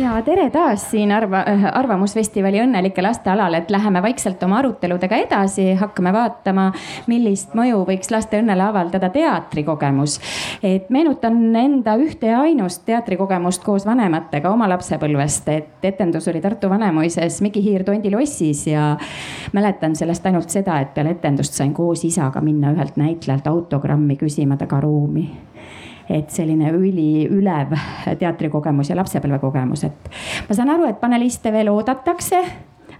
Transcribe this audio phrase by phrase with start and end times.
[0.00, 5.16] ja tere taas siin arva, äh, Arvamusfestivali õnnelike laste alal, et läheme vaikselt oma aruteludega
[5.24, 6.68] edasi, hakkame vaatama,
[7.10, 10.18] millist mõju võiks laste õnnele avaldada teatrikogemus.
[10.62, 16.70] et meenutan enda ühte ja ainust teatrikogemust koos vanematega oma lapsepõlvest, et etendus oli Tartu
[16.70, 18.96] Vanemuises Miki Hiir tondilossis ja
[19.52, 24.56] mäletan sellest ainult seda, et peale etendust sain koos isaga minna ühelt näitlejalt autogrammi küsima
[24.56, 25.51] tagaruumi
[26.08, 27.76] et selline üliülev
[28.18, 30.12] teatrikogemus ja lapsepõlvekogemus, et
[30.48, 32.42] ma saan aru, et paneliste veel oodatakse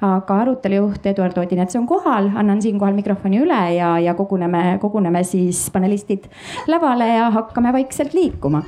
[0.03, 5.69] aga arutelujuht Eduard Odinets on kohal, annan siinkohal mikrofoni üle ja, ja koguneme, koguneme siis
[5.71, 6.27] panelistid
[6.71, 8.65] lavale ja hakkame vaikselt liikuma.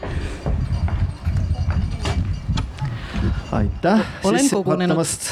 [3.54, 5.28] aitäh sissejuhatamast.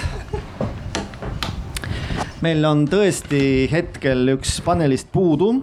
[2.42, 5.54] meil on tõesti hetkel üks panelist puudu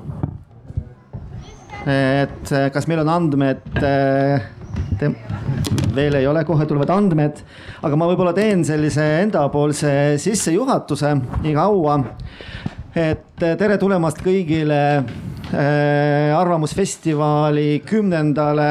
[1.90, 4.50] et eh, kas meil on andmed eh,
[5.00, 5.10] te,
[5.96, 7.42] veel ei ole, kohe tulevad andmed,
[7.86, 12.00] aga ma võib-olla teen sellise endapoolse sissejuhatuse nii kaua.
[12.96, 18.70] et eh, tere tulemast kõigile äh, Arvamusfestivali kümnendale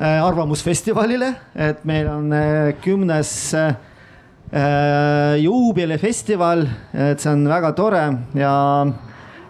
[0.00, 3.74] äh, Arvamusfestivalile, et meil on äh, kümnes äh,
[5.42, 8.04] juubelifestival, et see on väga tore
[8.38, 8.54] ja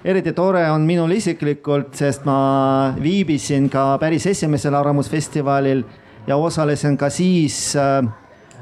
[0.06, 5.82] eriti tore on minul isiklikult, sest ma viibisin ka päris esimesel Arvamusfestivalil
[6.28, 8.06] ja osalesin ka siis äh,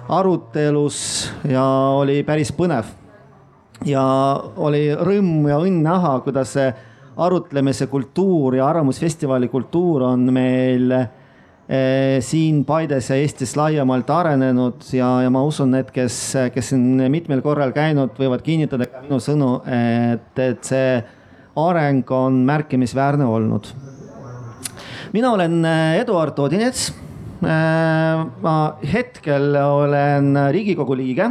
[0.09, 0.98] arutelus
[1.48, 1.65] ja
[1.98, 2.89] oli päris põnev.
[3.84, 4.03] ja
[4.56, 6.70] oli rõõm ja õnn näha, kuidas see
[7.20, 15.11] arutlemise kultuur ja Arvamusfestivali kultuur on meil eh, siin Paides ja Eestis laiemalt arenenud ja,
[15.27, 16.17] ja ma usun, et kes,
[16.55, 20.89] kes on mitmel korral käinud, võivad kinnitada ka minu sõnu, et, et see
[21.56, 23.66] areng on märkimisväärne olnud.
[25.12, 26.92] mina olen äh, Eduard Odinets.
[27.44, 31.31] Äh, ma hetkel olen Riigikogu liige,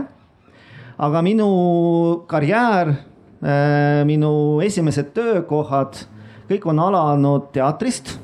[1.00, 6.06] aga minu karjäär, äh, minu esimesed töökohad,
[6.50, 8.20] kõik on alanud teatrist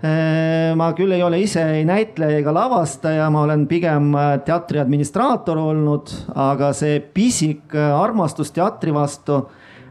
[0.00, 4.14] ma küll ei ole ise ei näitleja ega lavastaja, ma olen pigem
[4.46, 9.42] teatri administraator olnud, aga see pisik armastus teatri vastu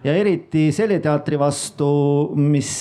[0.04, 1.90] ja eriti selle teatri vastu,
[2.40, 2.72] mis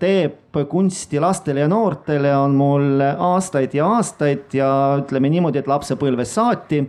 [0.00, 4.70] teeb kunsti lastele ja noortele, on mul aastaid ja aastaid ja
[5.00, 6.82] ütleme niimoodi, et lapsepõlvest saati.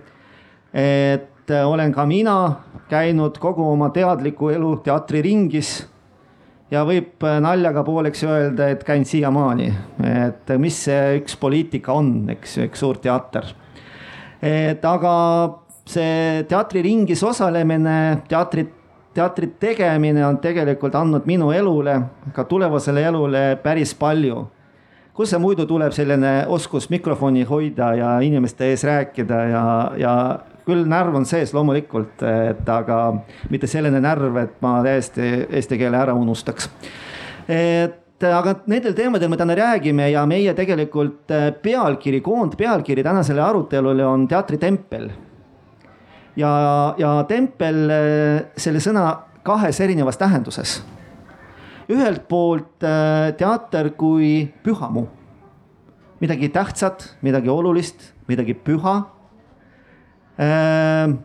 [0.73, 2.35] et olen ka mina
[2.89, 5.71] käinud kogu oma teadliku elu teatriringis
[6.71, 9.69] ja võib naljaga pooleks öelda, et käin siiamaani,
[10.05, 13.47] et mis see üks poliitika on, eks ju, üks suur teater.
[14.41, 15.15] et aga
[15.89, 18.78] see teatriringis osalemine, teatrit
[19.19, 21.97] teatri tegemine on tegelikult andnud minu elule,
[22.35, 24.47] ka tulevasele elule päris palju.
[25.13, 29.63] kust see muidu tuleb selline oskus mikrofoni hoida ja inimeste ees rääkida ja,
[29.99, 30.13] ja
[30.63, 32.99] küll närv on sees loomulikult, et aga
[33.51, 36.69] mitte selline närv, et ma täiesti eesti keele ära unustaks.
[37.49, 44.27] et aga nendel teemadel me täna räägime ja meie tegelikult pealkiri, koondpealkiri tänasele arutelule on
[44.27, 45.09] teatritempel
[46.39, 49.05] ja, ja tempel äh, selle sõna
[49.45, 50.79] kahes erinevas tähenduses.
[51.89, 55.07] ühelt poolt äh, teater kui pühamu,
[56.21, 58.95] midagi tähtsat, midagi olulist, midagi püha.
[60.39, 61.17] Äh,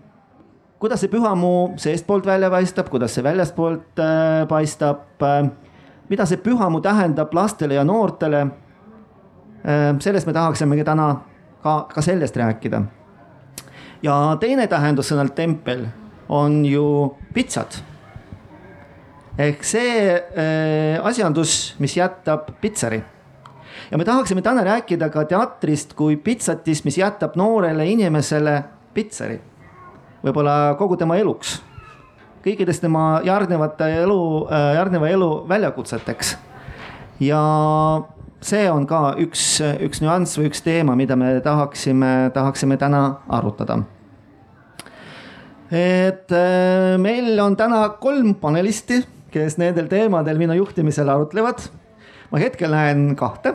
[0.80, 4.00] kuidas see pühamu seestpoolt välja paistab, kuidas see väljastpoolt
[4.48, 5.22] paistab,
[6.08, 8.46] mida see pühamu tähendab lastele ja noortele.
[9.98, 11.06] sellest me tahaksimegi täna
[11.62, 12.82] ka, ka sellest rääkida
[14.04, 15.86] ja teine tähendus sõnal tempel
[16.28, 16.84] on ju
[17.34, 17.80] pitsad.
[19.38, 23.02] ehk see äh, asjandus, mis jätab pitseri.
[23.90, 28.62] ja me tahaksime täna rääkida ka teatrist kui pitsatist, mis jätab noorele inimesele
[28.94, 29.40] pitseri.
[30.24, 31.62] võib-olla kogu tema eluks,
[32.44, 36.36] kõikidest tema järgnevate elu äh,, järgneva elu väljakutseteks.
[37.20, 37.40] ja
[38.40, 43.80] see on ka üks, üks nüanss või üks teema, mida me tahaksime, tahaksime täna arutada
[45.74, 49.00] et äh, meil on täna kolm panelisti,
[49.34, 51.66] kes nendel teemadel minu juhtimisel arutlevad.
[52.30, 53.54] ma hetkel näen kahte.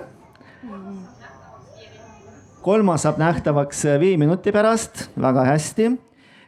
[2.61, 5.97] kolmas saab nähtavaks viie minuti pärast, väga hästi.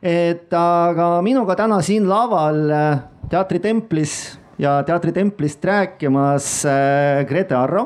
[0.04, 7.86] et aga minuga täna siin laval äh, teatritemplis ja teatritemplist rääkimas äh, Grete Arro,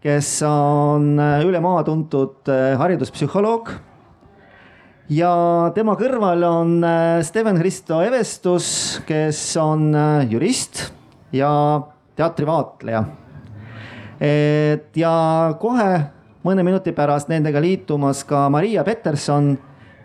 [0.00, 2.48] kes on üle maa tuntud
[2.78, 3.70] hariduspsühholoog
[5.12, 5.32] ja
[5.74, 10.86] tema kõrval on äh, Steven Hristo Evestus, kes on äh, jurist
[11.32, 11.82] ja
[12.16, 13.04] teatrivaatleja.
[14.20, 16.00] et ja kohe
[16.44, 19.58] mõne minuti pärast nendega liitumas ka Maria Peterson,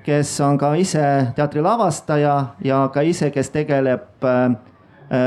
[0.04, 4.58] kes on ka ise teatrilavastaja ja ka ise, kes tegeleb äh,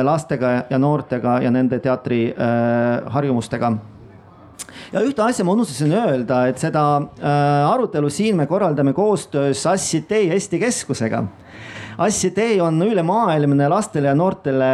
[0.03, 3.73] lastega ja noortega ja nende teatriharjumustega
[4.93, 10.31] ja ühte asja ma unustasin öelda, et seda äh, arutelu siin me korraldame koostöös Assitei
[10.31, 11.25] Eesti Keskusega.
[12.03, 14.73] Assitei on ülemaailmne lastele ja noortele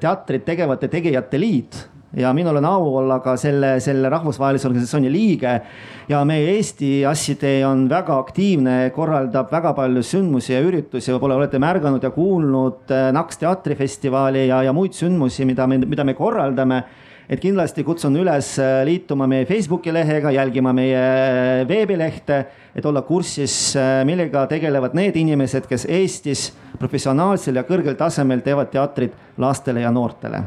[0.00, 1.78] teatrit tegevate tegijate liit
[2.16, 5.60] ja minul on au olla ka selle, selle rahvusvahelise organisatsiooni liige.
[6.08, 11.58] ja meie Eesti Assitee on väga aktiivne, korraldab väga palju sündmusi ja üritusi, võib-olla olete
[11.62, 16.82] märganud ja kuulnud äh, Naks teatrifestivali ja, ja muid sündmusi, mida me, mida me korraldame
[17.32, 22.42] et kindlasti kutsun üles äh, liituma meie Facebooki lehega, jälgima meie äh, veebilehte,
[22.76, 26.50] et olla kursis, äh, millega tegelevad need inimesed, kes Eestis
[26.80, 30.44] professionaalsel ja kõrgel tasemel teevad teatrit lastele ja noortele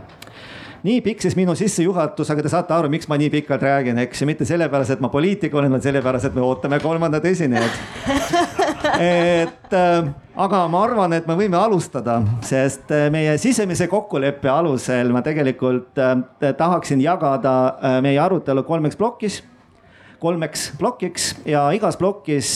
[0.85, 4.21] nii pikk siis minu sissejuhatus, aga te saate aru, miks ma nii pikalt räägin, eks
[4.21, 7.81] ju, mitte sellepärast, et ma poliitik olen, vaid sellepärast, et me ootame kolmandat esinejat.
[8.99, 10.05] et äh,
[10.35, 15.99] aga ma arvan, et me võime alustada, sest äh, meie sisemise kokkuleppe alusel ma tegelikult
[16.01, 16.15] äh,
[16.57, 19.41] tahaksin jagada meie arutelu kolmeks plokis
[20.25, 22.49] kolmeks plokiks ja igas plokis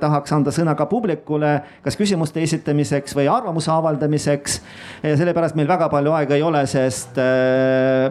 [0.00, 1.50] tahaks anda sõna ka publikule,
[1.84, 4.56] kas küsimuste esitamiseks või arvamuse avaldamiseks.
[5.04, 7.20] sellepärast meil väga palju aega ei ole, sest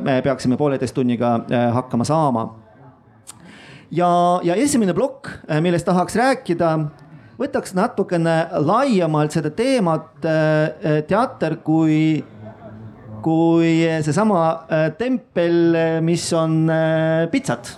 [0.05, 1.33] me peaksime pooleteist tunniga
[1.73, 2.45] hakkama saama.
[3.91, 4.13] ja,
[4.45, 5.33] ja esimene plokk,
[5.65, 6.77] millest tahaks rääkida
[7.39, 8.35] võtaks natukene
[8.65, 10.25] laiemalt seda teemat
[11.07, 12.23] teater kui,
[13.25, 13.71] kui
[14.05, 14.43] seesama
[14.99, 15.73] tempel,
[16.05, 16.67] mis on
[17.31, 17.73] pitsat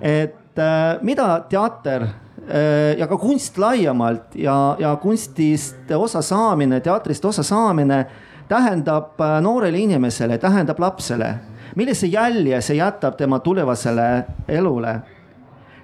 [0.00, 7.24] et äh, mida teater äh, ja ka kunst laiemalt ja, ja kunstist osa saamine, teatrist
[7.24, 8.06] osa saamine
[8.48, 11.34] tähendab äh, noorele inimesele, tähendab lapsele,
[11.76, 15.00] millise jälje see jätab tema tulevasele elule.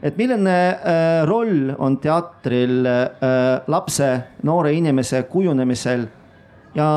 [0.04, 4.10] Et milline äh, roll on teatril äh, lapse,
[4.44, 6.04] noore inimese kujunemisel
[6.76, 6.88] ja,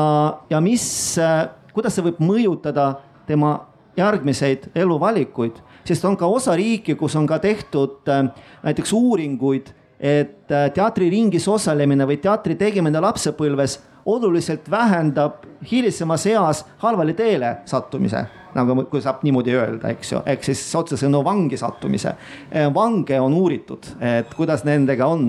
[0.50, 0.84] ja mis
[1.22, 2.90] äh,, kuidas see võib mõjutada
[3.28, 3.54] tema
[3.98, 5.58] järgmiseid eluvalikuid?
[5.88, 12.58] Sest on ka osariike, kus on ka tehtud näiteks uuringuid, et teatriringis osalemine või teatri
[12.60, 13.78] tegemine lapsepõlves
[14.08, 18.22] oluliselt vähendab hilisemas eas halvale teele sattumise,
[18.56, 22.14] nagu kui saab niimoodi öelda, eks ju, ehk siis otsesõnu vangi sattumise.
[22.48, 25.28] Äh, vange on uuritud, et kuidas nendega on.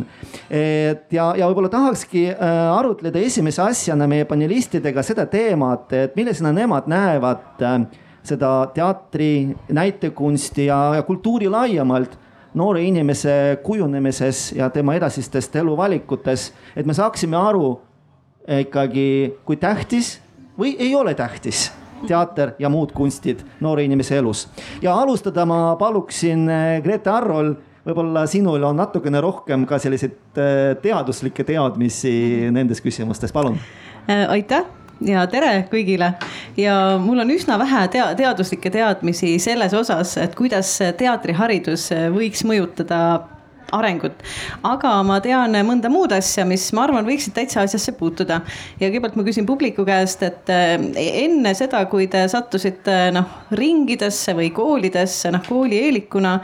[0.49, 6.87] et ja, ja võib-olla tahakski arutleda esimese asjana meie panelistidega seda teemat, et millisena nemad
[6.87, 7.81] näevad äh,
[8.23, 12.17] seda teatri, näitekunsti ja, ja kultuuri laiemalt
[12.53, 17.79] noore inimese kujunemises ja tema edasistes eluvalikutes, et me saaksime aru
[18.47, 20.19] ikkagi, kui tähtis
[20.59, 21.69] või ei ole tähtis
[22.07, 24.47] teater ja muud kunstid noore inimese elus.
[24.81, 27.53] ja alustada ma paluksin eh, Grete Arrol,
[27.85, 33.59] võib-olla sinul on natukene rohkem ka selliseid eh, teaduslikke teadmisi nendes küsimustes, palun.
[34.09, 34.63] Äh, aitäh
[35.05, 36.13] ja tere kõigile
[36.59, 43.01] ja mul on üsna vähe tea teaduslikke teadmisi selles osas, et kuidas teatriharidus võiks mõjutada
[43.75, 44.23] arengut.
[44.63, 48.41] aga ma tean mõnda muud asja, mis ma arvan, võiksid täitsa asjasse puutuda.
[48.79, 50.75] ja kõigepealt ma küsin publiku käest, et eh,
[51.25, 56.39] enne seda, kui te sattusite noh ringidesse või koolidesse, noh koolieelikuna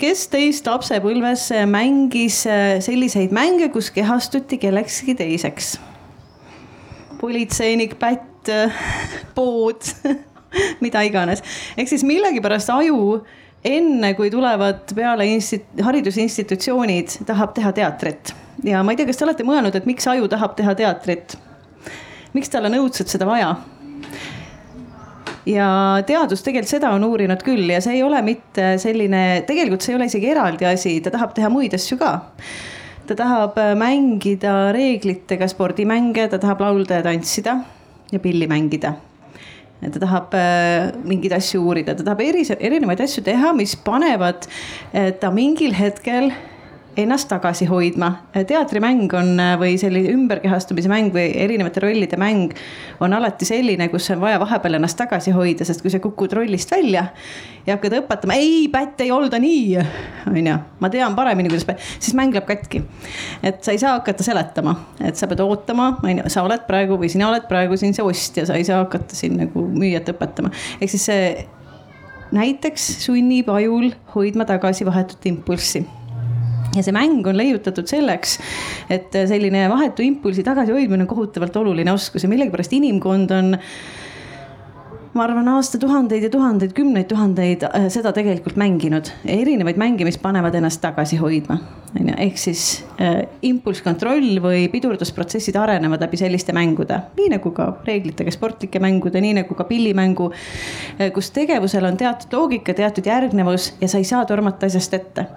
[0.00, 5.74] kes teist lapsepõlves mängis eh, selliseid mänge, kus kehastuti kellekski teiseks?
[7.24, 8.50] politseinik, pätt,
[9.36, 9.86] pood
[10.84, 11.42] mida iganes.
[11.76, 13.22] ehk siis millegipärast aju
[13.64, 18.34] enne, kui tulevad peale instit-, haridusinstitutsioonid, tahab teha teatrit.
[18.64, 21.38] ja ma ei tea, kas te olete mõelnud, et miks aju tahab teha teatrit?
[22.34, 23.54] miks tal on õudselt seda vaja?
[25.48, 25.68] ja
[26.06, 29.98] teadus tegelikult seda on uurinud küll ja see ei ole mitte selline, tegelikult see ei
[29.98, 32.14] ole isegi eraldi asi, ta tahab teha muid asju ka
[33.06, 37.58] ta tahab äh, mängida reeglitega spordimänge, ta tahab laulda ja tantsida
[38.12, 38.94] ja pilli mängida
[39.92, 44.48] ta tahab äh, mingeid asju uurida, ta tahab eri, erinevaid asju teha, mis panevad
[44.92, 46.32] äh, ta mingil hetkel
[46.96, 48.12] ennast tagasi hoidma.
[48.46, 52.52] teatrimäng on või selline ümberkehastumise mäng või erinevate rollide mäng
[53.00, 56.70] on alati selline, kus on vaja vahepeal ennast tagasi hoida, sest kui sa kukud rollist
[56.70, 57.06] välja
[57.66, 59.64] ja hakkad õpetama, ei, pätt ei olda nii,
[60.30, 60.58] on ju.
[60.80, 61.66] ma tean paremini, kuidas,
[61.98, 62.84] siis mäng läheb katki.
[63.42, 66.98] et sa ei saa hakata seletama, et sa pead ootama, on ju, sa oled praegu
[67.00, 70.54] või sina oled praegu siin see ostja, sa ei saa hakata siin nagu müüjat õpetama.
[70.80, 71.28] ehk siis see
[72.34, 75.84] näiteks sunnib ajul hoidma tagasi vahetut impulssi
[76.76, 78.38] ja see mäng on leiutatud selleks,
[78.90, 83.58] et selline vahetu impulsi tagasihoidmine on kohutavalt oluline oskus ja millegipärast inimkond on
[85.14, 89.12] ma arvan, aastatuhandeid ja tuhandeid, kümneid tuhandeid äh, seda tegelikult mänginud.
[89.30, 91.60] erinevaid mänge, mis panevad ennast tagasi hoidma,
[91.94, 92.64] on ju, ehk siis
[92.98, 96.98] äh, impulsskontroll või pidurdusprotsessid arenevad läbi selliste mängude.
[97.18, 102.34] nii nagu ka reeglitega sportlike mängude, nii nagu ka pillimängu äh,, kus tegevusel on teatud
[102.34, 105.28] loogika, teatud järgnevus ja sa ei saa tormata asjast ette.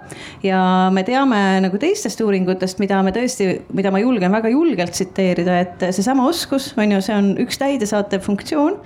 [0.42, 5.62] ja me teame nagu teistest uuringutest, mida me tõesti, mida ma julgen väga julgelt tsiteerida,
[5.62, 8.82] et seesama oskus on ju, see on üks täidesaatev funktsioon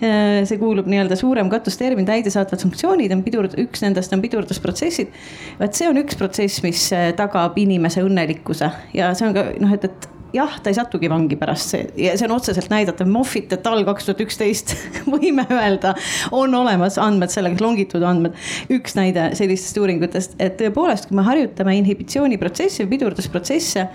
[0.00, 5.10] see kuulub nii-öelda suurem katustermin, täidesaatvad funktsioonid on pidur, üks nendest on pidurdusprotsessid.
[5.58, 9.74] vot see on üks protsess, mis äh, tagab inimese õnnelikkuse ja see on ka noh,
[9.74, 13.52] et, et jah, ta ei satugi vangi pärast see ja see on otseselt näidatav, Moffitt
[13.54, 14.74] et all kaks tuhat üksteist
[15.12, 15.94] võime öelda,
[16.36, 18.36] on olemas andmed sellega, longitud andmed.
[18.74, 23.88] üks näide sellistest uuringutest, et tõepoolest, kui me harjutame inhibitsiooniprotsessi või pidurdusprotsesse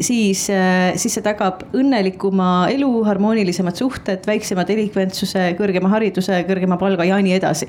[0.00, 7.06] siis, äh, siis see tagab õnnelikuma elu, harmoonilisemad suhted, väiksema delikventsuse, kõrgema hariduse, kõrgema palga
[7.08, 7.68] ja nii edasi.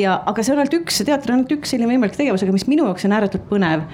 [0.00, 2.68] ja, aga see on ainult üks, teater on ainult üks selline võimalik tegevus, aga mis
[2.70, 3.86] minu jaoks on ääretult põnev,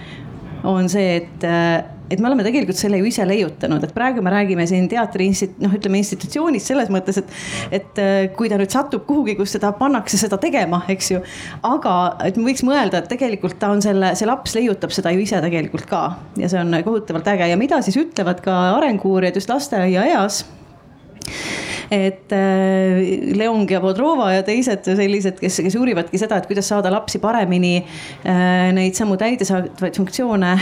[0.68, 4.32] on see, et äh, et me oleme tegelikult selle ju ise leiutanud, et praegu me
[4.34, 7.34] räägime siin teatri instit-, noh, ütleme institutsioonist selles mõttes, et.
[7.80, 11.22] et äh, kui ta nüüd satub kuhugi, kus teda pannakse seda tegema, eks ju.
[11.66, 15.24] aga, et me võiks mõelda, et tegelikult ta on selle, see laps leiutab seda ju
[15.24, 16.04] ise tegelikult ka
[16.40, 20.44] ja see on kohutavalt äge ja mida siis ütlevad ka arengu-uurijad just lasteaiaeas
[21.90, 26.92] et äh, Leong ja Bodrova ja teised sellised, kes, kes uurivadki seda, et kuidas saada
[26.92, 30.52] lapsi paremini äh, neid samu täidesaatvaid funktsioone,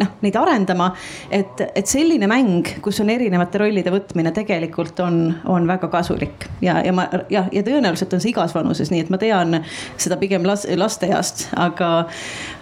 [0.00, 0.90] noh, neid arendama.
[1.30, 5.20] et, et selline mäng, kus on erinevate rollide võtmine, tegelikult on,
[5.52, 9.12] on väga kasulik ja, ja ma jah, ja tõenäoliselt on see igas vanuses, nii et
[9.12, 9.60] ma tean
[10.00, 11.90] seda pigem las, lasteeast, aga,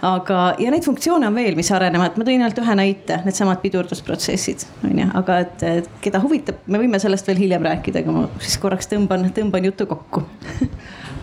[0.05, 4.67] aga ja neid funktsioone on veel, mis arenevad, ma tõin ainult ühe näite, needsamad pidurdusprotsessid
[4.83, 8.41] on ju, aga et, et keda huvitab, me võime sellest veel hiljem rääkida aga ma
[8.41, 10.23] siis korraks tõmban, tõmban jutu kokku.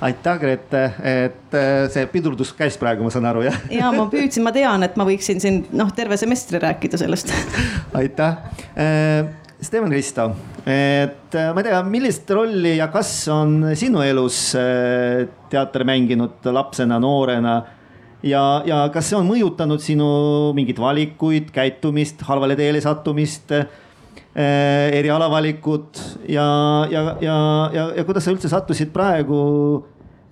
[0.07, 3.57] Aitäh, Grete, et äh, see pidurdus käis praegu, ma saan aru, jah?
[3.73, 7.33] ja ma püüdsin, ma tean, et ma võiksin siin noh, terve semestri rääkida sellest.
[7.97, 8.37] Aitäh.
[8.77, 10.29] Äh, Steven Risto,
[10.69, 17.01] et äh, ma ei tea, millist rolli ja kas on sinu elus teater mänginud lapsena,
[17.01, 17.57] noorena?
[18.27, 20.07] Ja, ja kas see on mõjutanud sinu
[20.57, 23.53] mingeid valikuid, käitumist, halvale teele sattumist?
[23.55, 23.67] Eh,
[24.37, 26.47] erialavalikud ja,
[26.93, 27.37] ja, ja,
[27.73, 29.39] ja, ja kuidas sa üldse sattusid praegu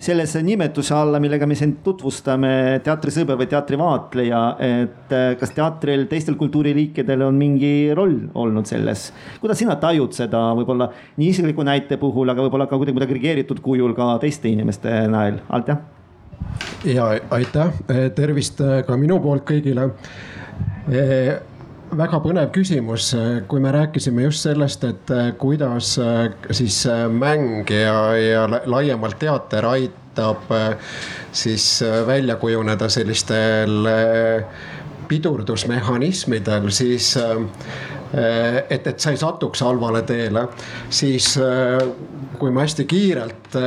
[0.05, 6.37] sellise nimetuse alla, millega me sind tutvustame, teatrisõber või teatrivaatleja, et eh, kas teatril, teistel
[6.41, 9.07] kultuuriliikidel on mingi roll olnud selles?
[9.41, 13.97] kuidas sina tajud seda võib-olla nii isikliku näite puhul, aga võib-olla ka kuidagi agregeeritud kujul
[13.97, 15.81] ka teiste inimeste näol, Alt jah?
[16.85, 17.73] ja aitäh,
[18.15, 19.89] tervist ka minu poolt kõigile
[21.99, 23.13] väga põnev küsimus,
[23.49, 29.19] kui me rääkisime just sellest, et eh, kuidas eh, siis eh, mäng ja, ja laiemalt
[29.21, 30.51] teater aitab
[31.35, 33.89] siis välja kujuneda sellistel
[35.11, 40.47] pidurdusmehhanismidel, siis et, et sa ei satuks halvale teele,
[40.95, 41.33] siis
[42.39, 43.59] kui ma hästi kiirelt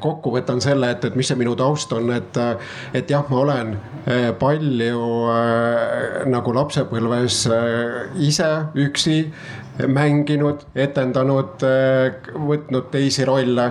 [0.00, 2.38] kokku võtan selle, et, et mis see minu taust on, et,
[2.94, 5.04] et jah, ma olen Eh, palju
[6.28, 7.38] nagu lapsepõlves
[8.20, 8.48] ise
[8.84, 9.14] üksi
[9.88, 11.64] mänginud, etendanud,
[12.50, 13.70] võtnud teisi rolle,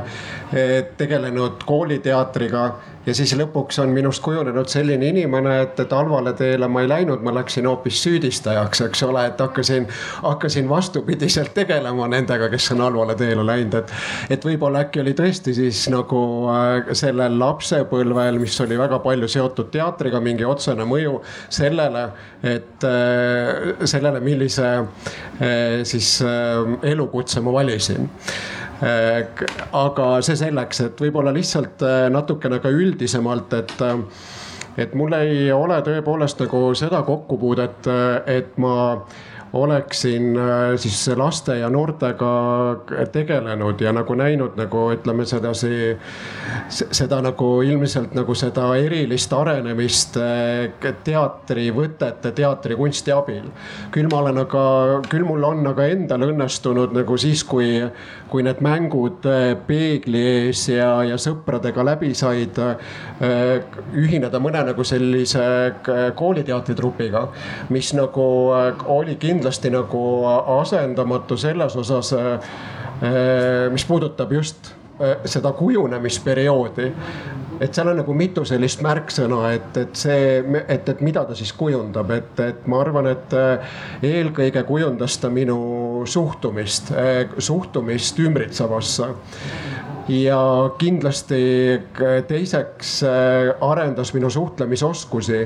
[0.98, 2.63] tegelenud kooliteatriga
[3.05, 7.24] ja siis lõpuks on minust kujunenud selline inimene, et, et halvale teele ma ei läinud,
[7.25, 9.88] ma läksin hoopis süüdistajaks, eks ole, et hakkasin,
[10.24, 13.93] hakkasin vastupidiselt tegelema nendega, kes on halvale teele läinud, et.
[14.38, 19.72] et võib-olla äkki oli tõesti siis nagu äh, sellel lapsepõlvel, mis oli väga palju seotud
[19.74, 21.19] teatriga, mingi otsene mõju
[21.53, 22.07] sellele,
[22.43, 26.15] et äh, sellele, millise äh, siis
[26.83, 28.10] elukutse ma valisin
[28.83, 33.99] aga see selleks, et võib-olla lihtsalt äh, natukene ka üldisemalt, et äh,
[34.83, 37.85] et mul ei ole tõepoolest nagu seda kokkupuudet,
[38.25, 39.03] et ma
[39.53, 42.29] oleksin äh, siis laste ja noortega
[43.12, 45.93] tegelenud ja nagu näinud nagu ütleme sedasi,
[46.69, 53.51] seda nagu ilmselt nagu seda erilist arenemist äh, teatrivõtete, teatrikunsti abil.
[53.93, 54.63] küll ma olen aga,
[55.12, 57.77] küll mul on aga endal õnnestunud nagu siis, kui,
[58.33, 62.57] kui need mängud äh, peegli ees ja, ja sõpradega läbi said,
[63.93, 65.43] ühineda mõne nagu sellise
[66.17, 67.27] kooliteatritrupiga,
[67.74, 68.25] mis nagu
[68.89, 70.23] oli kindlasti kindlasti nagu
[70.62, 76.91] asendamatu selles osas, eh, mis puudutab just eh, seda kujunemisperioodi.
[77.62, 81.51] et seal on nagu mitu sellist märksõna, et, et see, et, et mida ta siis
[81.53, 83.35] kujundab, et, et ma arvan, et
[84.03, 86.89] eelkõige kujundas ta minu suhtumist,
[87.38, 89.07] suhtumist ümbritsevasse
[90.09, 90.39] ja
[90.81, 91.43] kindlasti
[92.27, 93.03] teiseks
[93.62, 95.45] arendas minu suhtlemisoskusi.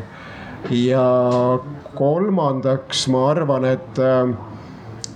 [0.71, 1.59] Ja
[1.95, 3.99] kolmandaks ma arvan, et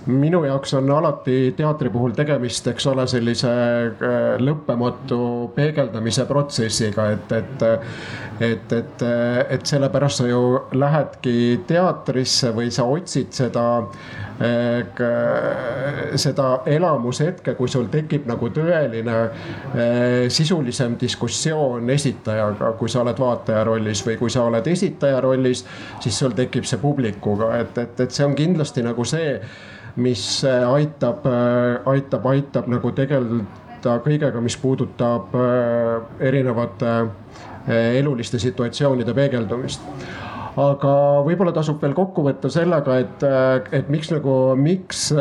[0.06, 5.20] minu jaoks on alati teatri puhul tegemist, eks ole, sellise äh, lõppematu
[5.56, 7.66] peegeldamise protsessiga, et, et.
[8.42, 9.02] et, et,
[9.54, 10.42] et sellepärast sa ju
[10.74, 14.22] lähedki teatrisse või sa otsid seda äh,
[16.18, 19.30] seda elamushetke, kui sul tekib nagu tõeline äh,
[20.32, 25.64] sisulisem diskussioon esitajaga, kui sa oled vaataja rollis või kui sa oled esitaja rollis,
[26.00, 29.36] siis sul tekib see publikuga, et, et, et see on kindlasti nagu see
[29.96, 36.94] mis äh, aitab, äh, aitab, aitab nagu tegeleda kõigega, mis puudutab äh, erinevate
[37.62, 39.84] eluliste situatsioonide peegeldumist.
[40.58, 43.22] Aga võib-olla tasub veel kokku võtta sellega, et,
[43.70, 45.12] et miks nagu, miks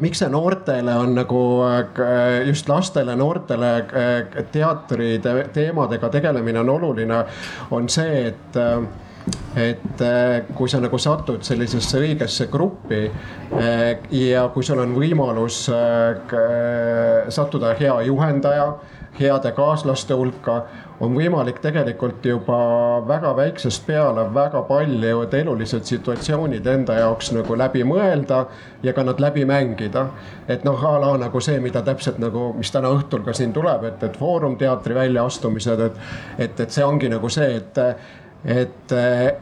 [0.00, 1.42] miks see noortele on nagu
[2.48, 3.74] just lastele, noortele
[4.56, 5.18] teatri
[5.52, 7.20] teemadega tegelemine on oluline,
[7.76, 8.58] on see, et
[9.56, 15.66] et äh, kui sa nagu satud sellisesse õigesse gruppi äh, ja kui sul on võimalus
[15.72, 18.72] äh, sattuda hea juhendaja,
[19.12, 20.62] heade kaaslaste hulka,
[21.04, 22.56] on võimalik tegelikult juba
[23.04, 28.46] väga väiksest peale väga paljud elulised situatsioonid enda jaoks nagu läbi mõelda
[28.82, 30.06] ja ka nad läbi mängida.
[30.48, 33.84] et noh, a la nagu see, mida täpselt nagu, mis täna õhtul ka siin tuleb,
[33.84, 36.00] et, et Foorum teatri väljaastumised, et,
[36.38, 37.78] et, et see ongi nagu see, et
[38.44, 38.92] et,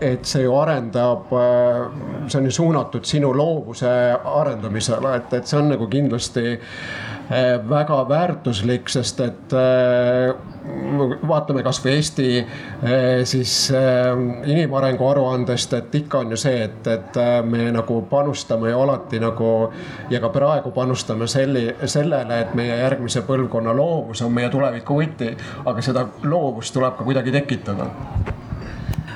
[0.00, 1.30] et see ju arendab,
[2.28, 3.88] see on ju suunatud sinu loovuse
[4.34, 10.34] arendamisele, et, et see on nagu kindlasti eh, väga väärtuslik, sest et eh,
[11.30, 17.16] vaatame kasvõi Eesti eh, siis inimarengu aruandest, et ikka on ju see, et, et
[17.48, 19.54] me nagu panustame ju alati nagu
[20.12, 25.32] ja ka praegu panustame selli, sellele, et meie järgmise põlvkonna loovus on meie tuleviku võti,
[25.64, 27.88] aga seda loovust tuleb ka kuidagi tekitada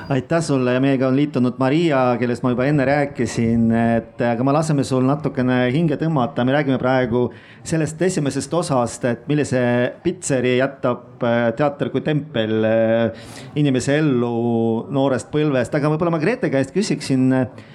[0.09, 4.53] aitäh sulle ja meiega on liitunud Maria, kellest ma juba enne rääkisin, et aga me
[4.53, 7.25] laseme sul natukene hinge tõmmata, me räägime praegu
[7.65, 9.61] sellest esimesest osast, et millise
[10.03, 13.25] pitseri jätab äh, teater kui tempel äh,
[13.57, 17.65] inimese ellu noorest põlvest, aga võib-olla ma Grete käest küsiksin äh,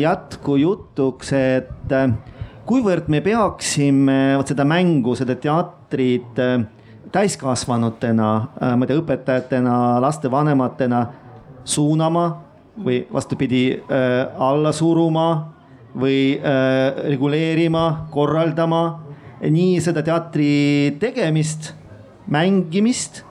[0.00, 1.96] jätkujutuks, et
[2.68, 6.40] kuivõrd me peaksime vot seda mängu, seda teatrit
[7.12, 8.28] täiskasvanutena,
[8.60, 11.00] ma ei tea, õpetajatena, lastevanematena
[11.68, 12.26] suunama
[12.84, 15.28] või vastupidi äh, alla suruma
[15.98, 18.82] või äh, reguleerima, korraldama
[19.42, 21.72] nii seda teatri tegemist,
[22.30, 23.22] mängimist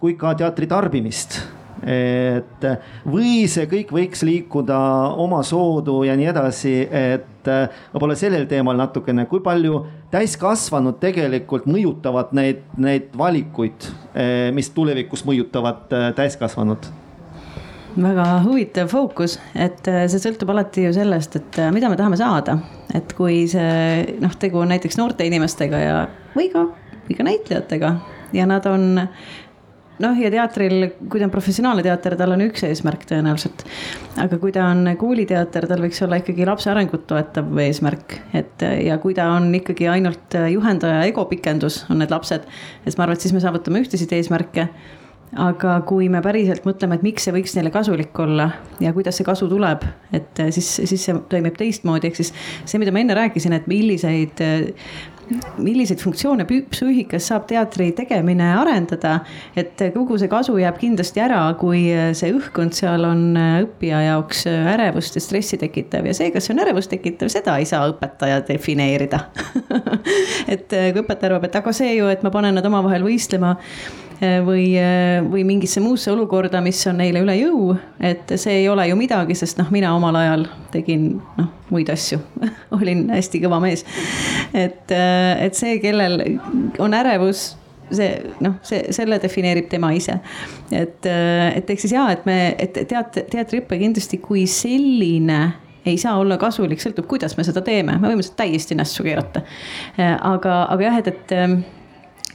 [0.00, 1.40] kui ka teatri tarbimist.
[1.84, 2.64] Et
[3.04, 4.76] või see kõik võiks liikuda
[5.20, 9.82] omasoodu ja nii edasi, et äh, võib-olla sellel teemal natukene, kui palju
[10.14, 16.88] täiskasvanud tegelikult mõjutavad neid, neid valikuid, äh, mis tulevikus mõjutavad äh, täiskasvanud
[17.94, 22.18] väga huvitav fookus, et äh, see sõltub alati ju sellest, et äh, mida me tahame
[22.20, 22.58] saada.
[22.94, 25.94] et kui see noh, tegu on näiteks noorte inimestega ja,
[26.36, 26.66] või ka,
[27.08, 27.94] või ka näitlejatega
[28.36, 33.06] ja nad on noh, ja teatril, kui ta on professionaalne teater, tal on üks eesmärk
[33.10, 33.64] tõenäoliselt.
[34.22, 38.98] aga kui ta on kooliteater, tal võiks olla ikkagi lapse arengut toetav eesmärk, et ja
[39.02, 42.46] kui ta on ikkagi ainult juhendaja ego pikendus, on need lapsed,
[42.84, 44.68] siis ma arvan, et siis me saavutame ühtesid eesmärke
[45.40, 48.50] aga kui me päriselt mõtleme, et miks see võiks neile kasulik olla
[48.82, 52.32] ja kuidas see kasu tuleb, et eh, siis, siis see toimib teistmoodi, ehk siis
[52.64, 54.42] see, mida ma enne rääkisin, et milliseid
[55.56, 59.14] milliseid funktsioone psüühikas saab teatri tegemine arendada.
[59.56, 65.16] et kogu see kasu jääb kindlasti ära, kui see õhkkond seal on õppija jaoks ärevust
[65.16, 69.24] ja stressi tekitav ja see, kas see on ärevust tekitav, seda ei saa õpetaja defineerida
[70.54, 74.03] et kui õpetaja arvab, et aga see ju, et ma panen nad omavahel võistlema Eh,
[74.20, 77.78] või, eh, või mingisse muusse olukorda, mis on neile üle jõu.
[78.00, 82.20] et see ei ole ju midagi, sest noh, mina omal ajal tegin noh, muid asju
[82.78, 83.84] olin hästi kõva mees.
[84.52, 86.38] et, eh, et see, kellel
[86.78, 87.56] on ärevus
[87.92, 90.18] see noh, see, selle defineerib tema ise.
[90.72, 95.42] et, et ehk siis ja, et me, et teat-, teatriõpe kindlasti kui selline
[95.84, 99.42] ei saa olla kasulik, sõltub, kuidas me seda teeme, me võime seda täiesti nässu keerata.
[100.00, 101.34] aga, aga jah, et, et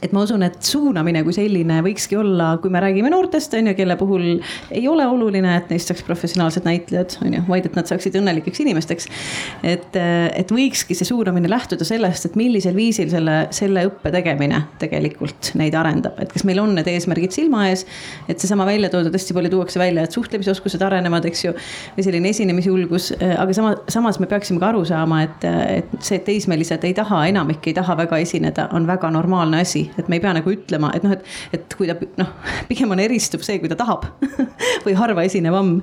[0.02, 3.74] et ma usun, et suunamine kui selline võikski olla, kui me räägime noortest, on ju,
[3.76, 4.24] kelle puhul
[4.72, 8.62] ei ole oluline, et neist saaks professionaalsed näitlejad, on ju, vaid et nad saaksid õnnelikeks
[8.64, 9.08] inimesteks.
[9.66, 15.52] et, et võikski see suunamine lähtuda sellest, et millisel viisil selle, selle õppe tegemine tegelikult
[15.60, 17.84] neid arendab, et kas meil on need eesmärgid silma ees.
[18.28, 21.54] et seesama välja toodud, hästi palju tuuakse välja, et suhtlemisoskused arenevad, eks ju,
[21.98, 25.44] või selline esinemisjulgus, aga sama, samas me peaksime ka aru saama, et,
[25.76, 29.89] et see, et teismelised ei taha, enamik ei taha väga esineda, on väga normaalne asi
[29.98, 31.24] et me ei pea nagu ütlema, et noh, et,
[31.56, 32.32] et kui ta noh,
[32.68, 34.06] pigem on eristuv see, kui ta tahab
[34.86, 35.76] või harva esinevam.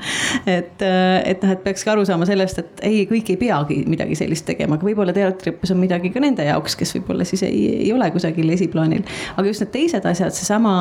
[0.46, 4.48] et, et noh, et peakski aru saama sellest, et ei, kõik ei peagi midagi sellist
[4.50, 8.10] tegema, aga võib-olla teatriõppes on midagi ka nende jaoks, kes võib-olla siis ei, ei ole
[8.16, 9.06] kusagil esiplaanil.
[9.36, 10.78] aga just need teised asjad, seesama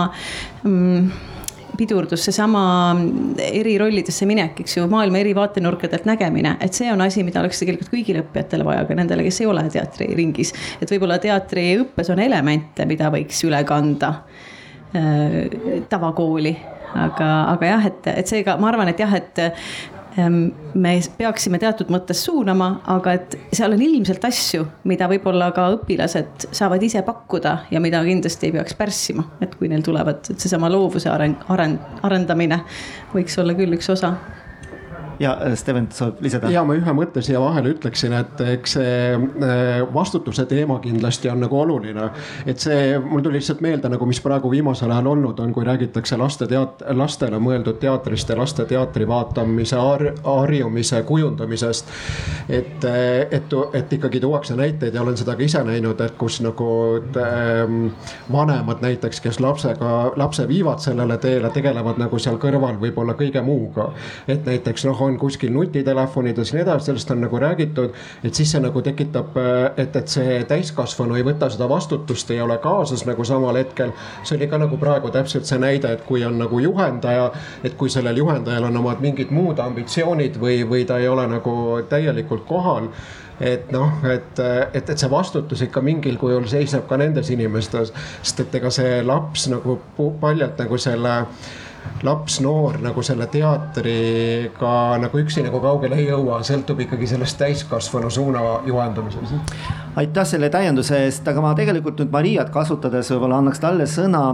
[0.65, 1.35] mm,
[1.77, 2.63] pidurdus seesama
[3.43, 7.61] eri rollidesse minek, eks ju, maailma eri vaatenurkadelt nägemine, et see on asi, mida oleks
[7.63, 10.55] tegelikult kõigile õppijatele vaja, ka nendele, kes ei ole teatriringis.
[10.81, 14.13] et võib-olla teatriõppes on elemente, mida võiks üle kanda
[14.97, 16.57] äh, tavakooli
[16.95, 19.43] aga, aga jah, et, et seega ma arvan, et jah, et
[20.17, 26.49] me peaksime teatud mõttes suunama, aga et seal on ilmselt asju, mida võib-olla ka õpilased
[26.57, 30.71] saavad ise pakkuda ja mida kindlasti ei peaks pärssima, et kui neil tulevad, et seesama
[30.73, 32.63] loovuse areng, areng, arendamine
[33.13, 34.15] võiks olla küll üks osa
[35.21, 36.51] ja äh, Steven soovib lisada.
[36.51, 41.41] ja ma ühe mõtte siia vahele ütleksin, et eks see äh, vastutuse teema kindlasti on
[41.45, 42.11] nagu oluline.
[42.47, 46.19] et see, mul tuli lihtsalt meelde nagu, mis praegu viimasel ajal olnud on, kui räägitakse
[46.21, 51.93] laste teat-, lastele mõeldud teatrist ja laste teatri vaatamise har,, harjumise kujundamisest.
[52.49, 52.85] et,
[53.31, 56.69] et, et ikkagi tuuakse näiteid ja olen seda ka ise näinud, et kus nagu
[57.01, 57.89] et, ähm,
[58.33, 63.91] vanemad näiteks, kes lapsega, lapse viivad sellele teele, tegelevad nagu seal kõrval võib-olla kõige muuga.
[64.29, 67.95] et näiteks noh on kuskil nutitelefonides ja nii edasi, sellest on nagu räägitud.
[68.25, 69.37] et siis see nagu tekitab,
[69.77, 73.93] et, et see täiskasvanu ei võta seda vastutust, ei ole kaasas nagu samal hetkel.
[74.23, 77.31] see oli ka nagu praegu täpselt see näide, et kui on nagu juhendaja,
[77.65, 81.57] et kui sellel juhendajal on omad mingid muud ambitsioonid või, või ta ei ole nagu
[81.89, 82.91] täielikult kohal
[83.41, 84.41] et noh, et,
[84.73, 87.93] et, et see vastutus ikka mingil kujul seisneb ka nendes inimestes,
[88.23, 89.79] sest et ega see laps nagu
[90.21, 91.19] paljalt nagu selle
[92.07, 98.11] laps, noor nagu selle teatriga nagu üksi nagu kaugele ei jõua, sõltub ikkagi sellest täiskasvanu
[98.13, 99.55] suuna juhendumisest.
[99.97, 104.25] aitäh selle täienduse eest, aga ma tegelikult nüüd Mariat kasutades võib-olla annaks talle sõna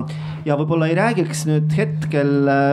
[0.47, 2.73] ja võib-olla ei räägiks nüüd hetkel äh,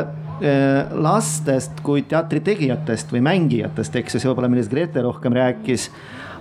[0.95, 5.89] lastest kui teatri tegijatest või mängijatest, eks ju, see võib-olla, millest Grete rohkem rääkis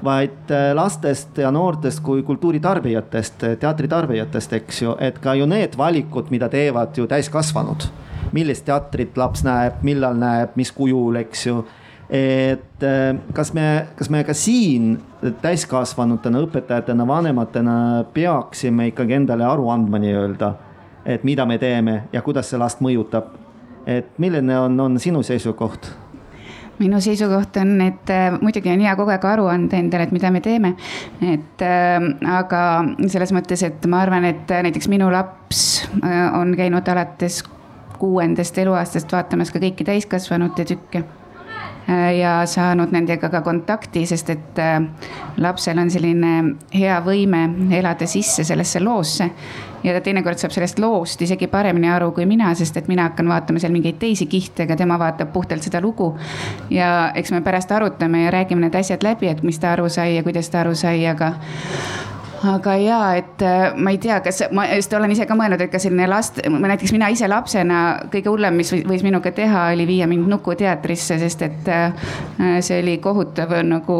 [0.05, 6.31] vaid äh, lastest ja noortest kui kultuuritarbijatest, teatritarbijatest, eks ju, et ka ju need valikud,
[6.31, 7.89] mida teevad ju täiskasvanud
[8.33, 11.63] millist teatrit laps näeb, millal näeb, mis kujul, eks ju
[12.09, 14.95] et äh, kas me, kas me ka siin
[15.43, 17.75] täiskasvanutena, õpetajatena, vanematena
[18.15, 20.53] peaksime ikkagi endale aru andma nii-öelda,
[21.05, 23.37] et mida me teeme ja kuidas see last mõjutab.
[23.89, 25.91] et milline on, on sinu seisukoht?
[26.79, 30.31] Minu seisukoht on, et äh, muidugi on hea kogu aeg aru anda endale, et mida
[30.35, 30.75] me teeme.
[31.23, 32.63] et äh, aga
[33.07, 35.63] selles mõttes, et ma arvan, et näiteks minu laps
[36.03, 37.43] äh, on käinud alates
[37.99, 41.18] kuuendast eluaastast vaatamas ka kõiki täiskasvanute tükke äh,
[42.19, 44.77] ja saanud nendega ka kontakti, sest et äh,
[45.41, 46.33] lapsel on selline
[46.75, 47.47] hea võime
[47.79, 49.31] elada sisse sellesse loosse.
[49.83, 53.29] ja ta teinekord saab sellest loost isegi paremini aru kui mina, sest et mina hakkan
[53.29, 56.15] vaatama seal mingeid teisi kihte, aga tema vaatab puhtalt seda lugu.
[56.71, 60.17] ja eks me pärast arutame ja räägime need asjad läbi, et mis ta aru sai
[60.17, 61.33] ja kuidas ta aru sai, aga
[62.45, 65.73] aga ja, et äh, ma ei tea, kas ma just olen ise ka mõelnud, et
[65.73, 67.81] ka selline last, näiteks mina ise lapsena
[68.13, 72.13] kõige hullem, mis võis minuga teha, oli viia mind Nukuteatrisse, sest et äh,
[72.65, 73.99] see oli kohutav nagu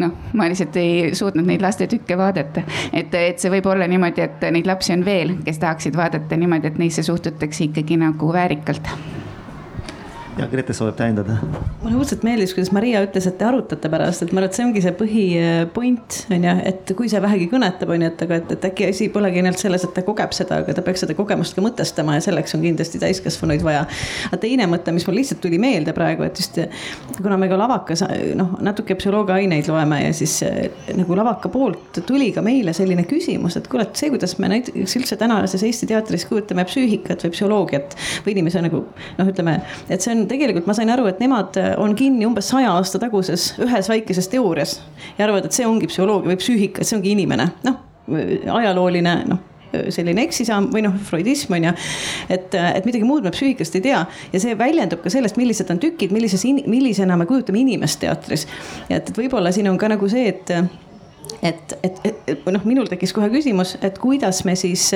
[0.00, 2.64] noh, ma lihtsalt ei suutnud neid lastetükke vaadata.
[2.92, 6.72] et, et see võib olla niimoodi, et neid lapsi on veel, kes tahaksid vaadata niimoodi,
[6.72, 8.90] et neisse suhtutakse ikkagi nagu väärikalt
[10.38, 11.36] ja Grete soovib täiendada.
[11.82, 14.64] mulle õudselt meeldis, kuidas Maria ütles, et te arutate pärast, et ma arvan, et see
[14.66, 18.54] ongi see põhipoint on ju, et kui see vähegi kõnetab, on ju, et aga, et,
[18.56, 21.54] et äkki asi polegi ainult selles, et ta kogeb seda, aga ta peaks seda kogemust
[21.54, 23.84] ka mõtestama ja selleks on kindlasti täiskasvanuid vaja.
[24.30, 26.58] aga teine mõte, mis mul lihtsalt tuli meelde praegu, et just
[27.20, 28.04] kuna me ka lavakas
[28.38, 30.40] noh, natuke psühholoogia aineid loeme ja siis
[30.98, 34.98] nagu lavaka poolt tuli ka meile selline küsimus, et kuule, et see, kuidas me näiteks
[34.98, 38.82] üldse tänases Eesti teatris kujutame psüühikat või psühholoogiat või inimese nagu
[39.18, 42.50] noh, ütleme, et see on tegelikult ma sain aru, et nemad äh, on kinni umbes
[42.52, 44.78] saja aasta taguses ühes väikeses teoorias.
[45.18, 47.82] ja arvavad, et see ongi psühholoogia või psüühika, et see ongi inimene, noh
[48.52, 49.50] ajalooline noh
[49.90, 51.72] selline eksisaam või noh, freudism on ju.
[52.30, 55.80] et, et midagi muud me psüühikast ei tea ja see väljendub ka sellest, millised on
[55.82, 58.46] tükid, millises, millisena me kujutame inimest teatris.
[58.88, 60.54] et, et võib-olla siin on ka nagu see, et
[61.42, 64.86] et, et, et noh, minul tekkis kohe küsimus, et kuidas me siis,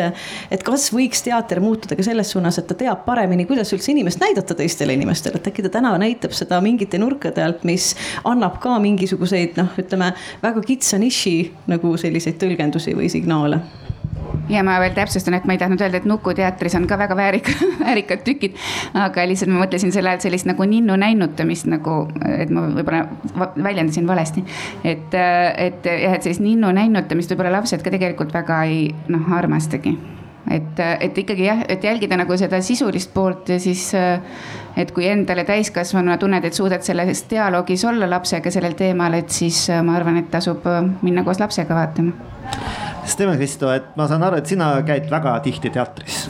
[0.51, 4.22] et kas võiks teater muutuda ka selles suunas, et ta teab paremini, kuidas üldse inimest
[4.22, 7.92] näidata teistele inimestele, et äkki ta täna näitab seda mingite nurkade alt, mis
[8.29, 11.37] annab ka mingisuguseid noh, ütleme väga kitsa niši
[11.70, 13.62] nagu selliseid tõlgendusi või signaale
[14.49, 17.55] ja ma veel täpsustan, et ma ei tahtnud öelda, et Nukuteatris on ka väga väärika,
[17.85, 18.59] väärikad tükid.
[18.95, 24.07] aga lihtsalt ma mõtlesin selle all sellist nagu ninnu näinutamist nagu, et ma võib-olla väljendasin
[24.09, 24.45] valesti.
[24.85, 29.97] et, et jah, et sellist ninnu näinutamist võib-olla lapsed ka tegelikult väga ei noh, armastagi
[30.51, 33.91] et, et ikkagi jah, et jälgida nagu seda sisulist poolt ja siis,
[34.77, 39.67] et kui endale täiskasvanuna tunned, et suudad selles dialoogis olla lapsega sellel teemal, et siis
[39.85, 40.67] ma arvan, et tasub
[41.03, 42.35] minna koos lapsega vaatama.
[43.09, 46.27] Steven Kristo, et ma saan aru, et sina käid väga tihti teatris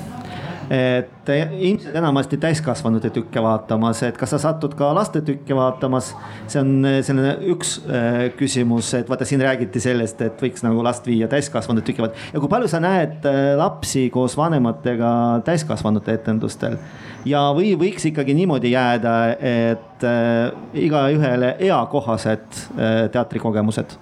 [0.70, 6.12] et ilmselt enamasti täiskasvanute tükke vaatamas, et kas sa satud ka laste tükke vaatamas.
[6.46, 10.82] see on eh, selline üks äh, küsimus, et vaata, siin räägiti sellest, et võiks nagu
[10.84, 15.12] last viia täiskasvanute tükke vaatama ja kui palju sa näed äh, lapsi koos vanematega
[15.48, 16.78] täiskasvanute etendustel.
[17.24, 20.04] ja, või võiks ikkagi niimoodi jääda, et
[20.78, 22.60] igaühele eakohased
[23.12, 23.96] teatrikogemused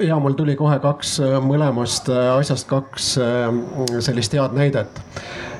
[0.00, 3.48] ja mul tuli kohe kaks äh, mõlemast äh, asjast kaks äh,
[4.00, 5.00] sellist head näidet.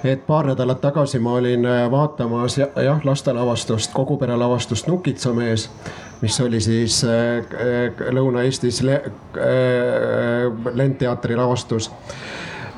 [0.05, 5.69] et paar nädalat tagasi ma olin vaatamas jah, lastelavastust, kogu pere lavastust Nukitsamees,
[6.23, 7.03] mis oli siis
[8.17, 8.81] Lõuna-Eestis
[10.73, 11.91] Lendteatri lavastus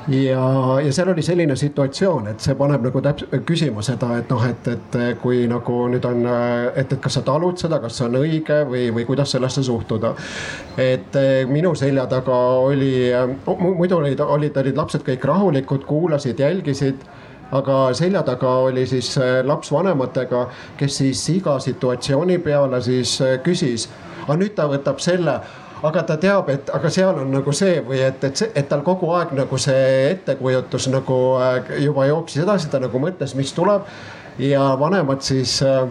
[0.07, 0.43] ja,
[0.85, 4.67] ja seal oli selline situatsioon, et see paneb nagu täp-, küsima seda, et noh, et,
[4.67, 6.27] et kui nagu nüüd on,
[6.75, 10.13] et, et kas sa talud seda, kas see on õige või, või kuidas sellesse suhtuda.
[10.77, 13.11] et eh, minu selja taga oli,
[13.47, 17.05] muidu olid, olid, olid lapsed kõik rahulikud, kuulasid, jälgisid
[17.53, 23.37] aga selja taga oli siis eh, laps vanematega, kes siis iga situatsiooni peale siis eh,
[23.45, 23.87] küsis,
[24.25, 25.39] aga nüüd ta võtab selle
[25.83, 29.09] aga ta teab, et aga seal on nagu see või et, et et tal kogu
[29.17, 33.89] aeg nagu see ettekujutus nagu äh, juba jooksis edasi, ta nagu mõtles, mis tuleb.
[34.41, 35.83] Ja vanemad siis äh,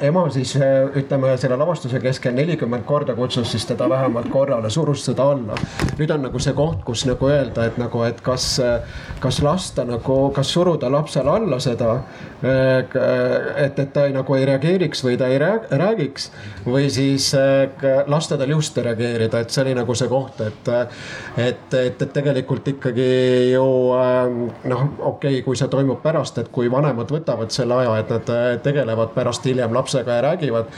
[0.00, 5.04] ema siis äh, ütleme selle lavastuse keskel nelikümmend korda kutsus siis teda vähemalt korrale, surus
[5.06, 5.56] seda alla.
[5.98, 8.46] nüüd on nagu see koht, kus nagu öelda, et nagu, et kas,
[9.20, 11.98] kas lasta nagu, kas suruda lapsele alla seda.
[12.38, 12.84] Äh,
[13.64, 16.28] et, et ta ei, nagu ei reageeriks või ta ei räägiks
[16.66, 17.66] või siis äh,
[18.06, 20.70] lasta tal just reageerida, et see oli nagu see koht, et.
[21.36, 23.08] et, et, et tegelikult ikkagi
[23.52, 23.64] ju
[24.70, 28.62] noh, okei okay,, kui see toimub pärast, et kui vanemad võtavad selle aja, et nad
[28.62, 30.68] tegelevad pärast hiljem lapsega ja räägivad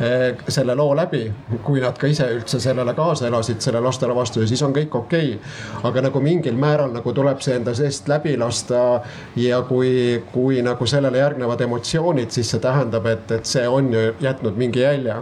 [0.00, 1.24] eh, selle loo läbi.
[1.64, 4.94] kui nad ka ise üldse sellele kaasa elasid, selle lastele vastu ja siis on kõik
[4.98, 5.88] okei okay..
[5.88, 9.00] aga nagu mingil määral nagu tuleb see enda seest läbi lasta
[9.36, 14.04] ja kui, kui nagu sellele järgnevad emotsioonid, siis see tähendab, et, et see on ju
[14.20, 15.16] jätnud mingi jälje.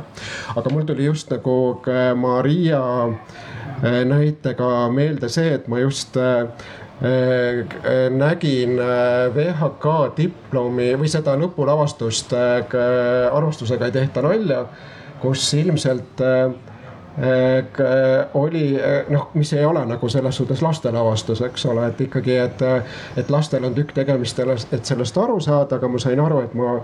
[0.56, 1.56] aga mul tuli just nagu
[2.16, 2.82] Maria
[3.82, 6.48] eh, näitega meelde see, et ma just äh,
[8.10, 14.62] nägin äh, VHK diplomi või seda lõpulavastust arvustusega ei tehta nalja,
[15.20, 16.22] kus ilmselt
[18.36, 18.64] oli
[19.08, 22.64] noh, mis ei ole nagu selles suhtes lastelavastus, eks ole, et ikkagi, et,
[23.16, 26.74] et lastel on tükk tegemist, et sellest aru saada, aga ma sain aru, et ma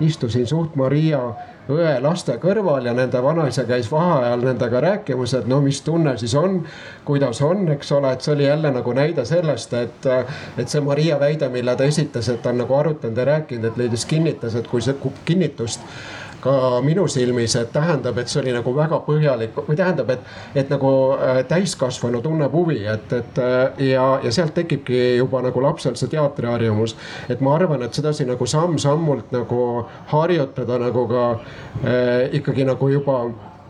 [0.00, 1.20] istusin suht Maria
[1.70, 6.34] õe laste kõrval ja nende vanaisa käis vaheajal nendega rääkimas, et no mis tunne siis
[6.38, 6.62] on,
[7.06, 10.08] kuidas on, eks ole, et see oli jälle nagu näide sellest, et,
[10.58, 13.78] et see Maria väide, mille ta esitas, et ta on nagu arutanud ja rääkinud, et
[13.78, 15.86] leidis kinnitas, et kui see kinnitust
[16.42, 20.26] ka minu silmis, et tähendab, et see oli nagu väga põhjalik või tähendab, et,
[20.58, 25.62] et nagu äh, täiskasvanu tunneb huvi, et, et äh, ja, ja sealt tekibki juba nagu
[25.62, 26.96] lapsel see teatriharjumus.
[27.28, 29.62] et ma arvan, et sedasi nagu samm-sammult nagu
[30.12, 33.22] harjutada nagu ka äh, ikkagi nagu juba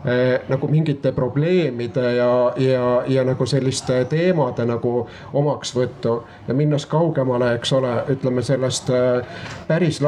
[0.05, 7.53] eh, nagu mingite probleemide ja, ja, ja nagu selliste teemade nagu omaksvõttu ja minnes kaugemale,
[7.57, 10.01] eks ole, ütleme sellest eh, päris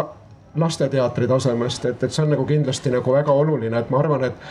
[0.56, 4.44] lasteteatri tasemest, et, et see on nagu kindlasti nagu väga oluline, et ma arvan, et,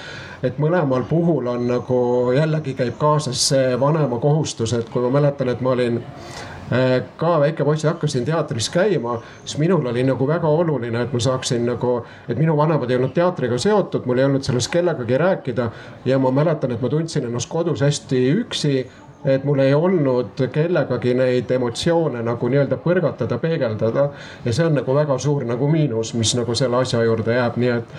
[0.45, 2.01] et mõlemal puhul on nagu
[2.37, 7.39] jällegi käib kaasas see vanema kohustus, et kui ma mäletan, et ma olin äh, ka
[7.41, 11.65] väike poiss ja hakkasin teatris käima, siis minul oli nagu väga oluline, et ma saaksin
[11.69, 11.97] nagu,
[12.29, 15.71] et minu vanemad ei olnud teatriga seotud, mul ei olnud sellest kellegagi rääkida.
[16.05, 18.77] ja ma mäletan, et ma tundsin ennast kodus hästi üksi
[19.25, 24.09] et mul ei olnud kellegagi neid emotsioone nagu nii-öelda põrgatada, peegeldada.
[24.45, 27.73] ja see on nagu väga suur nagu miinus, mis nagu selle asja juurde jääb, nii
[27.79, 27.97] et,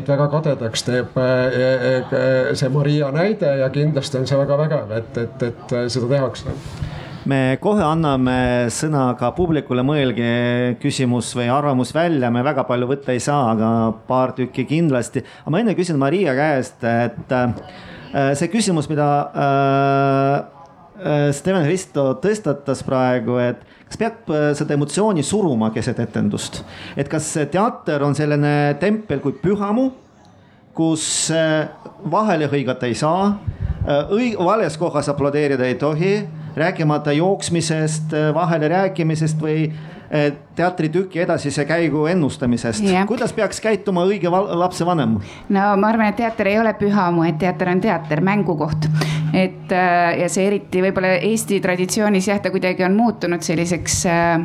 [0.00, 1.60] et väga kadedaks teeb äh,
[2.00, 6.58] äh, see Maria näide ja kindlasti on see väga vägev, et, et, et seda tehakse
[7.30, 8.36] me kohe anname
[8.72, 13.68] sõna ka publikule, mõelge küsimus või arvamus välja, me väga palju võtta ei saa, aga
[14.08, 15.24] paar tükki kindlasti.
[15.44, 17.32] aga ma enne küsin Maria käest, et
[18.38, 19.08] see küsimus, mida
[21.36, 26.62] Steven Risto tõstatas praegu, et kas peab seda emotsiooni suruma keset etendust,
[26.96, 29.90] et kas teater on selline tempel kui pühamu,
[30.74, 31.04] kus
[32.10, 33.34] vahele hõigata ei saa,
[34.10, 36.14] õig-, vales kohas aplodeerida ei tohi,
[36.56, 39.68] rääkimata jooksmisest, vahele rääkimisest või
[40.54, 45.16] teatritüki edasise käigu ennustamisest kuidas peaks käituma õige lapsevanem?
[45.48, 48.86] no ma arvan, et teater ei ole pühamu, et teater on teater, mängukoht.
[49.34, 54.44] Et äh, ja see eriti võib-olla Eesti traditsioonis jah, ta kuidagi on muutunud selliseks äh,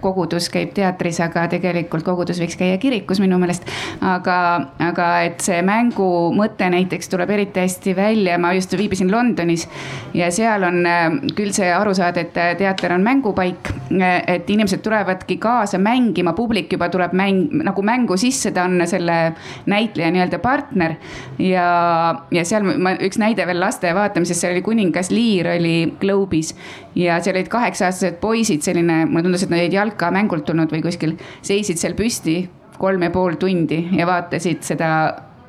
[0.00, 3.66] kogudus käib teatris, aga tegelikult kogudus võiks käia kirikus minu meelest.
[4.00, 4.36] aga,
[4.82, 9.68] aga et see mängu mõte näiteks tuleb eriti hästi välja, ma just viibisin Londonis
[10.14, 11.06] ja seal on äh,
[11.36, 13.72] küll see aru saada, et teater on mängupaik.
[13.92, 19.34] et inimesed tulevadki kaasa mängima, publik juba tuleb mäng nagu mängu sisse, ta on selle
[19.66, 20.94] näitleja nii-öelda partner.
[21.38, 21.66] ja,
[22.30, 26.52] ja seal ma üks näide veel laste vaatamisest, seal oli kuningas Liir oli Globe'is
[26.94, 31.16] ja seal olid kaheksa-aastased poisid, selline mulle tundus, et nad olid jalkamängult tulnud või kuskil,
[31.42, 32.42] seisid seal püsti
[32.78, 34.92] kolm ja pool tundi ja vaatasid seda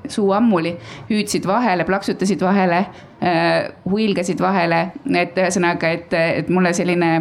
[0.08, 0.76] suu ammuli,
[1.10, 2.80] hüüdsid vahele, plaksutasid vahele
[3.24, 7.12] äh,, huilgasid vahele, et ühesõnaga, et, et mulle selline,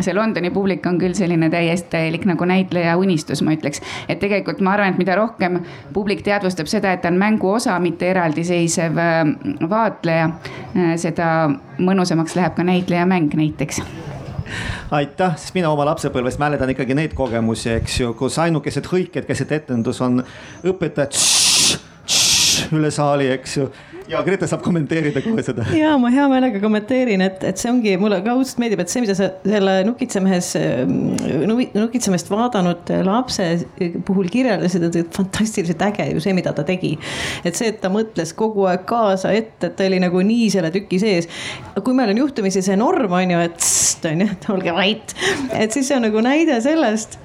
[0.00, 3.82] see Londoni publik on küll selline täiesti täielik nagu näitleja unistus, ma ütleks.
[4.08, 5.62] et tegelikult ma arvan, et mida rohkem
[5.94, 9.22] publik teadvustab seda, et ta on mängu osa, mitte eraldiseisev äh,
[9.70, 11.30] vaatleja äh,, seda
[11.78, 13.82] mõnusamaks läheb ka näitleja mäng näiteks.
[14.90, 19.52] Aitäh, sest mina oma lapsepõlvest mäletan ikkagi neid kogemusi, eks ju, kus ainukesed hõiked keset
[19.56, 20.20] etendus on
[20.66, 21.16] õpetajad
[22.76, 23.70] üle saali, eks ju
[24.10, 25.66] ja Grete saab kommenteerida kohe seda.
[25.74, 29.02] ja ma hea meelega kommenteerin, et, et see ongi, mulle ka õudselt meeldib, et see,
[29.02, 30.52] mida sa selle nukitsemehes,
[31.76, 33.48] nukitsemest vaadanud lapse
[34.06, 36.94] puhul kirjeldasid, et fantastiliselt äge ju see, mida ta tegi.
[37.44, 40.72] et see, et ta mõtles kogu aeg kaasa ette, et ta oli nagu nii selle
[40.74, 41.30] tüki sees.
[41.82, 45.16] kui meil on juhtumisi see norm on ju, et on ju, olge vait,
[45.56, 47.18] et siis see on nagu näide sellest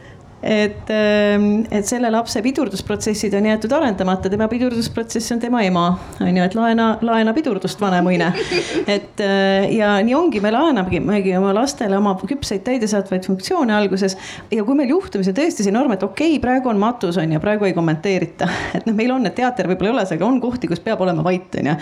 [0.44, 5.86] et, ähm, et selle lapse pidurdusprotsessid on jäetud arendamata, tema pidurdusprotsess on tema ema,
[6.22, 8.32] on ju, et laena, laena pidurdust, vanemuine.
[8.96, 14.18] et äh, ja nii ongi, me laenamegi oma lastele oma küpseid täidesaatvaid funktsioone alguses.
[14.52, 17.42] ja kui meil juhtumisi tõesti see norm, et okei okay,, praegu on matus, on ju,
[17.44, 18.50] praegu ei kommenteerita.
[18.78, 21.24] et noh, meil on, et teater võib-olla ei ole aga on kohti, kus peab olema
[21.26, 21.78] vait, on ju.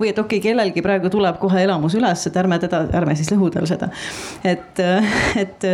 [0.00, 3.32] või et okei okay,, kellelgi praegu tuleb kohe elamus üles, et ärme teda, ärme siis
[3.34, 3.90] lõhu tal seda.
[4.46, 4.80] et,
[5.42, 5.68] et,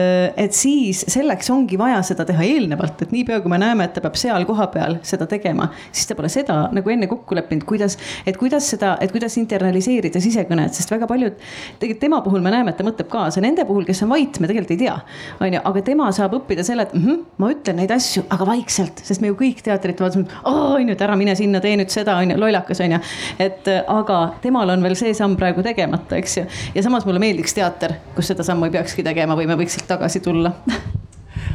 [0.46, 3.94] et siis selleks ongi vaja seda seda teha eelnevalt, et niipea kui me näeme, et
[3.96, 7.98] ta peab seal kohapeal seda tegema, siis ta pole seda nagu enne kokku leppinud, kuidas,
[8.26, 11.38] et kuidas seda, et kuidas internaliseerida sisekõnet, sest väga paljud,
[11.82, 14.50] tegelikult tema puhul me näeme, et ta mõtleb kaasa, nende puhul, kes on vait, me
[14.50, 14.96] tegelikult ei tea.
[15.40, 18.46] on ju, aga tema saab õppida selle, et mm -hmm, ma ütlen neid asju, aga
[18.46, 21.90] vaikselt, sest me ju kõik teatrit vaatasime, on ju, et ära mine sinna, tee nüüd
[21.90, 22.98] seda, on ju, lollakas on ju.
[23.38, 27.54] et aga temal on veel see samm praegu tegemata, eks ju, ja samas mulle meeldiks
[27.54, 30.52] teater, kus seda sammu ei peakski tegema või me võiks sealt tagasi tulla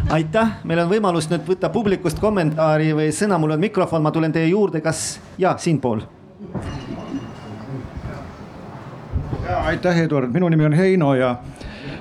[0.10, 4.34] aitäh, meil on võimalus nüüd võtta publikust kommentaari või sõna, mul on mikrofon, ma tulen
[4.36, 6.02] teie juurde, kas ja siinpool.
[9.48, 11.36] aitäh, Eduard, minu nimi on Heino ja,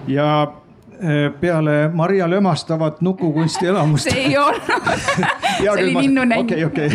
[0.07, 0.53] ja
[1.01, 4.11] e, peale Maria lömastavat nukukunsti elamust.
[4.11, 4.63] see ei olnud
[5.59, 6.41] see oli linnunäng.
[6.41, 6.91] okei, okei,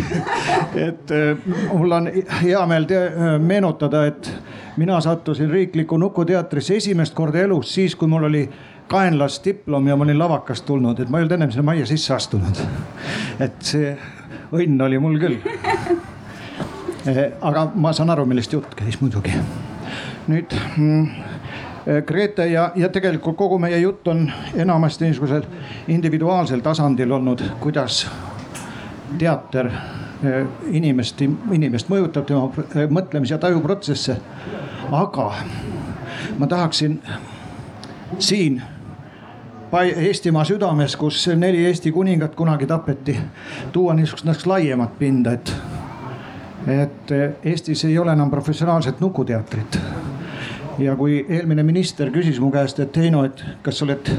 [0.75, 1.37] et e,
[1.73, 2.11] mul on
[2.43, 4.33] hea meel e, meenutada, et
[4.77, 8.49] mina sattusin Riiklikku Nukuteatrisse esimest korda elus siis, kui mul oli
[8.91, 12.59] kaenlasdiplom ja ma olin lavakast tulnud, et ma ei olnud ennem sinna majja sisse astunud.
[13.39, 13.93] et see
[14.51, 15.37] õnn oli mul küll.
[17.01, 19.31] Eh, aga ma saan aru, millest jutt käis muidugi.
[20.29, 21.05] nüüd mm,
[21.87, 25.47] eh, Grete ja, ja tegelikult kogu meie jutt on enamasti niisugusel
[25.87, 28.03] individuaalsel tasandil olnud, kuidas
[29.17, 32.51] teater eh, inimest, inimest mõjutab, tema
[32.99, 34.17] mõtlemis- ja tajuprotsesse.
[34.91, 35.31] aga
[36.37, 37.01] ma tahaksin
[38.19, 38.61] siin
[39.79, 43.17] Eestimaa südames, kus neli Eesti kuningat kunagi tapeti,
[43.71, 45.53] tuua niisugust laiemat pinda, et,
[46.67, 47.11] et
[47.43, 49.79] Eestis ei ole enam professionaalset nukuteatrit.
[50.79, 54.11] ja kui eelmine minister küsis mu käest, et Heino, et kas sa oled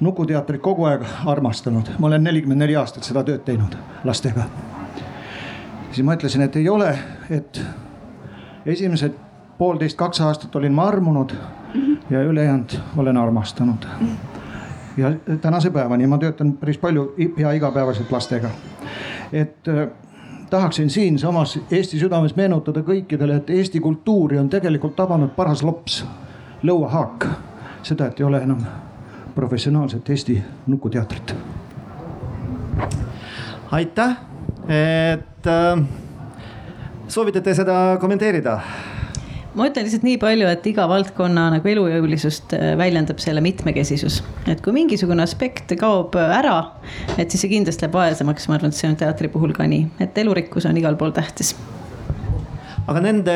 [0.00, 4.48] nukuteatrit kogu aeg armastanud, ma olen nelikümmend neli aastat seda tööd teinud lastega.
[5.92, 6.98] siis ma ütlesin, et ei ole,
[7.30, 7.60] et
[8.66, 9.14] esimesed
[9.58, 11.34] poolteist, kaks aastat olin ma armunud
[12.10, 13.86] ja ülejäänud olen armastanud
[14.98, 18.50] ja tänase päevani ma töötan päris palju pea igapäevaselt lastega.
[19.32, 19.88] et äh,
[20.50, 26.04] tahaksin siinsamas Eesti südames meenutada kõikidele, et Eesti kultuuri on tegelikult tabanud paras lops,
[26.62, 27.26] lõuahaak.
[27.82, 28.58] seda, et ei ole enam
[29.34, 31.34] professionaalset Eesti nukuteatrit.
[33.70, 34.16] aitäh,
[34.68, 35.84] et äh,
[37.08, 38.60] soovite te seda kommenteerida?
[39.58, 44.20] Ma ütlen lihtsalt nii palju, et iga valdkonna nagu elujõulisust äh, väljendab selle mitmekesisus.
[44.46, 46.58] et kui mingisugune aspekt kaob ära,
[47.16, 49.88] et siis see kindlasti läheb vaesemaks, ma arvan, et see on teatri puhul ka nii,
[50.04, 51.56] et elurikkus on igal pool tähtis
[52.88, 53.32] aga nende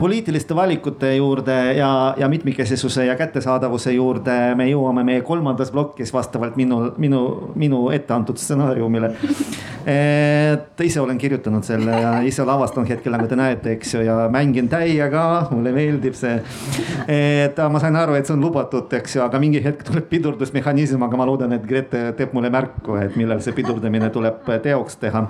[0.00, 6.56] poliitiliste valikute juurde ja, ja mitmikesisuse ja kättesaadavuse juurde me jõuame meie kolmandas plokis vastavalt
[6.56, 7.20] minu, minu,
[7.60, 9.10] minu ette antud stsenaariumile.
[9.86, 14.16] et ise olen kirjutanud selle ja ise lavastanud hetkel, nagu te näete, eks ju, ja
[14.32, 16.40] mängin täiega, mulle meeldib see.
[17.12, 21.04] et ma sain aru, et see on lubatud, eks ju, aga mingi hetk tuleb pidurdusmehhanism,
[21.04, 25.26] aga ma loodan, et Grete teeb mulle märku, et millal see pidurdamine tuleb teoks teha.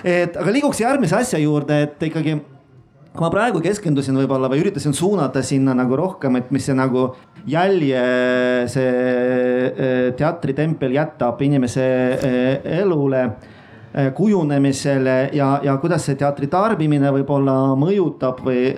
[0.00, 2.40] et aga liiguks järgmise asja juurde, et ikkagi
[3.12, 7.10] kui ma praegu keskendusin võib-olla või üritasin suunata sinna nagu rohkem, et mis see nagu
[7.48, 8.04] jälje
[8.72, 8.92] see
[9.68, 17.56] eh, teatritempel jätab inimese eh, elule eh, kujunemisele ja, ja kuidas see teatri tarbimine võib-olla
[17.76, 18.70] mõjutab või,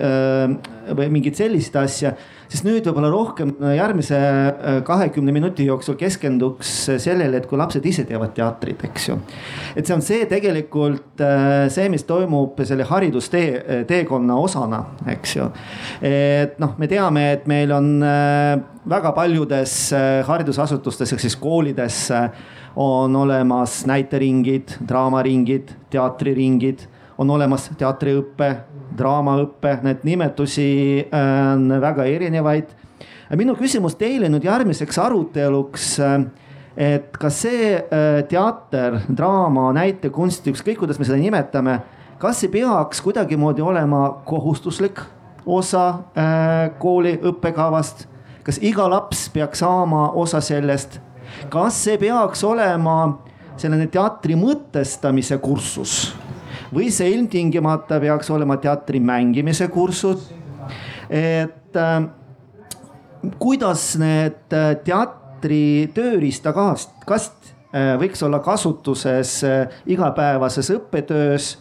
[0.91, 2.11] või mingit sellist asja
[2.49, 7.85] siis nüüd võib-olla rohkem äh, järgmise äh, kahekümne minuti jooksul keskenduks sellele, et kui lapsed
[7.85, 9.17] ise teevad teatrit, eks ju.
[9.75, 14.81] et see on see tegelikult äh, see, mis toimub selle haridustee, teekonna osana,
[15.15, 15.49] eks ju.
[16.05, 17.91] et noh, me teame, et meil on
[18.85, 19.75] väga paljudes
[20.27, 21.99] haridusasutustes ehk siis koolides
[22.75, 26.85] on olemas näiteringid, draamaringid, teatriringid
[27.17, 28.49] on olemas teatriõpe,
[28.97, 30.69] draamaõpe, need nimetusi
[31.05, 32.73] äh, on väga erinevaid.
[33.35, 36.25] minu küsimus teile nüüd järgmiseks aruteluks äh,
[36.77, 41.79] et kas see äh, teater, draama, näitekunst, ükskõik kuidas me seda nimetame,
[42.19, 44.99] kas see peaks kuidagimoodi olema kohustuslik
[45.45, 46.03] osa
[46.79, 48.07] kooli õppekavast?
[48.45, 50.99] kas iga laps peaks saama osa sellest?
[51.49, 52.97] kas see peaks olema
[53.57, 56.13] selline teatri mõtestamise kursus?
[56.73, 60.33] Või see ilmtingimata peaks olema teatri mängimise kursus.
[61.09, 62.07] et äh,
[63.39, 69.43] kuidas need äh, teatri tööriistakast, kast äh, võiks olla kasutuses
[69.85, 71.57] igapäevases õppetöös.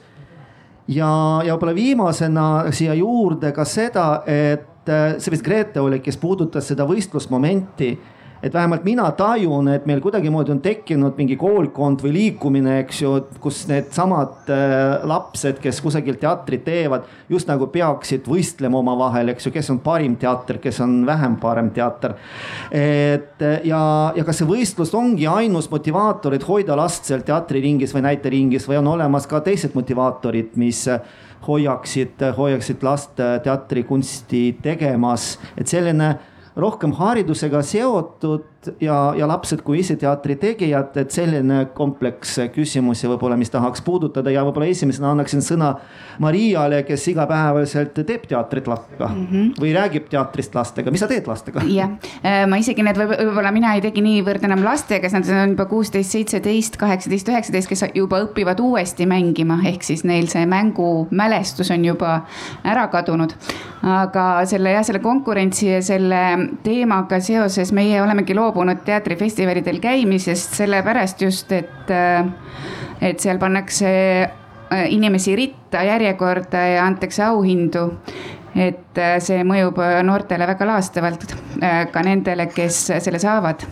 [0.89, 6.67] ja, ja võib-olla viimasena siia juurde ka seda, et see vist Grete oli, kes puudutas
[6.69, 7.95] seda võistlusmomenti
[8.45, 13.13] et vähemalt mina tajun, et meil kuidagimoodi on tekkinud mingi koolkond või liikumine, eks ju,
[13.41, 19.55] kus needsamad äh, lapsed, kes kusagil teatrit teevad, just nagu peaksid võistlema omavahel, eks ju,
[19.55, 22.19] kes on parim teater, kes on vähem parem teater.
[22.71, 23.81] et ja,
[24.17, 28.83] ja kas see võistlus ongi ainus motivaator, et hoida last seal teatriringis või näiteringis või
[28.83, 30.85] on olemas ka teised motivaatorid, mis
[31.49, 36.13] hoiaksid, hoiaksid last teatrikunsti tegemas, et selline
[36.57, 38.47] rohkem haridusega seotud
[38.81, 44.33] ja, ja lapsed kui ise teatri tegijad, et selline kompleks küsimusi võib-olla, mis tahaks puudutada
[44.33, 45.75] ja võib-olla esimesena annaksin sõna
[46.23, 49.53] Mariale, kes igapäevaselt teeb teatrit lastega mm -hmm.
[49.61, 51.63] või räägib teatrist lastega, mis sa teed lastega?
[51.69, 55.57] jah, äh, ma isegi need võib-olla mina ei tegi niivõrd enam lastega, sest nad on
[55.57, 61.71] juba kuusteist, seitseteist, kaheksateist, üheksateist, kes juba õpivad uuesti mängima, ehk siis neil see mängumälestus
[61.71, 62.21] on juba
[62.65, 63.35] ära kadunud.
[63.83, 66.21] aga selle jah, selle konkurentsi ja selle
[66.63, 72.25] teemaga seoses meie olemegi loobunud loobunud teatrifestivalidel käimisest sellepärast just, et, äh,
[73.03, 73.91] et seal pannakse
[74.23, 77.91] äh, inimesi ritta järjekorda ja antakse auhindu.
[78.55, 81.25] et äh, see mõjub noortele väga laastavalt,
[81.91, 83.65] ka nendele, kes selle saavad.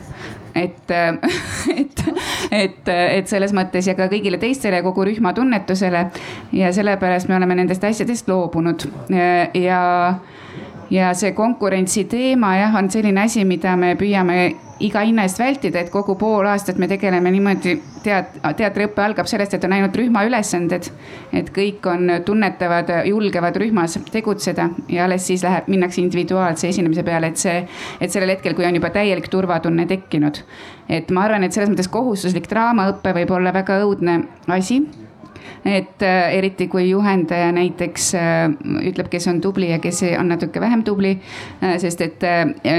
[0.59, 0.91] Et,
[1.81, 2.03] et,
[2.51, 6.09] et, et selles mõttes ja ka kõigile teistele, kogu rühma tunnetusele.
[6.53, 8.89] Ja sellepärast me oleme nendest asjadest loobunud.
[9.55, 9.83] Ja
[10.91, 14.39] ja see konkurentsi teema jah, on selline asi, mida me püüame
[14.83, 19.55] iga hinna eest vältida, et kogu pool aastat me tegeleme niimoodi, teat-, teatriõpe algab sellest,
[19.55, 20.89] et on ainult rühmaülesanded.
[21.33, 27.33] et kõik on, tunnetavad, julgevad rühmas tegutseda ja alles siis läheb, minnakse individuaalse esinemise peale,
[27.33, 27.63] et see,
[28.01, 30.43] et sellel hetkel, kui on juba täielik turvatunne tekkinud.
[30.89, 34.83] et ma arvan, et selles mõttes kohustuslik draamaõpe võib olla väga õudne asi
[35.65, 38.23] et äh, eriti kui juhendaja näiteks äh,
[38.89, 41.13] ütleb, kes on tubli ja kes on natuke vähem tubli.
[41.63, 42.25] Äh, sest et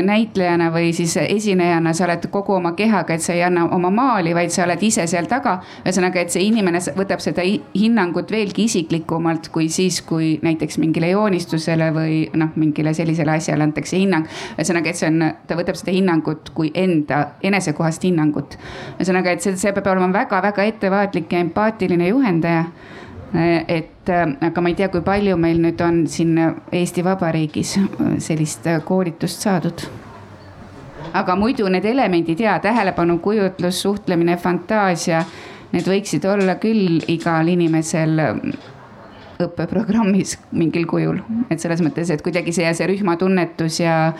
[0.03, 4.33] näitlejana või siis esinejana sa oled kogu oma kehaga, et sa ei anna oma maali,
[4.35, 5.59] vaid sa oled ise seal taga.
[5.85, 11.89] ühesõnaga, et see inimene võtab seda hinnangut veelgi isiklikumalt kui siis, kui näiteks mingile joonistusele
[11.95, 14.27] või noh, mingile sellisele asjale antakse hinnang.
[14.57, 18.57] ühesõnaga, et see on, ta võtab seda hinnangut kui enda enesekohast hinnangut.
[18.99, 22.52] ühesõnaga, et see, see peab olema väga-väga ettevaatlik ja empaatiline juhendaja
[23.67, 26.37] et aga ma ei tea, kui palju meil nüüd on siin
[26.71, 27.77] Eesti Vabariigis
[28.21, 29.85] sellist koolitust saadud.
[31.13, 35.23] aga muidu need elemendid ja tähelepanu, kujutlus, suhtlemine, fantaasia,
[35.71, 38.21] need võiksid olla küll igal inimesel
[39.41, 41.21] õppeprogrammis mingil kujul.
[41.49, 44.13] et selles mõttes, et kuidagi see, see rühmatunnetus ja,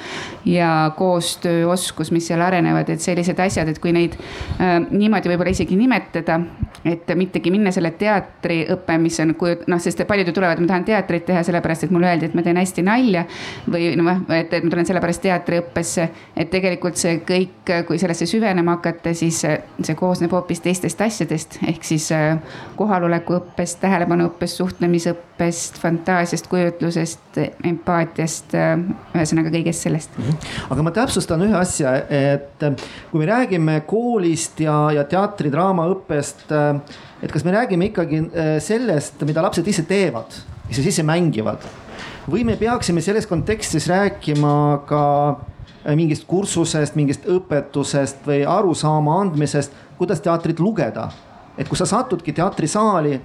[0.46, 4.18] ja koostööoskus, mis seal arenevad, et sellised asjad, et kui neid
[4.60, 6.40] äh, niimoodi võib-olla isegi nimetada,
[6.86, 10.88] et mittegi minna selle teatriõppe, mis on kujut-, noh, sest paljud ju tulevad, ma tahan
[10.88, 13.26] teatrit teha sellepärast, et mulle öeldi, et ma teen hästi nalja.
[13.70, 18.78] või noh, et, et ma tulen sellepärast teatriõppesse, et tegelikult see kõik, kui sellesse süvenema
[18.78, 22.38] hakata, siis see koosneb hoopis teistest asjadest, ehk siis äh,
[22.80, 24.58] kohalolekuõppest, tähelepanuõppest,
[25.04, 28.74] suhtlemisõppest, fantaasiast, kujutlusest, empaatiast, äh,
[29.14, 30.10] ühesõnaga kõigest sellest.
[30.18, 30.38] Mhm.
[30.72, 32.76] aga ma täpsustan ühe asja, et äh,
[33.12, 36.52] kui me räägime koolist ja, ja teatri-draamaõppest,
[37.22, 38.24] et kas me räägime ikkagi
[38.60, 40.34] sellest, mida lapsed ise teevad,
[40.68, 41.64] mis nad ise mängivad
[42.30, 45.04] või me peaksime selles kontekstis rääkima ka
[45.96, 51.10] mingist kursusest, mingist õpetusest või arusaama andmisest, kuidas teatrit lugeda.
[51.58, 53.20] et kui sa satudki teatrisaali,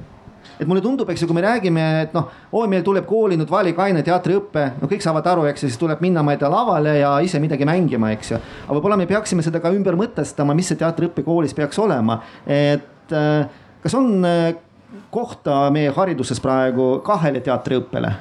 [0.58, 3.50] et mulle tundub, eks ju, kui me räägime, et noh, oi, meil tuleb kooli nüüd
[3.52, 6.98] valikaine teatriõpe, no kõik saavad aru, eks ju, siis tuleb minna, ma ei tea, lavale
[7.00, 8.40] ja ise midagi mängima, eks ju.
[8.66, 13.14] aga võib-olla me peaksime seda ka ümber mõtestama, mis see teatriõpe koolis peaks olema, et
[13.16, 14.52] äh, kas on äh,
[15.14, 18.14] kohta meie hariduses praegu kahele teatriõppele?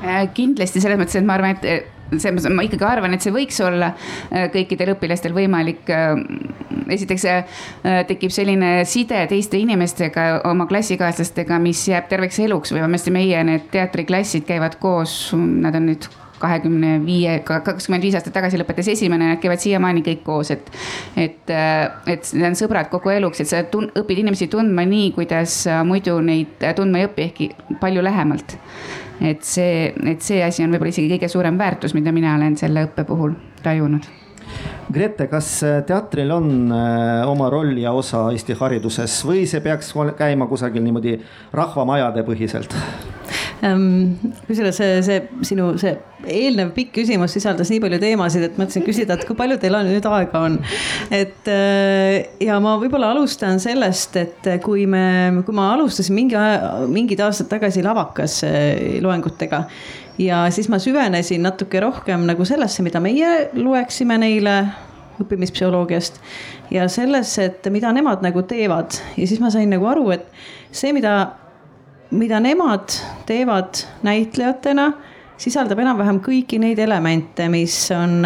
[0.00, 3.34] Äh, kindlasti selles mõttes, et ma arvan, et selles mõttes ma ikkagi arvan, et see
[3.34, 5.84] võiks olla äh, kõikidel õpilastel võimalik.
[5.90, 6.22] Äh,
[6.90, 7.60] esiteks äh,
[8.08, 13.70] tekib selline side teiste inimestega, oma klassikaaslastega, mis jääb terveks eluks või vähemasti meie need
[13.74, 16.10] teatriklassid käivad koos, nad on nüüd
[16.40, 20.72] kahekümne viie, kakskümmend viis aastat tagasi lõpetas esimene, nad käivad siiamaani kõik koos, et.
[21.16, 25.62] et, et need on sõbrad kogu eluks, et sa tun, õpid inimesi tundma nii, kuidas
[25.86, 28.58] muidu neid tundma ei õpi, ehkki palju lähemalt
[29.20, 32.86] et see, et see asi on võib-olla isegi kõige suurem väärtus, mida mina olen selle
[32.88, 34.08] õppe puhul tajunud.
[34.90, 35.52] Grete, kas
[35.86, 41.14] teatril on äh, oma roll ja osa Eesti hariduses või see peaks käima kusagil niimoodi
[41.54, 42.74] rahvamajade põhiselt?
[43.60, 44.14] Ehm,
[44.46, 45.92] kusjuures see, see sinu see
[46.32, 49.88] eelnev pikk küsimus sisaldas nii palju teemasid, et mõtlesin küsida, et kui palju teil on
[49.88, 50.56] nüüd aega on.
[51.12, 55.04] et äh, ja ma võib-olla alustan sellest, et kui me,
[55.44, 59.66] kui ma alustasin mingi aja, mingid aastad tagasi lavakas äh, loengutega
[60.20, 64.56] ja siis ma süvenesin natuke rohkem nagu sellesse, mida meie loeksime neile
[65.20, 66.16] õppimispsühholoogiast
[66.72, 70.24] ja sellesse, et mida nemad nagu teevad ja siis ma sain nagu aru, et
[70.72, 71.34] see, mida
[72.10, 72.92] mida nemad
[73.26, 74.90] teevad näitlejatena,
[75.40, 78.20] sisaldab enam-vähem kõiki neid elemente, mis on,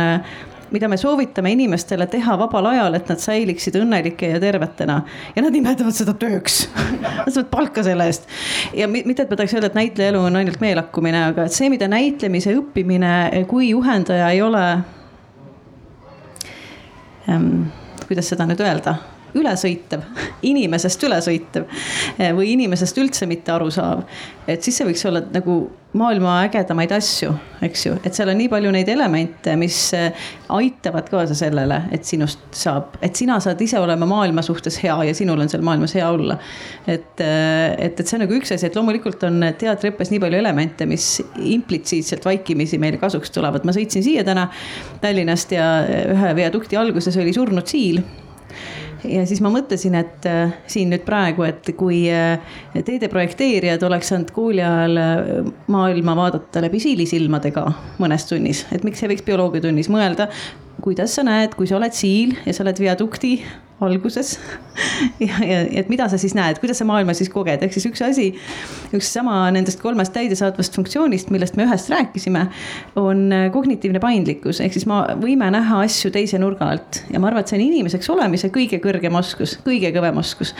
[0.74, 5.02] mida me soovitame inimestele teha vabal ajal, et nad säiliksid õnnelike ja tervetena.
[5.36, 6.64] ja nad nimetavad seda tööks
[7.24, 8.28] Nad saavad palka selle eest.
[8.74, 11.70] ja mitte, et ma tahaks öelda, et näitleja elu on ainult meelakkumine, aga et see,
[11.70, 13.14] mida näitlemise õppimine,
[13.50, 14.66] kui juhendaja ei ole
[17.28, 17.66] ähm,.
[18.08, 18.98] kuidas seda nüüd öelda
[19.38, 20.04] ülesõitev,
[20.46, 21.66] inimesest ülesõitev
[22.18, 24.04] eh, või inimesest üldse mitte aru saav.
[24.46, 25.64] et siis see võiks olla nagu
[25.94, 27.30] maailma ägedamaid asju,
[27.62, 30.24] eks ju, et seal on nii palju neid elemente, mis eh,
[30.54, 35.14] aitavad kaasa sellele, et sinust saab, et sina saad ise olema maailma suhtes hea ja
[35.14, 36.38] sinul on seal maailmas hea olla.
[36.86, 40.42] et, eh, et, et see on nagu üks asi, et loomulikult on teatriõppes nii palju
[40.42, 41.08] elemente, mis
[41.54, 43.64] implitsiitselt vaikimisi meile kasuks tulevad.
[43.64, 44.48] ma sõitsin siia täna
[45.00, 45.70] Tallinnast ja
[46.10, 48.02] ühe viadukti alguses oli surnud siil
[49.08, 52.42] ja siis ma mõtlesin, et äh, siin nüüd praegu, et kui äh,
[52.86, 57.66] teede projekteerijad oleks saanud kooli ajal äh, maailma vaadata läbi siilisilmadega
[58.02, 60.28] mõnes tunnis, et miks ei võiks bioloogiatunnis mõelda,
[60.84, 63.38] kuidas sa näed, kui sa oled siil ja sa oled viadukti
[63.84, 64.36] alguses?
[65.22, 68.02] Ja, ja et mida sa siis näed, kuidas sa maailma siis koged, ehk siis üks
[68.04, 68.26] asi,
[68.94, 72.44] üks sama nendest kolmest täidesaatvast funktsioonist, millest me ühest rääkisime,
[72.98, 73.24] on
[73.54, 77.00] kognitiivne paindlikkus, ehk siis ma võime näha asju teise nurga alt.
[77.14, 80.54] Ja ma arvan, et see on inimeseks olemise kõige kõrgem oskus, kõige kõvem oskus.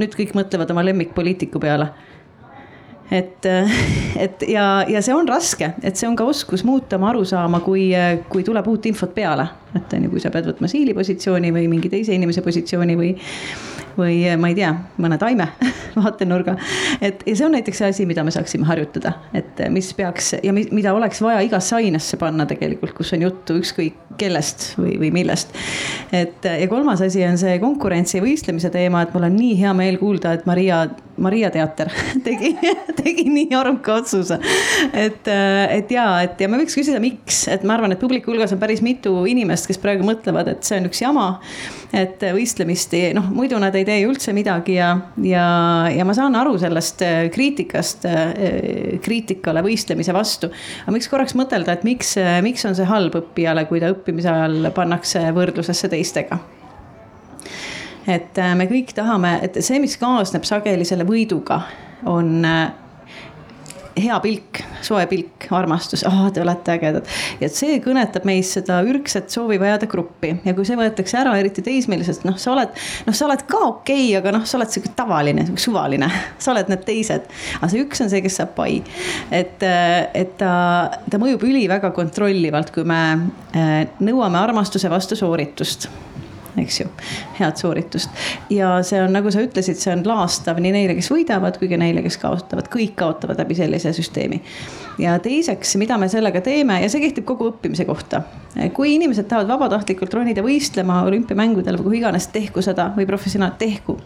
[0.00, 1.90] nüüd kõik mõtlevad oma lemmikpoliitiku peale
[3.10, 3.46] et,
[4.24, 7.90] et ja, ja see on raske, et see on ka oskus muuta oma arusaama, kui,
[8.30, 9.48] kui tuleb uut infot peale.
[9.74, 13.12] et on ju, kui sa pead võtma siili positsiooni või mingi teise inimese positsiooni või,
[14.00, 14.72] või ma ei tea,
[15.02, 15.50] mõne taime
[15.98, 16.56] vaatenurga.
[17.00, 20.54] et ja see on näiteks see asi, mida me saaksime harjutada, et mis peaks ja
[20.56, 25.54] mida oleks vaja igasse ainesse panna tegelikult, kus on juttu ükskõik kellest või, või millest.
[26.12, 29.72] et ja kolmas asi on see konkurentsi ja võistlemise teema, et mul on nii hea
[29.76, 30.82] meel kuulda, et Maria,
[31.20, 31.92] Maria teater
[32.26, 32.54] tegi
[33.00, 34.38] tegi nii aruka otsuse.
[34.92, 35.28] et,
[35.70, 38.60] et ja, et ja ma võiks küsida, miks, et ma arvan, et publiku hulgas on
[38.62, 41.28] päris mitu inimest, kes praegu mõtlevad, et see on üks jama.
[41.96, 44.92] et võistlemist, noh muidu nad ei tee üldse midagi ja,
[45.26, 45.46] ja,
[45.90, 47.02] ja ma saan aru sellest
[47.34, 48.06] kriitikast,
[49.04, 50.52] kriitikale võistlemise vastu.
[50.84, 52.14] aga võiks korraks mõtelda, et miks,
[52.46, 56.40] miks on see halb õppijale, kui ta õppimise ajal pannakse võrdlusesse teistega
[58.10, 61.60] et me kõik tahame, et see, mis kaasneb sageli selle võiduga,
[62.08, 62.40] on
[63.98, 67.08] hea pilk, soe pilk, armastus, ah te olete ägedad.
[67.40, 71.64] ja see kõnetab meis seda ürgset soovi vajada gruppi ja kui see võetakse ära, eriti
[71.66, 72.74] teismelisest, noh, sa oled,
[73.06, 76.10] noh, sa oled ka okei okay,, aga noh, sa oled sihuke tavaline, suvaline,
[76.42, 77.26] sa oled need teised.
[77.58, 78.80] aga see üks on see, kes saab pai.
[79.34, 80.52] et, et ta,
[81.10, 83.02] ta mõjub üliväga kontrollivalt, kui me
[83.56, 85.90] eh, nõuame armastuse vastu sooritust
[86.58, 86.86] eks ju,
[87.38, 88.10] head sooritust.
[88.50, 91.78] ja see on, nagu sa ütlesid, see on laastav nii neile, kes võidavad, kui ka
[91.80, 94.42] neile, kes kaotavad, kõik kaotavad läbi sellise süsteemi.
[95.02, 98.22] ja teiseks, mida me sellega teeme ja see kehtib kogu õppimise kohta.
[98.76, 103.98] kui inimesed tahavad vabatahtlikult ronida võistlema olümpiamängudel või kuhu iganes, tehku seda või professionaal, tehku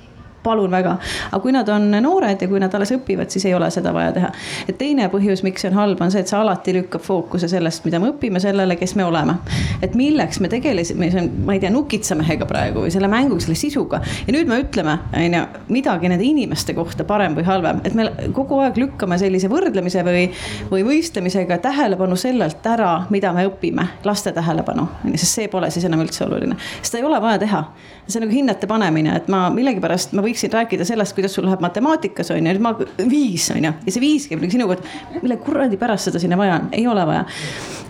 [0.44, 0.96] palun väga.
[1.30, 4.12] aga kui nad on noored ja kui nad alles õpivad, siis ei ole seda vaja
[4.14, 4.30] teha.
[4.68, 7.84] et teine põhjus, miks see on halb, on see, et see alati lükkab fookuse sellest,
[7.88, 9.38] mida me õpime, sellele, kes me oleme.
[9.82, 11.10] et milleks me tegelesime,
[11.46, 14.02] ma ei tea, nukitsamehega praegu või selle mänguga, selle sisuga.
[14.26, 18.08] ja nüüd me ütleme, on ju, midagi nende inimeste kohta parem või halvem, et me
[18.36, 20.26] kogu aeg lükkame sellise võrdlemise või,
[20.70, 26.04] või võistlemisega tähelepanu sellelt ära, mida me õpime, laste tähelepanu, sest see pole siis enam
[26.04, 26.58] üldse oluline.
[26.82, 27.64] seda ei ole vaja teha.
[28.06, 31.46] see on nagu hinnete panemine, et ma millegipärast ma võin võiksin rääkida sellest, kuidas sul
[31.46, 32.72] läheb matemaatikas on ju, nüüd ma
[33.10, 33.70] viis on ju.
[33.86, 34.88] Ja see viis käib nagu sinu kohta.
[35.22, 37.24] mille kuradi pärast seda sinna vaja on, ei ole vaja.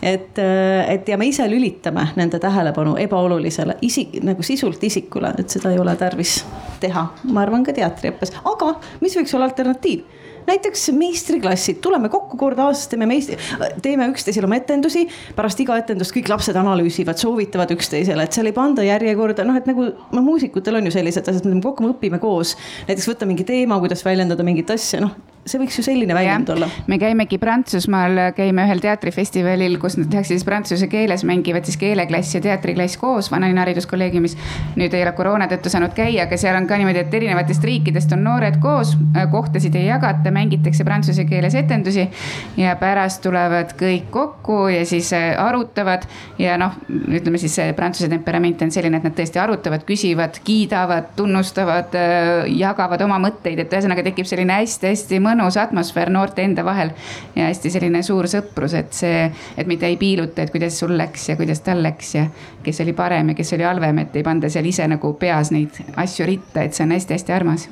[0.02, 5.48] et, äh, et ja me ise lülitame nende tähelepanu ebaolulisele isik nagu sisult isikule, et
[5.48, 6.44] seda ei ole tarvis
[6.80, 10.04] teha, ma arvan ka teatriõppes, aga mis võiks olla alternatiiv
[10.46, 13.38] näiteks meistriklassid, tuleme kokku kord aastas, teeme meistri,
[13.82, 15.06] teeme üksteisele oma etendusi.
[15.36, 19.68] pärast iga etendust kõik lapsed analüüsivad, soovitavad üksteisele, et seal ei panda järjekorda, noh, et
[19.70, 22.56] nagu no muusikutel on ju sellised asjad, me kokku, me õpime koos.
[22.88, 26.68] näiteks võtta mingi teema, kuidas väljendada mingit asja, noh see võiks ju selline väljend olla.
[26.88, 32.34] me käimegi Prantsusmaal, käime ühel teatrifestivalil, kus nad tehakse siis prantsuse keeles, mängivad siis keeleklass
[32.36, 34.36] ja teatriklass koos Vanalinna hariduskolleegiumis.
[34.78, 38.14] nüüd ei ole koroona tõttu saanud käia, aga seal on ka niimoodi, et erinevatest riikidest
[38.16, 38.94] on noored koos,
[39.30, 42.08] kohtasid ei jagata, mängitakse prantsuse keeles etendusi.
[42.56, 48.08] ja pärast tulevad kõik kokku ja siis äh, arutavad ja noh, ütleme siis see prantsuse
[48.08, 53.72] temperament on selline, et nad tõesti arutavad, küsivad, kiidavad, tunnustavad, äh, jagavad oma mõtteid, et
[53.72, 56.90] ühesõnaga tekib selline hästi-hästi mõnus mõnus atmosfäär noorte enda vahel.
[57.34, 61.28] ja hästi selline suur sõprus, et see, et mitte ei piiluta, et kuidas sul läks
[61.28, 62.26] ja kuidas tal läks ja
[62.62, 65.82] kes oli parem ja kes oli halvem, et ei panda seal ise nagu peas neid
[65.96, 67.68] asju ritta, et see on hästi-hästi armas.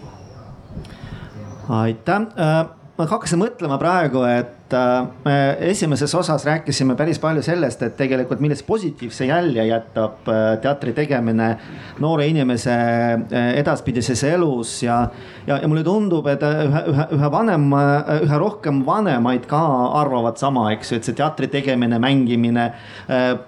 [1.68, 2.66] aitäh, äh,
[2.98, 7.96] ma hakkasin mõtlema praegu, et et äh, me esimeses osas rääkisime päris palju sellest, et
[7.96, 11.56] tegelikult millest positiivse jälje jätab äh, teatri tegemine
[12.00, 15.08] noore inimese äh, edaspidises elus ja,
[15.46, 19.60] ja, ja mulle tundub, et ühe, ühe, ühe vanem, üha rohkem vanemaid ka
[20.00, 22.68] arvavad sama, eks ju, et see teatri tegemine, mängimine,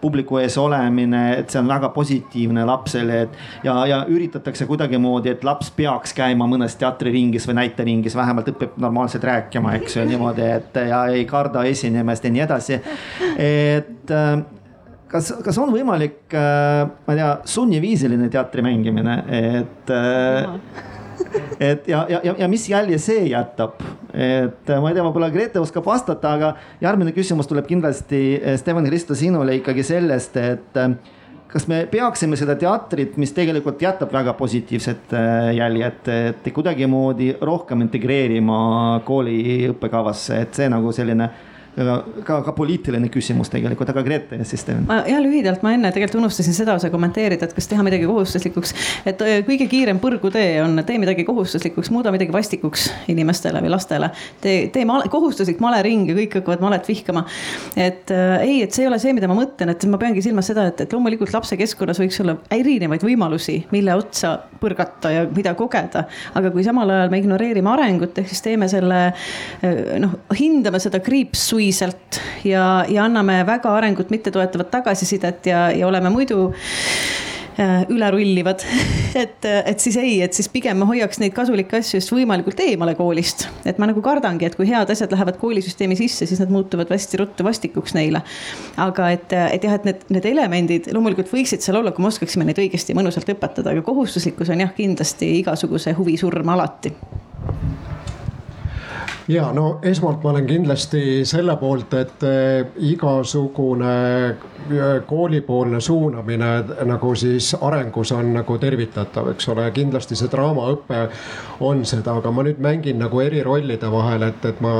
[0.00, 5.44] publiku ees olemine, et see on väga positiivne lapsele, et ja, ja üritatakse kuidagimoodi, et
[5.46, 10.82] laps peaks käima mõnes teatriringis või näiteringis, vähemalt õpib normaalselt rääkima, eks ju, niimoodi, et
[10.90, 12.80] ja ei karda esinemist ja nii edasi.
[13.38, 14.32] et äh,
[15.10, 20.82] kas, kas on võimalik, äh, ma ei tea, sunniviisiline teatri mängimine, et äh,
[21.60, 25.62] et ja, ja, ja, ja mis jälje see jätab, et ma ei tea, võib-olla Grete
[25.62, 26.52] oskab vastata, aga
[26.82, 28.22] järgmine küsimus tuleb kindlasti
[28.60, 30.80] Steven Kristo sinule ikkagi sellest, et
[31.54, 37.84] kas me peaksime seda teatrit, mis tegelikult jätab väga positiivset äh, jäljet, et kuidagimoodi rohkem
[37.86, 38.58] integreerima
[39.06, 39.38] kooli
[39.70, 41.28] õppekavasse, et see nagu selline
[41.74, 44.84] ka, ka poliitiline küsimus tegelikult, aga Grete siis teeme.
[44.86, 48.74] ma jah, lühidalt ma enne tegelikult unustasin seda osa kommenteerida, et kas teha midagi kohustuslikuks.
[49.10, 54.10] et kõige kiirem põrgutee on, tee midagi kohustuslikuks, muuda midagi vastikuks inimestele või lastele.
[54.44, 57.24] tee, tee male, kohustuslik malering ja kõik hakkavad malet vihkama.
[57.76, 60.50] et äh, ei, et see ei ole see, mida ma mõtlen, et ma peangi silmas
[60.52, 65.56] seda, et, et loomulikult lapse keskkonnas võiks olla erinevaid võimalusi, mille otsa põrgata ja mida
[65.58, 66.06] kogeda.
[66.38, 69.02] aga kui samal ajal me ignoreerime arengut, ehk siis teeme selle
[70.00, 76.10] noh, hindame seda kriipsui tuiselt ja, ja anname väga arengut mittetoetavat tagasisidet ja, ja oleme
[76.12, 78.64] muidu äh, üle rullivad
[79.22, 82.96] et, et siis ei, et siis pigem ma hoiaks neid kasulikke asju just võimalikult eemale
[82.98, 83.46] koolist.
[83.64, 87.22] et ma nagu kardangi, et kui head asjad lähevad koolisüsteemi sisse, siis nad muutuvad hästi
[87.22, 88.20] ruttu vastikuks neile.
[88.76, 92.48] aga et, et jah, et need, need elemendid loomulikult võiksid seal olla, kui me oskaksime
[92.48, 96.92] neid õigesti ja mõnusalt õpetada, aga kohustuslikkus on jah, kindlasti igasuguse huvi surm alati
[99.28, 103.94] ja no esmalt ma olen kindlasti selle poolt, et eh, igasugune
[104.28, 106.50] eh, koolipoolne suunamine
[106.84, 111.06] nagu siis arengus on nagu tervitatav, eks ole, kindlasti see draamaõpe
[111.64, 114.76] on seda, aga ma nüüd mängin nagu eri rollide vahel, et, et ma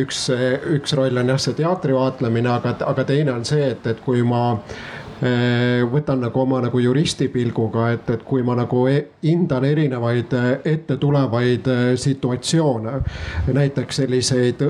[0.00, 0.28] üks,
[0.76, 4.22] üks roll on jah, see teatri vaatlemine, aga, aga teine on see, et, et kui
[4.26, 4.58] ma
[5.92, 10.32] võtan nagu oma nagu juristi pilguga, et, et kui ma nagu e-, hindan erinevaid
[10.64, 11.68] ette tulevaid
[12.00, 12.94] situatsioone,
[13.52, 14.64] näiteks selliseid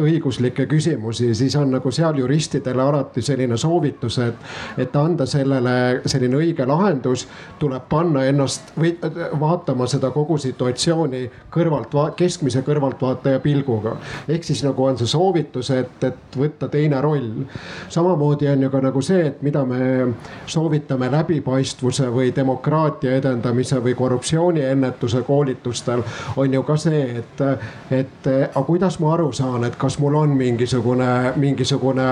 [0.00, 4.48] õiguslikke küsimusi, siis on nagu seal juristidele alati selline soovitus, et,
[4.80, 7.26] et anda sellele selline õige lahendus,
[7.60, 8.94] tuleb panna ennast või
[9.40, 13.96] vaatama seda kogu situatsiooni kõrvalt, keskmise kõrvaltvaataja pilguga.
[14.28, 17.44] ehk siis nagu on see soovitus, et, et võtta teine roll.
[17.88, 19.89] samamoodi on ju ka nagu see, et mida me
[20.46, 26.02] soovitame läbipaistvuse või demokraatia edendamise või korruptsiooniennetuse koolitustel,
[26.36, 27.44] on ju ka see, et,
[27.90, 32.08] et aga kuidas ma aru saan, et kas mul on mingisugune, mingisugune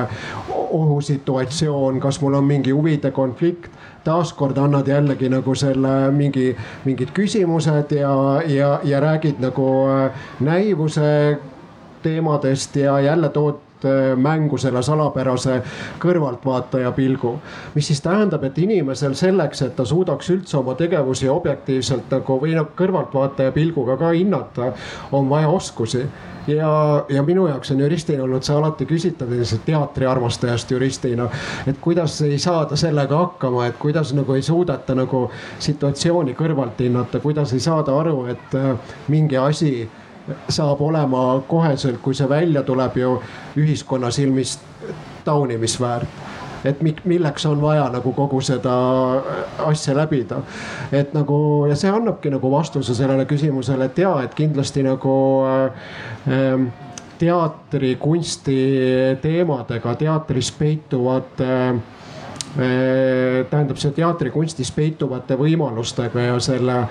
[0.54, 3.70] ohusituatsioon, kas mul on mingi huvide konflikt?
[4.04, 6.52] Taaskord annad jällegi nagu selle mingi,
[6.84, 8.12] mingid küsimused ja,
[8.46, 11.38] ja, ja räägid nagu äh, näivuse
[12.02, 13.67] teemadest ja jälle tood
[14.16, 15.60] mängu selle salapärase
[16.02, 17.34] kõrvaltvaataja pilgu.
[17.74, 22.56] mis siis tähendab, et inimesel selleks, et ta suudaks üldse oma tegevusi objektiivselt nagu või
[22.56, 24.72] noh kõrvaltvaataja pilguga ka hinnata,
[25.12, 26.06] on vaja oskusi
[26.48, 29.32] ja, ja minu jaoks on juristina olnud see alati küsitav,
[29.66, 31.28] teatriarmastajast juristina,
[31.66, 37.20] et kuidas ei saada sellega hakkama, et kuidas nagu ei suudeta nagu situatsiooni kõrvalt hinnata,
[37.20, 39.72] kuidas ei saada aru, et äh, mingi asi
[40.48, 43.14] saab olema koheselt, kui see välja tuleb ju
[43.56, 44.58] ühiskonna silmis
[45.24, 46.26] taunimisväärt
[46.64, 48.72] et milleks on vaja nagu kogu seda
[49.66, 50.42] asja läbida.
[50.92, 55.14] et nagu ja see annabki nagu vastuse sellele küsimusele, et ja, et kindlasti nagu
[55.46, 56.66] äh,
[57.18, 58.58] teatrikunsti
[59.22, 61.78] teemadega, teatris peituvate äh,
[63.50, 66.82] tähendab see teatrikunstis peituvate võimalustega ja selle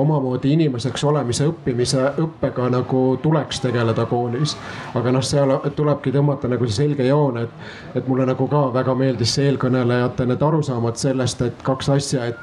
[0.00, 4.56] omamoodi inimeseks olemise õppimise õppega nagu tuleks tegeleda koolis.
[4.94, 8.94] aga noh, seal tulebki tõmmata nagu see selge joon, et, et mulle nagu ka väga
[8.98, 12.40] meeldis see eelkõnelejate need arusaamad sellest, et kaks asja, et,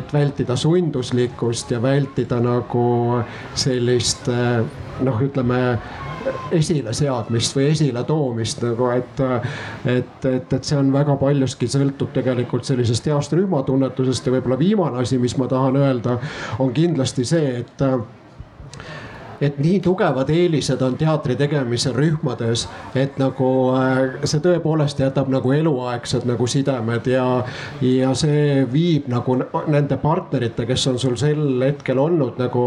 [0.00, 2.86] et vältida sunduslikkust ja vältida nagu
[3.54, 5.60] sellist noh, ütleme
[6.52, 9.22] esileseadmist või esiletoomist nagu, et,
[9.88, 15.04] et, et, et see on väga paljuski sõltub tegelikult sellisest heast rühmatunnetusest ja võib-olla viimane
[15.04, 16.18] asi, mis ma tahan öelda,
[16.60, 17.86] on kindlasti see, et
[19.40, 25.52] et nii tugevad eelised on teatri tegemisel rühmades, et nagu äh, see tõepoolest jätab nagu
[25.54, 27.26] eluaegsed nagu sidemed ja,
[27.84, 29.38] ja see viib nagu
[29.70, 32.66] nende partnerite, kes on sul sel hetkel olnud nagu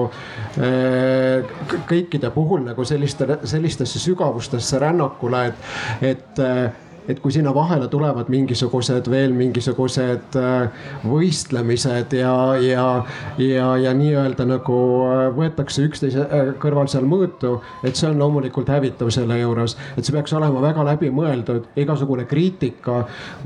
[0.57, 1.43] äh,
[1.89, 6.71] kõikide puhul nagu selliste, sellistesse sügavustesse rännakule, et, et äh,
[7.07, 10.69] et kui sinna vahele tulevad mingisugused veel mingisugused äh,
[11.07, 13.05] võistlemised ja, ja,
[13.41, 14.77] ja, ja nii-öelda nagu
[15.07, 16.29] äh, võetakse üksteise äh,
[16.61, 20.81] kõrval seal mõõtu, et see on loomulikult hävitav selle juures, et see peaks olema väga
[20.93, 22.93] läbimõeldud, igasugune kriitika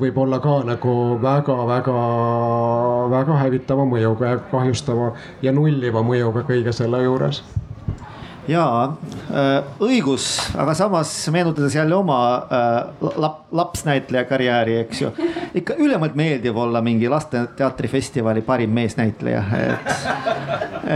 [0.01, 0.93] võib olla ka nagu
[1.23, 5.07] väga-väga-väga hävitava mõjuga ja kahjustava
[5.41, 7.37] ja nulliva mõjuga kõige selle juures
[8.47, 8.83] jaa,
[9.31, 10.27] äh, õigus,
[10.59, 15.11] aga samas meenutades jälle oma äh, lap, lapsnäitleja karjääri, eks ju.
[15.57, 19.93] ikka ülimalt meeldiv olla mingi laste teatrifestivali parim meesnäitleja, et,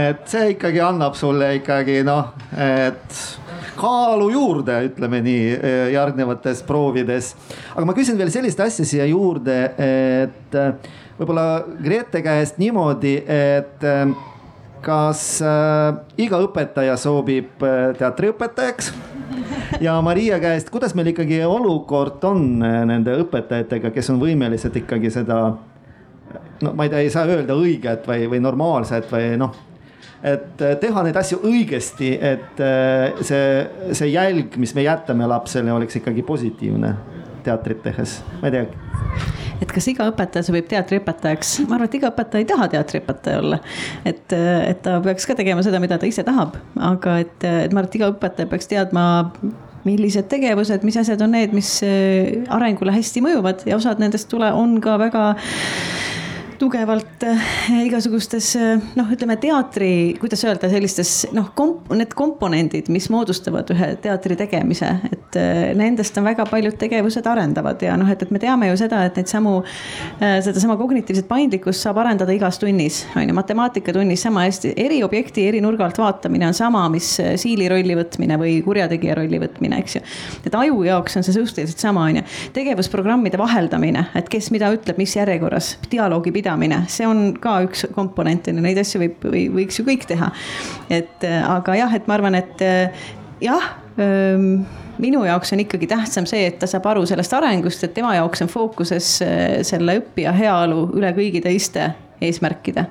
[0.06, 3.20] et see ikkagi annab sulle ikkagi noh, et
[3.76, 7.34] kaalu juurde, ütleme nii, äh, järgnevates proovides.
[7.74, 10.60] aga ma küsin veel sellist asja siia juurde, et
[11.18, 13.90] võib-olla Grete käest niimoodi, et
[14.82, 18.92] kas äh, iga õpetaja sobib äh, teatriõpetajaks?
[19.80, 25.12] ja Maria käest, kuidas meil ikkagi olukord on äh, nende õpetajatega, kes on võimelised ikkagi
[25.14, 25.42] seda.
[26.62, 29.54] no ma ei tea, ei saa öelda õiget või, või normaalset või noh
[30.22, 32.60] et äh, teha neid asju õigesti, et
[33.26, 33.46] see,
[33.90, 36.94] see jälg, mis me jätame lapsele, oleks ikkagi positiivne
[37.46, 38.92] teatrit tehes, ma ei tea.
[39.62, 43.58] Et kas iga õpetaja sobib teatriõpetajaks, ma arvan, et iga õpetaja ei taha teatriõpetaja olla.
[44.04, 46.56] et, et ta peaks ka tegema seda, mida ta ise tahab,
[46.92, 49.04] aga et, et ma arvan, et iga õpetaja peaks teadma
[49.86, 51.70] millised tegevused, mis asjad on need, mis
[52.54, 53.64] arengule hästi mõjuvad.
[53.66, 55.24] Ja osad nendest tule, on ka väga
[56.58, 57.40] tugevalt äh,
[57.86, 63.88] igasugustes äh, noh, ütleme teatri, kuidas öelda, sellistes noh komp, need komponendid, mis moodustavad ühe
[64.02, 68.40] teatri tegemise, et äh, nendest on väga paljud tegevused arendavad ja noh, et, et me
[68.42, 69.54] teame ju seda, et neid samu,
[70.20, 75.62] sedasama kognitiivset paindlikkust saab arendada igas tunnis, on ju, matemaatikatunnis sama hästi, eri objekti eri
[75.64, 77.08] nurga alt vaatamine on sama, mis
[77.40, 80.04] siili rolli võtmine või kurjategija rolli võtmine, eks ju.
[80.46, 82.26] et aju jaoks on see suhteliselt sama, on ju,
[82.56, 87.86] tegevusprogrammide vaheldamine, et kes mida ütleb, mis järjekorras, dialoogi pidamine pidamine, see on ka üks
[87.94, 90.30] komponent on ju, neid asju võib, või võiks ju kõik teha.
[90.90, 93.04] et äh, aga jah, et ma arvan, et äh,
[93.42, 94.64] jah ähm,
[95.02, 98.44] minu jaoks on ikkagi tähtsam see, et ta saab aru sellest arengust, et tema jaoks
[98.44, 101.92] on fookuses äh, selle õppija heaolu üle kõigi teiste
[102.22, 102.84] eesmärkide.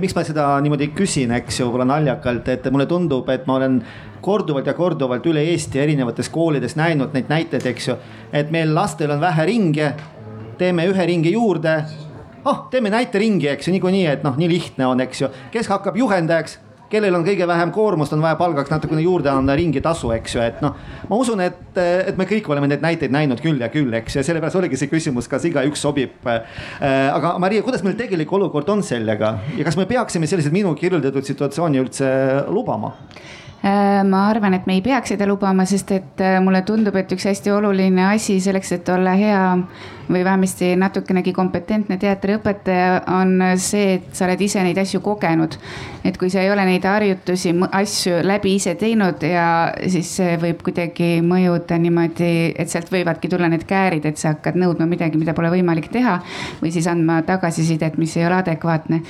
[0.00, 3.80] miks ma seda niimoodi küsin, eks ju, võib-olla naljakalt, et mulle tundub, et ma olen
[4.20, 7.96] korduvalt ja korduvalt üle Eesti erinevates koolides näinud neid näiteid, eks ju.
[8.32, 9.94] et meil lastel on vähe ringe,
[10.58, 11.78] teeme ühe ringi juurde.
[12.46, 15.98] Oh, teeme näiteringi, eks ju, niikuinii, et noh, nii lihtne on, eks ju, kes hakkab
[15.98, 20.42] juhendajaks kellel on kõige vähem koormust, on vaja palgaks natukene juurde anda ringitasu, eks ju,
[20.44, 20.76] et noh.
[21.10, 24.26] ma usun, et, et me kõik oleme neid näiteid näinud küll ja küll, eks ju,
[24.26, 26.14] sellepärast oligi see küsimus, kas igaüks sobib.
[26.26, 31.26] aga Maria, kuidas meil tegelik olukord on sellega ja kas me peaksime selliseid minu kirjeldatud
[31.26, 32.12] situatsiooni üldse
[32.54, 32.94] lubama?
[33.66, 37.10] Äh, ma arvan, et me ei peaks seda lubama, sest et äh, mulle tundub, et
[37.10, 39.40] üks hästi oluline asi selleks, et olla hea
[40.10, 45.58] või vähemasti natukenegi kompetentne teatriõpetaja on see, et sa oled ise neid asju kogenud.
[46.06, 50.60] et kui sa ei ole neid harjutusi, asju läbi ise teinud ja siis see võib
[50.62, 55.34] kuidagi mõjuda niimoodi, et sealt võivadki tulla need käärid, et sa hakkad nõudma midagi, mida
[55.34, 56.20] pole võimalik teha.
[56.62, 59.00] või siis andma tagasisidet, mis ei ole adekvaatne.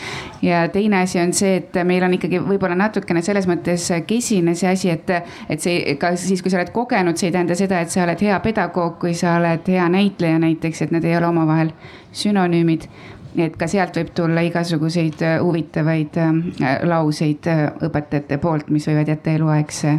[0.42, 4.72] ja teine asi on see, et meil on ikkagi võib-olla natukene selles mõttes kesine see
[4.72, 5.11] asi, et,
[5.51, 8.24] et see ka siis, kui sa oled kogenud, see ei tähenda seda, et sa oled
[8.24, 11.74] hea pedagoog, kui sa oled hea näitleja näiteks et need ei ole omavahel
[12.12, 12.89] sünonüümid.
[13.37, 19.12] et ka sealt võib tulla igasuguseid äh, huvitavaid äh, lauseid äh, õpetajate poolt, mis võivad
[19.12, 19.99] jätta eluaegse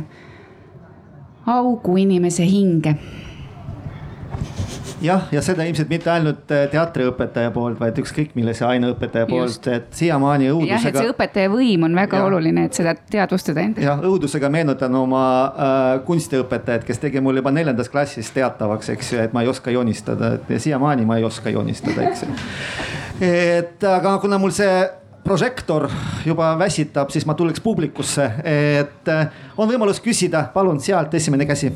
[1.48, 2.96] augu inimese hinge
[5.02, 9.88] jah, ja seda ilmselt mitte ainult äh, teatriõpetaja poolt, vaid ükskõik millise aineõpetaja poolt, et
[9.98, 10.74] siiamaani õudusega.
[10.74, 12.28] jah, et see õpetaja võim on väga ja.
[12.30, 13.86] oluline, et seda teadvustada endale.
[13.88, 19.24] jah, õudusega meenutan oma äh, kunstiõpetajat, kes tegi mul juba neljandas klassis teatavaks, eks ju,
[19.26, 22.38] et ma ei oska joonistada, et siiamaani ma ei oska joonistada, eks ju.
[23.28, 24.86] et aga kuna mul see
[25.28, 25.90] prožektor
[26.26, 31.74] juba väsitab, siis ma tuleks publikusse, et äh, on võimalus küsida, palun sealt esimene käsi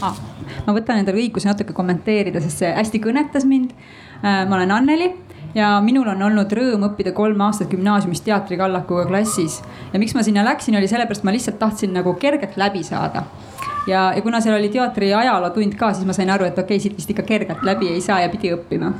[0.00, 0.16] ah,.
[0.70, 3.74] Ma võtan endale õiguse natuke kommenteerida, sest see hästi kõnetas mind.
[4.22, 5.10] Äh, ma olen Anneli
[5.54, 9.60] ja minul on olnud rõõm õppida kolm aastat gümnaasiumis teatrikallakuga klassis.
[9.92, 13.24] ja miks ma sinna läksin, oli sellepärast, ma lihtsalt tahtsin nagu kergelt läbi saada
[13.86, 16.82] ja, ja kuna seal oli teatri ajalootund ka, siis ma sain aru, et okei okay,,
[16.82, 18.92] siit vist ikka kergelt läbi ei saa ja pidi õppima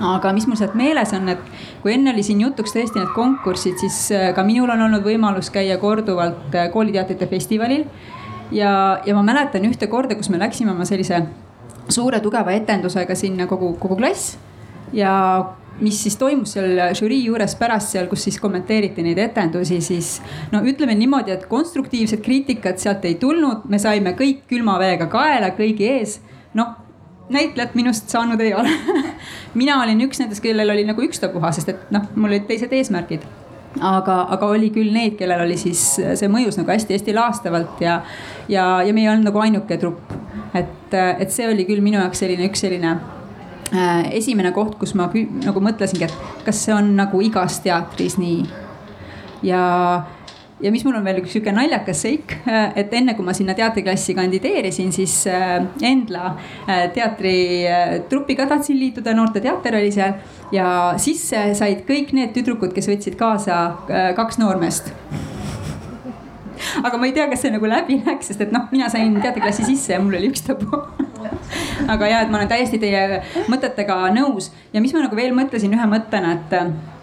[0.00, 1.42] aga mis mul sealt meeles on, et
[1.82, 5.50] kui enne oli siin jutuks tõesti need konkursid, siis äh, ka minul on olnud võimalus
[5.52, 7.84] käia korduvalt äh, kooliteatrite festivalil
[8.52, 11.22] ja, ja ma mäletan ühte korda, kus me läksime oma sellise
[11.90, 14.36] suure tugeva etendusega sinna kogu, kogu klass.
[14.92, 15.12] ja
[15.80, 20.18] mis siis toimus seal žürii juures pärast seal, kus siis kommenteeriti neid etendusi, siis
[20.52, 25.52] no ütleme niimoodi, et konstruktiivset kriitikat sealt ei tulnud, me saime kõik külma veega kaela
[25.56, 26.18] kõigi ees.
[26.54, 26.74] noh,
[27.30, 28.72] näitlejat minust saanud ei ole
[29.60, 33.24] mina olin üks nendest, kellel oli nagu ükstapuha, sest et noh, mul olid teised eesmärgid
[33.78, 38.00] aga, aga oli küll neid, kellel oli siis see mõjus nagu hästi-hästi laastavalt ja,
[38.50, 40.12] ja, ja me ei olnud nagu ainuke trupp.
[40.54, 45.10] et, et see oli küll minu jaoks selline üks selline äh, esimene koht, kus ma
[45.14, 48.42] nagu mõtlesingi, et kas see on nagu igas teatris nii.
[49.46, 49.62] ja
[50.62, 53.54] ja mis mul on veel üks sihuke naljakas seik, äh, et enne kui ma sinna
[53.58, 55.56] teatriklassi kandideerisin, siis äh,
[55.86, 56.34] Endla
[56.66, 60.18] äh, teatritrupiga tahtsin liituda, Noorteteater oli seal.
[60.52, 60.66] ja
[60.98, 63.60] sisse said kõik need tüdrukud, kes võtsid kaasa
[64.16, 64.90] kaks noormeest.
[66.82, 69.64] Aga ma ei tea, kas see nagu läbi läks, sest et noh, mina sain teatriklassi
[69.68, 70.82] sisse ja mul oli üks tabu.
[71.90, 74.50] Aga ja, et ma olen täiesti teie mõtetega nõus.
[74.74, 76.99] Ja mis ma nagu veel mõtlesin ühe mõttena, et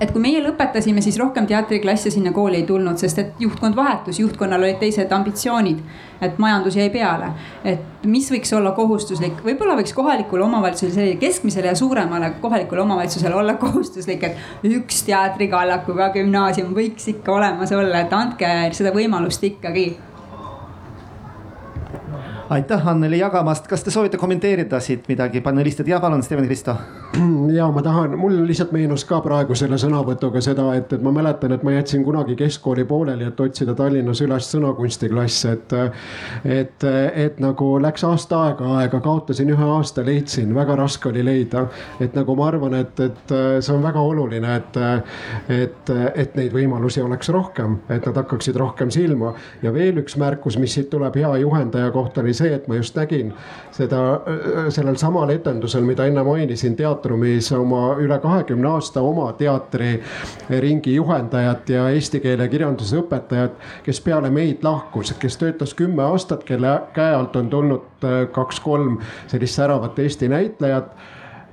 [0.00, 4.20] et kui meie lõpetasime, siis rohkem teatriklasse sinna kooli ei tulnud, sest et juhtkond vahetus,
[4.20, 5.80] juhtkonnal olid teised ambitsioonid.
[6.24, 7.26] et majandus jäi peale,
[7.68, 13.34] et mis võiks olla kohustuslik, võib-olla võiks kohalikule omavalitsusele, sellisele keskmisele ja suuremale kohalikule omavalitsusele
[13.34, 19.90] olla kohustuslik, et üks teatrikallakuga gümnaasium võiks ikka olemas olla, et andke seda võimalust ikkagi
[22.50, 26.76] aitäh, Anneli jagamast, kas te soovite kommenteerida siit midagi, panelistid, ja palun, Steven Kristo.
[27.58, 31.54] ja ma tahan, mul lihtsalt meenus ka praegu selle sõnavõtuga seda, et, et ma mäletan,
[31.54, 35.74] et ma jätsin kunagi keskkooli pooleli, et otsida Tallinnas üles sõnakunstiklasse, et.
[36.44, 36.84] et,
[37.24, 41.66] et nagu läks aasta aega aega, kaotasin ühe aasta, leidsin, väga raske oli leida.
[42.00, 44.78] et nagu ma arvan, et, et see on väga oluline, et,
[45.48, 49.34] et, et neid võimalusi oleks rohkem, et nad hakkaksid rohkem silma.
[49.62, 52.96] ja veel üks märkus, mis siit tuleb hea juhendaja kohta oli see, et ma just
[52.98, 53.32] nägin
[53.74, 54.00] seda
[54.74, 61.88] sellel samal etendusel, mida enne mainisin, teatrumis oma üle kahekümne aasta oma teatriringi juhendajat ja
[61.94, 67.36] eesti keele kirjanduse õpetajat, kes peale meid lahkus, kes töötas kümme aastat, kelle käe alt
[67.36, 68.98] on tulnud äh, kaks-kolm
[69.30, 70.90] sellist säravat Eesti näitlejat.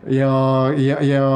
[0.09, 0.33] Ja,
[0.77, 1.27] ja, ja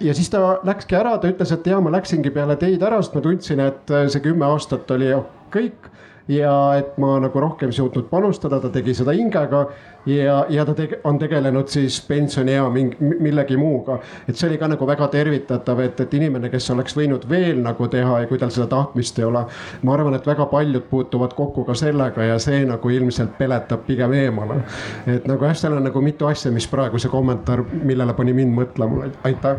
[0.00, 3.14] ja siis ta läkski ära, ta ütles, et ja ma läksingi peale teid ära, sest
[3.16, 5.12] ma tundsin, et see kümme aastat oli
[5.54, 5.88] kõik
[6.28, 9.66] ja et ma nagu rohkem suutnud panustada, ta tegi seda hingega
[10.06, 13.98] ja, ja ta tege, on tegelenud siis pensioniea mingi, millegi muuga.
[14.28, 17.88] et see oli ka nagu väga tervitatav, et, et inimene, kes oleks võinud veel nagu
[17.90, 19.44] teha ja kui tal seda tahtmist ei ole.
[19.82, 24.14] ma arvan, et väga paljud puutuvad kokku ka sellega ja see nagu ilmselt peletab pigem
[24.14, 24.62] eemale.
[25.06, 28.54] et nagu jah, seal on nagu mitu asja, mis praegu see kommentaar, millele pani mind
[28.56, 29.58] mõtlema, aitäh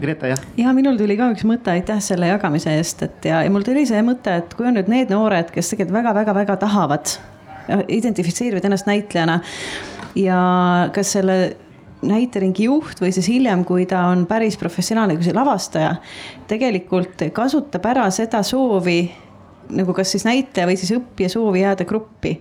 [0.00, 0.44] Greta, jah?
[0.58, 3.86] ja minul tuli ka üks mõte, aitäh selle jagamise eest, et ja, ja mul tuli
[3.86, 7.18] see mõte, et kui on nüüd need noored, kes tegelikult väga-väga-väga tahavad
[7.88, 9.40] identifitseerivad ennast näitlejana.
[10.16, 10.42] Ja
[10.94, 11.38] kas selle
[12.02, 15.96] näiteringi juht või siis hiljem, kui ta on päris professionaalne, kui see lavastaja
[16.50, 19.00] tegelikult kasutab ära seda soovi
[19.74, 22.38] nagu kas siis näitleja või siis õppija soovi jääda gruppi.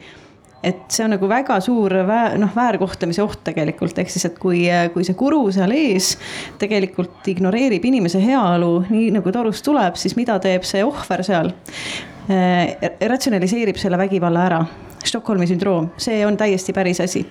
[0.63, 4.63] Et see on nagu väga suur väär, noh, väärkohtlemise oht tegelikult, ehk siis, et kui,
[4.93, 6.15] kui see guru seal ees
[6.59, 11.53] tegelikult ignoreerib inimese heaolu, nii nagu torust tuleb, siis mida teeb see ohver seal?
[12.28, 12.73] Äh,
[13.07, 14.63] ratsionaliseerib selle vägivalla ära
[15.05, 17.25] Stockholmi sündroom, see on täiesti päris asi.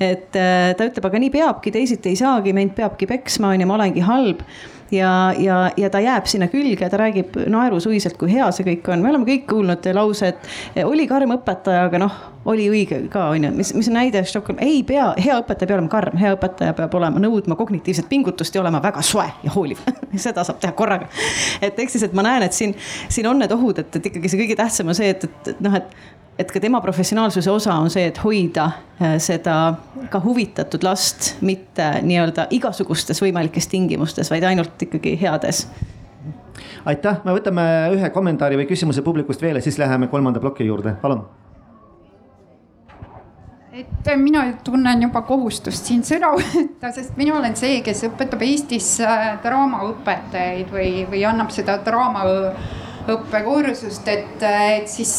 [0.00, 3.70] et äh, ta ütleb, aga nii peabki, teisiti ei saagi, mind peabki peksma, on ju,
[3.70, 4.44] ma olengi halb
[4.90, 9.02] ja, ja, ja ta jääb sinna külge, ta räägib naerusuiselt, kui hea see kõik on,
[9.02, 12.16] me oleme kõik kuulnud lause, et oli karm õpetaja, aga noh,
[12.50, 15.78] oli õige ka on ju, mis, mis on näide Stockholm, ei pea, hea õpetaja peab
[15.78, 19.82] olema karm, hea õpetaja peab olema, nõudma kognitiivset pingutust ja olema väga soe ja hooliv
[20.26, 21.10] seda saab teha korraga.
[21.60, 22.74] et ehk siis, et ma näen, et siin,
[23.08, 25.76] siin on need ohud, et, et ikkagi see kõige tähtsam on see, et, et, noh,
[25.78, 25.94] et
[26.40, 28.66] et ka tema professionaalsuse osa on see, et hoida
[29.00, 29.56] äh, seda
[30.10, 35.66] ka huvitatud last mitte nii-öelda igasugustes võimalikes tingimustes, vaid ainult ikkagi heades.
[36.88, 40.96] Aitäh, me võtame ühe kommentaari või küsimuse publikust veel ja siis läheme kolmanda ploki juurde,
[41.02, 41.26] palun.
[43.80, 48.96] et mina tunnen juba kohustust siin sõna võtta, sest mina olen see, kes õpetab Eestis
[49.04, 52.24] äh, draamaõpetajaid või, või annab seda draama
[53.14, 55.12] õppekursust, et, et siis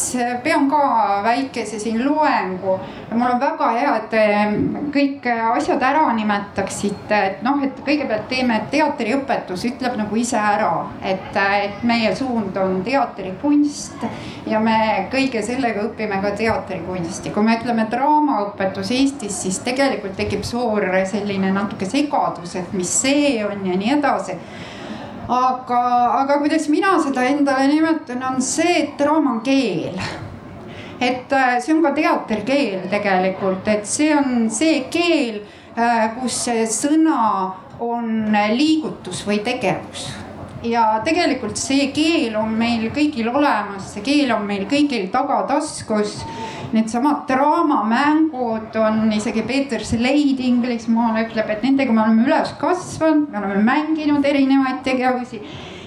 [0.44, 2.78] pean ka väikese siin loengu.
[3.12, 4.24] mul on väga hea, et te
[4.94, 5.26] kõik
[5.56, 11.84] asjad ära nimetaksite, et noh, et kõigepealt teeme teatriõpetus ütleb nagu ise ära, et, et
[11.88, 14.06] meie suund on teatrikunst
[14.46, 17.30] ja me kõige sellega õpime ka teatrikunsti.
[17.30, 23.40] kui me ütleme draamaõpetus Eestis, siis tegelikult tekib suur selline natuke segadus, et mis see
[23.44, 24.38] on ja nii edasi
[25.28, 25.80] aga,
[26.22, 29.98] aga kuidas mina seda endale nimetan, on see, et draama on keel
[31.02, 35.40] et äh, see on ka teatrikeel tegelikult, et see on see keel,
[35.74, 37.22] äh, kus see sõna
[37.82, 40.10] on liigutus või tegevus.
[40.62, 46.20] ja tegelikult see keel on meil kõigil olemas, see keel on meil kõigil tagataskus
[46.72, 53.38] needsamad draamamängud on isegi Peeter Slade Inglismaal ütleb, et nendega me oleme üles kasvanud, me
[53.38, 55.42] oleme mänginud erinevaid tegevusi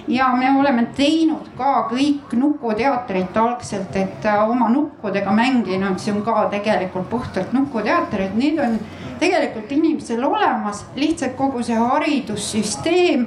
[0.08, 6.22] ja me oleme teinud ka kõik nukuteatrit algselt, et äh, oma nukkudega mänginud, see on
[6.26, 8.78] ka tegelikult puhtalt nukuteater, et need on
[9.20, 13.26] tegelikult inimesel olemas, lihtsalt kogu see haridussüsteem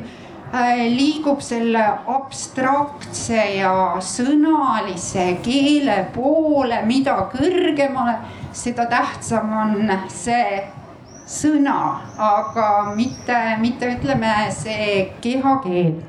[0.52, 8.18] liigub selle abstraktse ja sõnalise keele poole, mida kõrgemale,
[8.54, 10.64] seda tähtsam on see
[11.30, 16.00] sõna, aga mitte, mitte ütleme see kehakeel.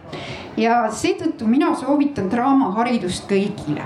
[0.56, 3.84] ja seetõttu mina soovitan draamaharidust kõigile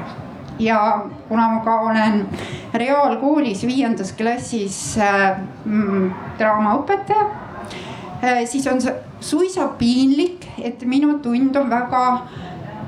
[0.58, 2.28] ja kuna ma ka olen
[2.74, 7.26] reaalkoolis viiendas klassis äh, mm, draamaõpetaja
[8.22, 8.94] äh,, siis on see
[9.24, 12.02] suisa piinlik, et minu tund on väga,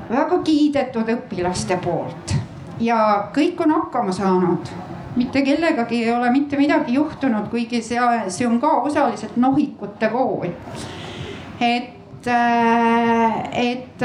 [0.09, 2.35] väga kiidetud õpilaste poolt.
[2.79, 2.99] Ja
[3.33, 4.69] kõik on hakkama saanud.
[5.17, 10.51] Mitte kellegagi ei ole mitte midagi juhtunud, kuigi see, see on ka osaliselt nohikute kool.
[11.59, 12.27] et,
[13.51, 14.03] et,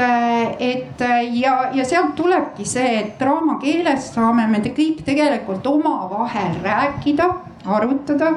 [0.59, 1.03] et
[1.33, 7.29] ja, ja sealt tulebki see, et draamakeeles saame me kõik tegelikult omavahel rääkida,
[7.65, 8.33] arutada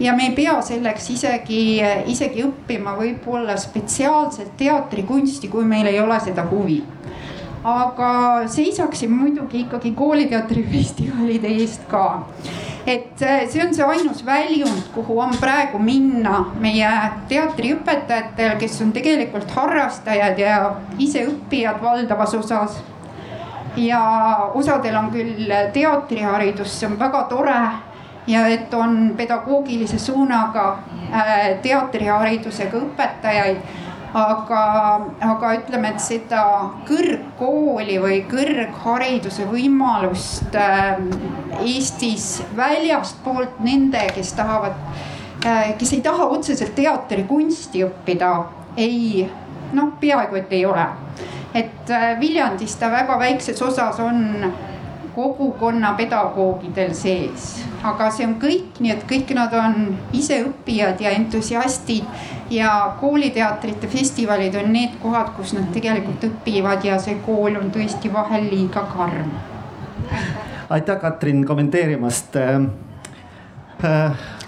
[0.00, 1.60] ja me ei pea selleks isegi,
[2.08, 6.82] isegi õppima võib-olla spetsiaalselt teatrikunsti, kui meil ei ole seda huvi.
[7.64, 8.10] aga
[8.48, 12.26] seisaksin muidugi ikkagi kooliteatrifestivalide eest ka.
[12.86, 16.88] et see on see ainus väljund, kuhu on praegu minna meie
[17.28, 20.56] teatriõpetajatel, kes on tegelikult harrastajad ja
[20.98, 22.80] ise õppijad valdavas osas
[23.76, 24.00] ja
[24.54, 27.60] osadel on küll teatriharidus, see on väga tore
[28.30, 30.78] ja et on pedagoogilise suunaga
[31.12, 33.62] äh, teatriharidusega õpetajaid.
[34.10, 34.60] aga,
[35.22, 36.40] aga ütleme, et seda
[36.88, 40.98] kõrgkooli või kõrghariduse võimalust äh,
[41.60, 44.74] Eestis väljastpoolt nende, kes tahavad,
[45.46, 48.32] äh, kes ei taha otseselt teatrikunsti õppida
[48.76, 49.28] ei
[49.78, 50.88] noh, peaaegu et ei ole.
[51.54, 54.52] et Viljandis ta väga väikses osas on
[55.14, 61.14] kogukonna pedagoogidel sees, aga see on kõik, nii et kõik nad on ise õppijad ja
[61.16, 62.04] entusiastid
[62.50, 68.12] ja kooliteatrite festivalid on need kohad, kus nad tegelikult õpivad ja see kool on tõesti
[68.12, 69.34] vahel liiga karm.
[70.70, 72.36] aitäh, Katrin, kommenteerimast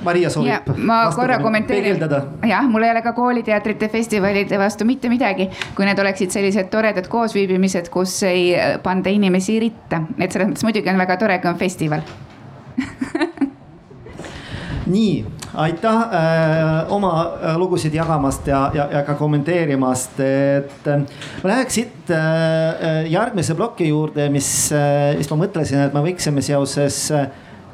[0.03, 0.73] Maria soovib.
[0.77, 2.01] ma korra kommenteerin.
[2.49, 7.09] jah, mul ei ole ka kooliteatrite festivalide vastu mitte midagi, kui need oleksid sellised toredad
[7.09, 8.53] koosviibimised, kus ei
[8.83, 12.03] panda inimesi ritta, et selles mõttes muidugi on väga tore, kui on festival
[14.87, 15.25] nii,
[15.55, 21.05] aitäh äh, oma äh, lugusid jagamast ja, ja, ja ka kommenteerimast, et äh,
[21.43, 26.03] ma läheks siit äh, äh, järgmise ploki juurde, mis äh,, mis ma mõtlesin, et me
[26.05, 27.29] võiksime seoses äh,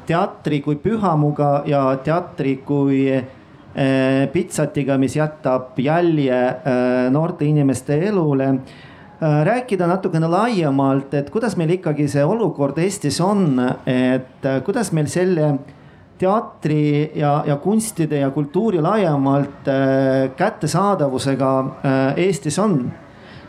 [0.09, 8.49] teatri kui pühamuga ja teatri kui äh, pitsatiga, mis jätab jälje äh, noorte inimeste elule
[8.49, 15.11] äh, rääkida natukene laiemalt, et kuidas meil ikkagi see olukord Eestis on, et kuidas meil
[15.11, 15.51] selle
[16.19, 19.69] teatri ja, ja kunstide ja kultuuri laiemalt
[20.35, 21.51] kättesaadavusega
[22.19, 22.81] Eestis on.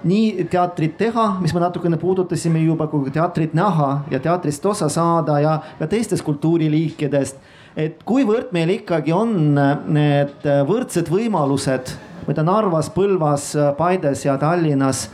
[0.05, 5.39] Nii teatrit teha, mis me natukene puudutasime juba, kui teatrit näha ja teatrist osa saada
[5.43, 7.37] ja, ja teistest kultuuriliikidest.
[7.77, 9.55] et kuivõrd meil ikkagi on
[9.95, 11.95] need võrdsed võimalused,
[12.27, 15.09] ma ütlen Narvas, Põlvas, Paides ja Tallinnas.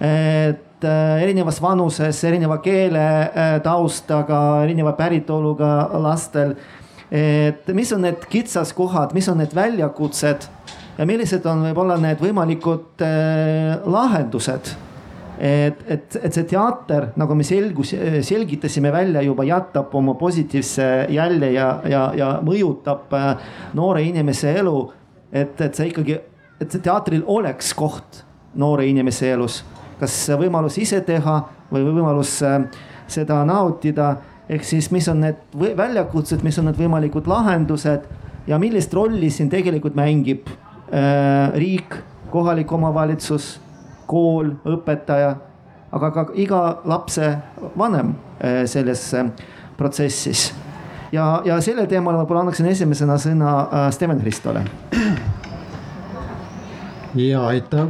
[0.00, 6.54] et äh, erinevas vanuses, erineva keeletaustaga, erineva päritoluga lastel
[7.10, 10.46] et mis on need kitsaskohad, mis on need väljakutsed
[11.00, 14.72] ja millised on võib-olla need võimalikud äh, lahendused.
[15.40, 17.94] et, et, et see teater, nagu me selgus,
[18.28, 23.30] selgitasime välja juba, jätab oma positiivse jälje ja, ja, ja mõjutab äh,
[23.74, 24.92] noore inimese elu.
[25.32, 26.20] et, et see ikkagi,
[26.60, 28.24] et see teatril oleks koht
[28.60, 29.62] noore inimese elus,
[30.00, 31.40] kas võimalus ise teha
[31.72, 32.60] või võimalus äh,
[33.08, 34.18] seda nautida
[34.50, 38.04] ehk siis, mis on need väljakutsed, mis on need võimalikud lahendused
[38.50, 40.50] ja millist rolli siin tegelikult mängib
[41.54, 41.94] riik,
[42.30, 43.60] kohalik omavalitsus,
[44.10, 45.34] kool, õpetaja,
[45.92, 47.30] aga ka iga lapse
[47.78, 49.30] vanem äh, selles äh,
[49.78, 50.50] protsessis.
[51.12, 54.64] ja, ja sellel teemal võib-olla annaksin esimesena sõna äh, Steven Hristole.
[57.14, 57.88] ja aitäh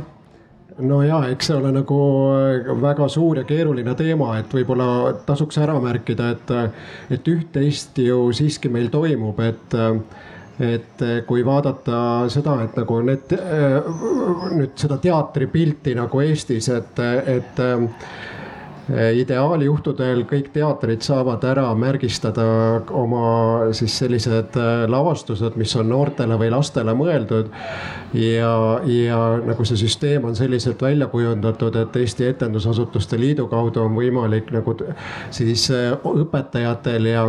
[0.80, 2.00] no ja eks see ole nagu
[2.32, 6.56] äh, väga suur ja keeruline teema, et võib-olla tasuks ära märkida, et,
[7.12, 9.80] et üht-teist ju siiski meil toimub, et
[10.60, 12.00] et kui vaadata
[12.32, 13.32] seda, et nagu need
[14.56, 17.62] nüüd seda teatripilti nagu Eestis, et, et
[18.90, 22.42] Eh, ideaaljuhtudel kõik teatrid saavad ära märgistada
[22.96, 27.52] oma siis sellised eh, lavastused, mis on noortele või lastele mõeldud.
[28.18, 28.54] ja,
[28.90, 34.50] ja nagu see süsteem on selliselt välja kujundatud, et Eesti Etendusasutuste Liidu kaudu on võimalik
[34.50, 34.74] nagu
[35.30, 37.28] siis eh, õpetajatel ja,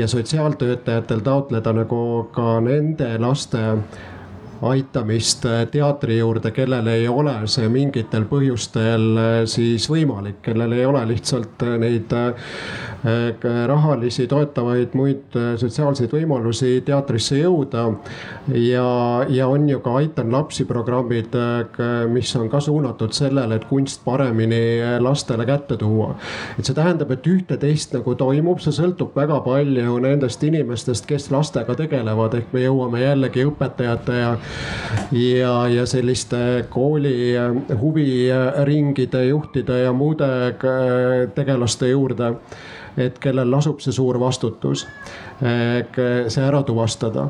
[0.00, 2.00] ja sotsiaaltöötajatel taotleda nagu
[2.34, 3.62] ka nende laste
[4.62, 10.86] aitamist äh, teatri juurde, kellel ei ole see mingitel põhjustel äh, siis võimalik, kellel ei
[10.86, 12.12] ole lihtsalt äh, neid
[13.00, 17.86] rahalisi toetavaid muid sotsiaalseid võimalusi teatrisse jõuda.
[18.52, 18.84] ja,
[19.28, 21.32] ja on ju ka Aitan lapsi programmid,
[22.12, 26.10] mis on ka suunatud sellele, et kunst paremini lastele kätte tuua.
[26.58, 31.78] et see tähendab, et ühte-teist nagu toimub, see sõltub väga palju nendest inimestest, kes lastega
[31.80, 34.36] tegelevad, ehk me jõuame jällegi õpetajate ja
[35.12, 37.34] ja, ja selliste kooli
[37.80, 40.28] huviringide juhtide ja muude
[41.34, 42.34] tegelaste juurde
[42.96, 44.86] et kellel lasub see suur vastutus
[45.40, 47.28] see ära tuvastada.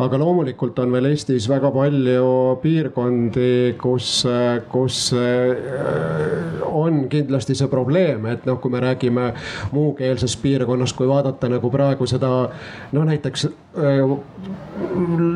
[0.00, 4.24] aga loomulikult on veel Eestis väga palju piirkondi, kus,
[4.72, 9.32] kus äh, on kindlasti see probleem, et noh, kui me räägime
[9.72, 12.30] muukeelsest piirkonnast, kui vaadata nagu praegu seda
[12.92, 13.48] noh, näiteks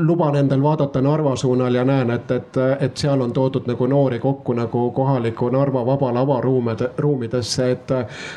[0.06, 4.18] luban endal vaadata Narva suunal ja näen, et, et, et seal on toodud nagu noori
[4.18, 7.92] kokku nagu kohaliku Narva Vaba Lava ruumide, ruumidesse, et,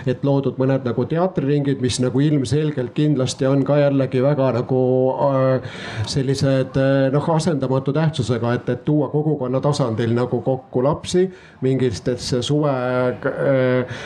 [0.05, 4.81] et loodud mõned nagu teatriringid, mis nagu ilmselgelt kindlasti on ka jällegi väga nagu
[5.27, 5.77] äh,
[6.09, 11.27] sellised äh, noh, asendamatu tähtsusega, et, et tuua kogukonna tasandil nagu kokku lapsi
[11.61, 13.97] mingitesse suve äh,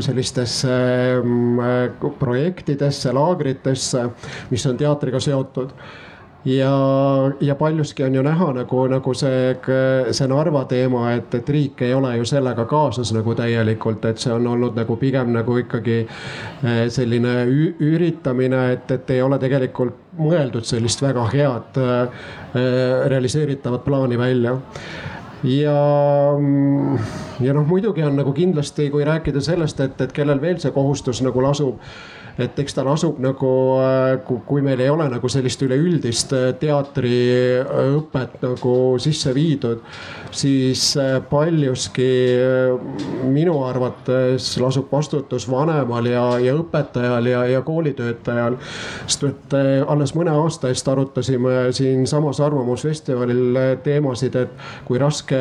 [0.00, 0.78] sellistesse
[2.18, 4.06] projektidesse, laagritesse,
[4.50, 5.74] mis on teatriga seotud
[6.44, 6.72] ja,
[7.40, 9.54] ja paljuski on ju näha nagu, nagu see,
[10.10, 14.32] see Narva teema, et, et riik ei ole ju sellega kaasas nagu täielikult, et see
[14.34, 17.36] on olnud nagu pigem nagu ikkagi eh, selline
[17.80, 22.26] üritamine, et, et ei ole tegelikult mõeldud sellist väga head äh,
[23.08, 24.58] realiseeritavat plaani välja.
[25.42, 25.78] Ja,
[27.42, 31.22] ja noh, muidugi on nagu kindlasti, kui rääkida sellest, et, et kellel veel see kohustus
[31.24, 31.80] nagu lasub
[32.40, 33.50] et eks ta lasub nagu,
[33.82, 39.82] äh, kui meil ei ole nagu sellist üleüldist äh, teatriõpet nagu sisse viidud,
[40.32, 42.08] siis äh, paljuski
[43.32, 48.58] minu arvates lasub vastutus vanemal ja, ja õpetajal ja, ja koolitöötajal.
[49.06, 49.54] sest et
[49.88, 54.56] alles mõne aasta eest arutasime siinsamas Arvamusfestivalil teemasid, et
[54.88, 55.38] kui raske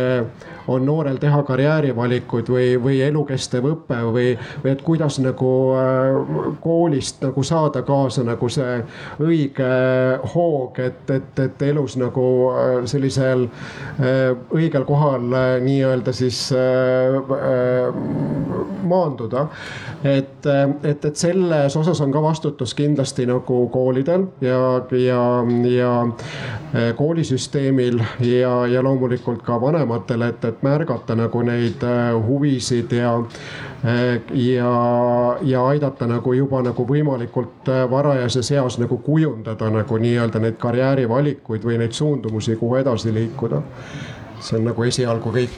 [0.67, 5.51] on noorel teha karjäärivalikuid või, või elukestev õpe või, või et kuidas nagu
[6.61, 8.79] kool koolist nagu saada kaasa nagu see
[9.23, 9.67] õige
[10.33, 16.41] hoog, et, et, et elus nagu äh, sellisel äh, õigel kohal äh, nii-öelda siis
[18.91, 19.47] maanduda.
[20.03, 20.30] et,
[20.83, 24.59] et, et selles osas on ka vastutus kindlasti nagu koolidel ja,
[24.91, 25.23] ja,
[25.69, 31.83] ja koolisüsteemil ja, ja loomulikult ka vanematel, et, et märgata nagu neid
[32.27, 33.17] huvisid ja
[34.33, 34.71] ja,
[35.41, 41.79] ja aidata nagu juba nagu võimalikult varajases eas nagu kujundada nagu nii-öelda neid karjäärivalikuid või
[41.81, 43.61] neid suundumusi, kuhu edasi liikuda.
[44.41, 45.57] see on nagu esialgu kõik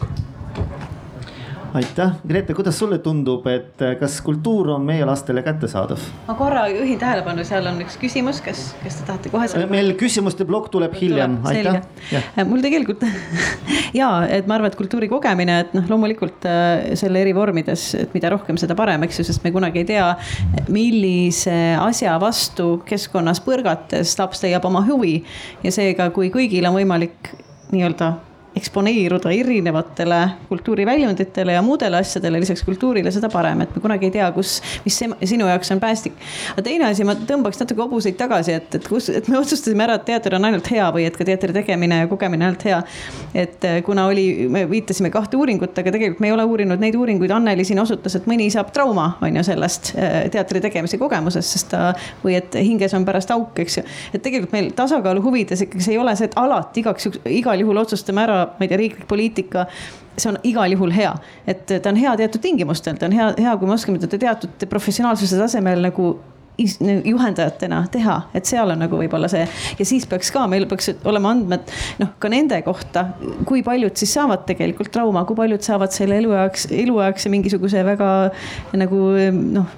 [1.74, 6.02] aitäh, Grete, kuidas sulle tundub, et eh, kas kultuur on meie lastele kättesaadav?
[6.28, 9.66] ma korra juhin tähelepanu, seal on üks küsimus, kas, kas te tahate kohe selle?
[9.72, 11.80] meil küsimuste plokk tuleb hiljem, aitäh.
[12.14, 13.06] Äh, mul tegelikult
[14.02, 18.14] ja, et ma arvan, et kultuuri kogemine, et noh, loomulikult äh, selle eri vormides, et
[18.18, 20.12] mida rohkem, seda parem, eks ju, sest me kunagi ei tea,
[20.74, 25.16] millise asja vastu keskkonnas põrgates laps leiab oma huvi
[25.66, 27.34] ja seega, kui kõigil on võimalik
[27.74, 28.14] nii-öelda
[28.56, 30.20] eksponeeruda erinevatele
[30.50, 34.56] kultuuriväljunditele ja muudele asjadele lisaks kultuurile, seda parem, et me kunagi ei tea, kus,
[34.86, 35.00] mis
[35.30, 36.14] sinu jaoks on päästik.
[36.54, 39.98] aga teine asi, ma tõmbaks natuke hobuseid tagasi, et, et kus, et me otsustasime ära,
[39.98, 42.82] et teater on ainult hea või et ka teatri tegemine ja kogemine ainult hea.
[43.34, 46.96] et eh, kuna oli, me viitasime kahte uuringut, aga tegelikult me ei ole uurinud neid
[46.96, 51.58] uuringuid, Anneli siin osutas, et mõni saab trauma, on ju, sellest eh, teatri tegemise kogemusest,
[51.58, 51.94] sest ta
[52.24, 53.86] või et hinges on pärast auk, eks ju.
[54.14, 57.60] et tegelikult meil tasakaalu huvides ikkagi see ei ole see, et alati igaks juhuks, igal
[57.60, 59.68] juhul otsustame ära ma ei tea, riiklik poliitika
[60.18, 61.14] see on igal juhul hea,
[61.50, 64.68] et ta on hea teatud tingimustel, ta on hea, hea, kui me oskame teda teatud
[64.70, 66.14] professionaalsuse tasemel nagu
[66.58, 69.42] juhendajatena teha, et seal on nagu võib-olla see
[69.80, 71.72] ja siis peaks ka, meil peaks olema andmed
[72.02, 73.08] noh, ka nende kohta,
[73.50, 78.10] kui paljud siis saavad tegelikult trauma, kui paljud saavad selle eluajaks, eluaegse mingisuguse väga
[78.78, 79.02] nagu
[79.58, 79.78] noh,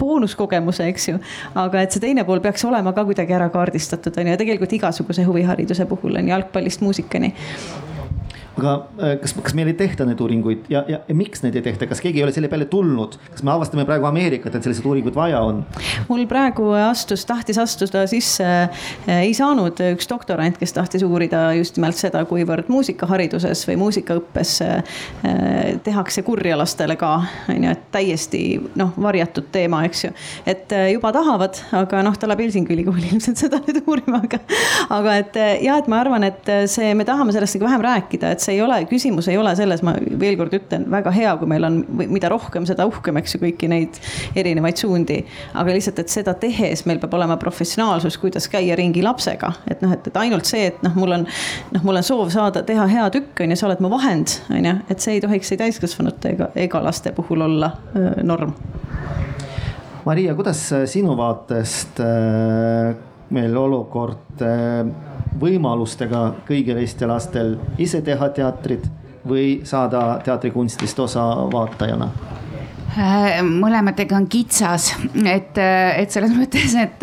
[0.00, 1.20] boonuskogemuse, eks ju.
[1.54, 4.74] aga et see teine pool peaks olema ka kuidagi ära kaardistatud on ju ja tegelikult
[4.80, 7.34] igasuguse huvihariduse puhul on jalgpallist muusikani
[8.56, 11.64] aga äh, kas, kas meil ei tehta neid uuringuid ja, ja, ja miks neid ei
[11.64, 14.88] tehta, kas keegi ei ole selle peale tulnud, kas me avastame praegu Ameerikat, et selliseid
[14.88, 15.62] uuringuid vaja on?
[16.08, 21.76] mul praegu astus, tahtis astuda sisse, äh, ei saanud üks doktorant, kes tahtis uurida just
[21.76, 24.96] nimelt seda, kuivõrd muusikahariduses või muusikaõppes äh,
[25.84, 27.12] tehakse kurja lastele ka,
[27.52, 28.42] on ju, et täiesti
[28.78, 30.12] noh, varjatud teema, eks ju.
[30.48, 34.40] et juba tahavad, aga noh, ta läheb Helsingi ülikooli ilmselt seda nüüd uurima, aga,
[34.96, 38.45] aga et ja, et ma arvan, et see, me tahame sellest nagu vähem rääkida, et
[38.46, 41.66] see ei ole, küsimus ei ole selles, ma veel kord ütlen, väga hea, kui meil
[41.68, 44.00] on, mida rohkem, seda uhkem, eks ju, kõiki neid
[44.38, 45.18] erinevaid suundi.
[45.54, 49.94] aga lihtsalt, et seda tehes meil peab olema professionaalsus, kuidas käia ringi lapsega, et noh,
[49.96, 51.26] et, et ainult see, et noh, mul on,
[51.74, 54.70] noh, mul on soov saada, teha hea tükk, on ju, sa oled mu vahend, on
[54.70, 58.54] ju, et see ei tohiks ei täiskasvanute ega, ega laste puhul olla öö, norm.
[60.06, 62.94] Maria, kuidas sinu vaatest äh,
[63.30, 64.86] meil olukord äh,
[65.40, 68.86] võimalustega kõigil Eesti lastel ise teha teatrit
[69.26, 72.08] või saada teatrikunstist osa vaatajana?
[72.96, 74.92] Äh, mõlematega on kitsas,
[75.24, 77.02] et, et selles mõttes, et,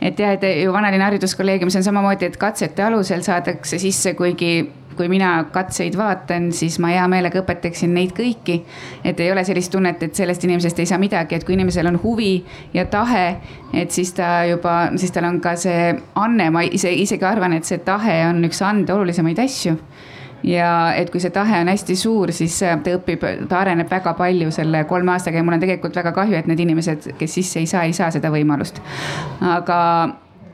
[0.00, 4.64] et jah, et ju vanalinna hariduskolleegiumis on samamoodi, et katsete alusel saadakse sisse, kuigi
[4.98, 8.60] kui mina katseid vaatan, siis ma hea meelega õpetaksin neid kõiki.
[9.04, 12.00] et ei ole sellist tunnet, et sellest inimesest ei saa midagi, et kui inimesel on
[12.02, 12.44] huvi
[12.74, 13.24] ja tahe,
[13.72, 17.64] et siis ta juba, siis tal on ka see anne, ma ise isegi arvan, et
[17.64, 19.76] see tahe on üks ande olulisemaid asju
[20.46, 24.52] ja et kui see tahe on hästi suur, siis ta õpib, ta areneb väga palju
[24.54, 27.66] selle kolme aastaga ja mul on tegelikult väga kahju, et need inimesed, kes sisse ei
[27.70, 28.80] saa, ei saa seda võimalust.
[29.40, 29.78] aga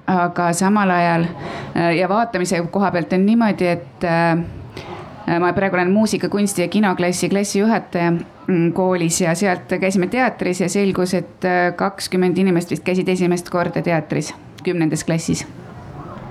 [0.06, 5.92] aga samal ajal äh, ja vaatamise koha pealt on niimoodi, et äh, ma praegu olen
[5.92, 11.72] muusika, kunsti ja kinoklassi klassijuhataja mm, koolis ja sealt käisime teatris ja selgus, et äh,
[11.76, 15.46] kakskümmend inimest vist käisid esimest korda teatris, kümnendas klassis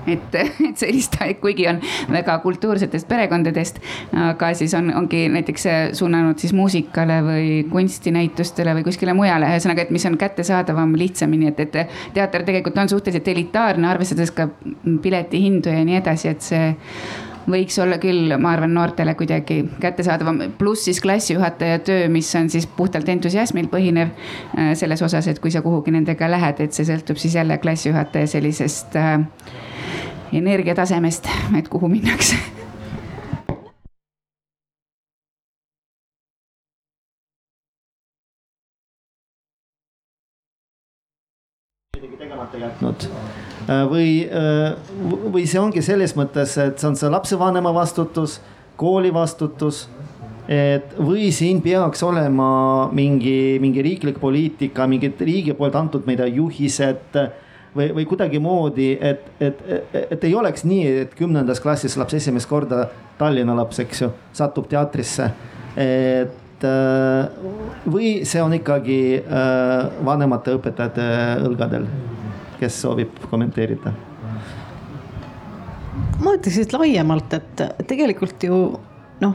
[0.06, 1.80] et, et sellist, kuigi on
[2.12, 3.80] väga kultuursetest perekondadest,
[4.30, 5.66] aga siis on, ongi näiteks
[5.98, 11.60] suunanud siis muusikale või kunstinäitustele või kuskile mujale, ühesõnaga, et mis on kättesaadavam lihtsamini, et,
[11.66, 14.48] et teater tegelikult on suhteliselt elitaarne, arvestades ka
[15.02, 16.72] piletihindu ja nii edasi, et see
[17.50, 20.40] võiks olla küll, ma arvan, noortele kuidagi kättesaadavam.
[20.58, 25.52] pluss siis klassijuhataja töö, mis on siis puhtalt entusiasmil põhinev äh, selles osas, et kui
[25.52, 29.20] sa kuhugi nendega lähed, et see sõltub siis jälle klassijuhataja sellisest äh,
[30.40, 32.36] energiatasemest, et kuhu minnakse
[42.24, 43.06] tegemata jätnud.
[43.68, 44.74] Äh, või, äh,
[45.32, 48.40] või see ongi selles mõttes, et see on see lapsevanema vastutus,
[48.76, 49.88] kooli vastutus.
[50.48, 56.18] et või siin peaks olema mingi, mingi riiklik poliitika, mingid riigi poolt antud, ma ei
[56.18, 57.16] tea, juhised
[57.76, 62.50] või, või kuidagimoodi, et, et, et, et ei oleks nii, et kümnendas klassis laps esimest
[62.50, 62.86] korda,
[63.18, 65.30] Tallinna laps, eks ju, satub teatrisse.
[65.76, 67.28] et äh,
[67.90, 68.98] või see on ikkagi
[70.06, 71.06] vanemate õpetajate
[71.44, 71.86] õlgadel
[72.64, 73.92] kes soovib kommenteerida?
[76.24, 77.60] ma ütleks siis laiemalt, et
[77.90, 78.56] tegelikult ju
[79.22, 79.34] noh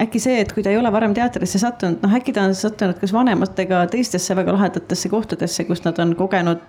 [0.00, 2.98] äkki see, et kui ta ei ole varem teatrisse sattunud, noh äkki ta on sattunud
[3.00, 6.62] kas vanematega teistesse väga lahedatesse kohtadesse, kus nad on kogenud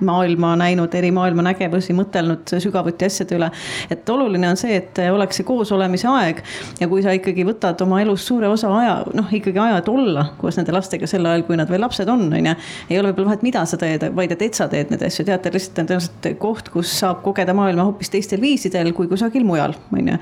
[0.00, 3.50] maailma näinud, eri maailma nägevusi, mõtelnud sügavuti asjade üle.
[3.90, 6.42] et oluline on see, et oleks see koosolemise aeg
[6.80, 10.26] ja kui sa ikkagi võtad oma elus suure osa aja, noh ikkagi aja, et olla
[10.40, 12.54] koos nende lastega sel ajal, kui nad veel lapsed on, on ju.
[12.90, 15.54] ei ole võib-olla vahet, mida sa teed, vaid et, et sa teed neid asju, teater
[15.56, 20.12] lihtsalt on tõenäoliselt koht, kus saab kogeda maailma hoopis teistel viisidel kui kusagil mujal, on
[20.12, 20.18] ju.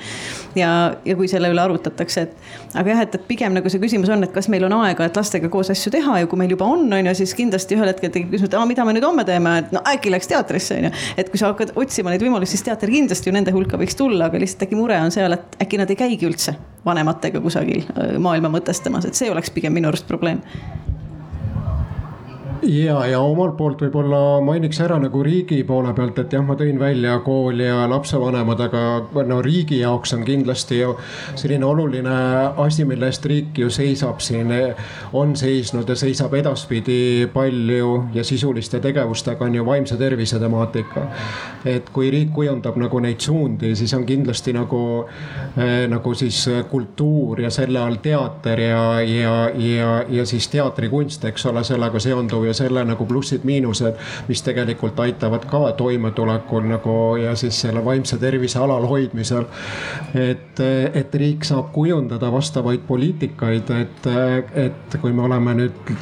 [0.58, 0.72] ja,
[1.04, 4.24] ja kui selle üle arutatakse, et aga jah, et, et pigem nagu see küsimus on,
[4.26, 6.86] et kas meil on aega, et lastega koos asju teha ja kui meil juba on,
[6.92, 9.54] on ju, siis kindlasti ühel hetkel tekib küsimus, et aa, mida me nüüd homme teeme,
[9.62, 10.92] et no äkki läks teatrisse, on ju.
[11.20, 14.28] et kui sa hakkad otsima neid võimalusi, siis teater kindlasti ju nende hulka võiks tulla,
[14.28, 16.56] aga lihtsalt äkki mure on seal, et äkki nad ei käigi üldse
[16.88, 20.42] vanematega kusagil äh, maailma mõtestamas, et see oleks pigem minu arust probleem
[22.68, 26.78] ja, ja omalt poolt võib-olla mainiks ära nagu riigi poole pealt, et jah, ma tõin
[26.80, 30.94] välja kool ja lapsevanemad, aga no riigi jaoks on kindlasti ju
[31.38, 32.16] selline oluline
[32.60, 34.52] asi, mille eest riik ju seisab siin,
[35.16, 41.06] on seisnud ja seisab edaspidi palju ja sisuliste tegevustega on ju vaimse tervise temaatika.
[41.64, 44.82] et kui riik kujundab nagu neid suundi, siis on kindlasti nagu
[45.56, 51.46] eh,, nagu siis kultuur ja selle all teater ja, ja, ja, ja siis teatrikunst, eks
[51.46, 57.60] ole, sellega seonduv ja selle nagu plussid-miinused, mis tegelikult aitavad ka toimetulekul nagu ja siis
[57.66, 59.44] selle vaimse tervise alalhoidmisel.
[60.14, 60.60] et,
[60.94, 64.08] et riik saab kujundada vastavaid poliitikaid, et,
[64.66, 65.94] et kui me oleme nüüd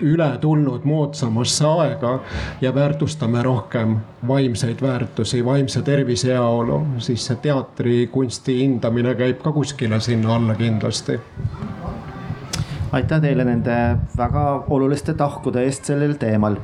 [0.00, 2.12] üle tulnud moodsamasse aega
[2.60, 3.96] ja väärtustame rohkem
[4.28, 11.20] vaimseid väärtusi, vaimse tervise heaolu, siis see teatrikunsti hindamine käib ka kuskile sinna alla kindlasti
[12.92, 13.74] aitäh teile nende
[14.18, 14.44] väga
[14.74, 16.56] oluliste tahkude eest sellel teemal.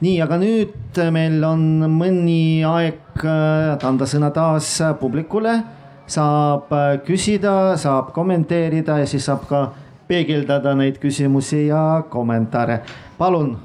[0.00, 5.60] nii, aga nüüd meil on mõni aeg äh, anda sõna taas publikule.
[6.06, 9.64] saab äh, küsida, saab kommenteerida ja siis saab ka
[10.08, 12.80] peegeldada neid küsimusi ja kommentaare.
[13.18, 13.56] palun.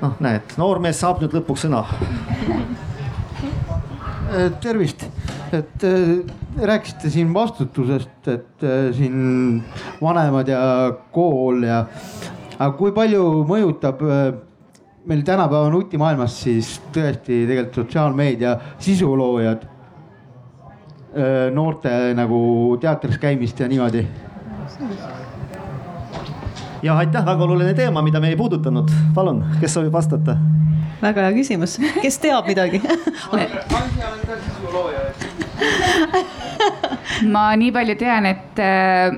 [0.00, 1.84] noh, näed, noormees saab nüüd lõpuks sõna.
[4.60, 5.06] tervist
[5.54, 9.62] et äh, rääkisite siin vastutusest, et äh, siin
[10.02, 10.60] vanemad ja
[11.12, 11.84] kool ja,
[12.58, 14.26] aga kui palju mõjutab äh,
[15.06, 19.72] meil tänapäeva nutimaailmas siis tõesti tegelikult sotsiaalmeedia sisuloojad
[21.54, 22.38] noorte nagu
[22.80, 24.02] teatris käimist ja niimoodi?
[26.82, 28.90] ja aitäh, väga oluline teema, mida me ei puudutanud.
[29.14, 30.36] palun, kes soovib vastata?
[31.02, 32.82] väga hea küsimus, kes teab midagi
[37.34, 39.16] ma nii palju tean, et äh,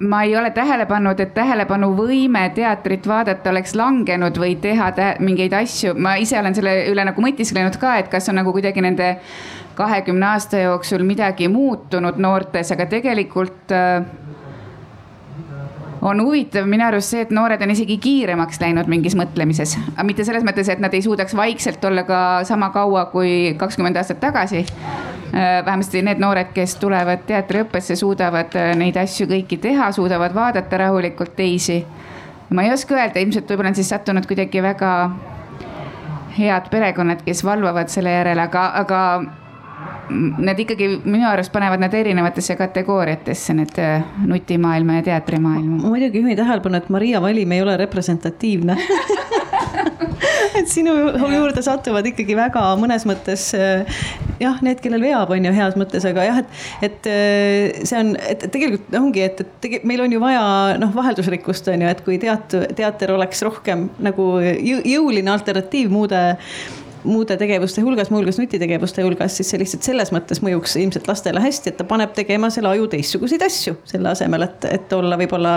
[0.00, 5.94] ma ei ole tähele pannud, et tähelepanuvõime teatrit vaadata oleks langenud või teha mingeid asju.
[5.94, 9.16] ma ise olen selle üle nagu mõtisklenud ka, et kas on nagu kuidagi nende
[9.78, 14.02] kahekümne aasta jooksul midagi muutunud noortes, aga tegelikult äh,
[16.02, 20.26] on huvitav minu arust see, et noored on isegi kiiremaks läinud mingis mõtlemises, aga mitte
[20.26, 24.64] selles mõttes, et nad ei suudaks vaikselt olla ka sama kaua kui kakskümmend aastat tagasi.
[25.28, 30.84] Äh, vähemasti need noored, kes tulevad teatriõppesse, suudavad äh, neid asju kõiki teha, suudavad vaadata
[30.84, 31.82] rahulikult teisi.
[32.50, 34.92] ma ei oska öelda, ilmselt võib-olla on siis sattunud kuidagi väga
[36.38, 39.00] head perekonnad, kes valvavad selle järele, aga, aga
[40.10, 45.82] need ikkagi minu arust panevad nad erinevatesse kategooriatesse, need äh, nutimaailma ja teatrimaailma.
[45.82, 48.78] ma muidugi juhin tähelepanu, et Maria Valim ei ole representatiivne
[50.58, 50.94] et sinu
[51.34, 54.00] juurde satuvad ikkagi väga mõnes mõttes äh,
[54.42, 56.58] jah, need, kellel veab, on ju heas mõttes, aga jah, et,
[56.88, 60.42] et äh, see on, et tegelikult ongi, et, et tege, meil on ju vaja
[60.80, 66.22] noh, vaheldusrikkust on ju, et kui teat-, teater oleks rohkem nagu jõuline alternatiiv muude
[67.04, 71.72] muude tegevuste hulgas, muuhulgas nutitegevuste hulgas, siis see lihtsalt selles mõttes mõjuks ilmselt lastele hästi,
[71.72, 75.54] et ta paneb tegema selle aju teistsuguseid asju selle asemel, et, et olla võib-olla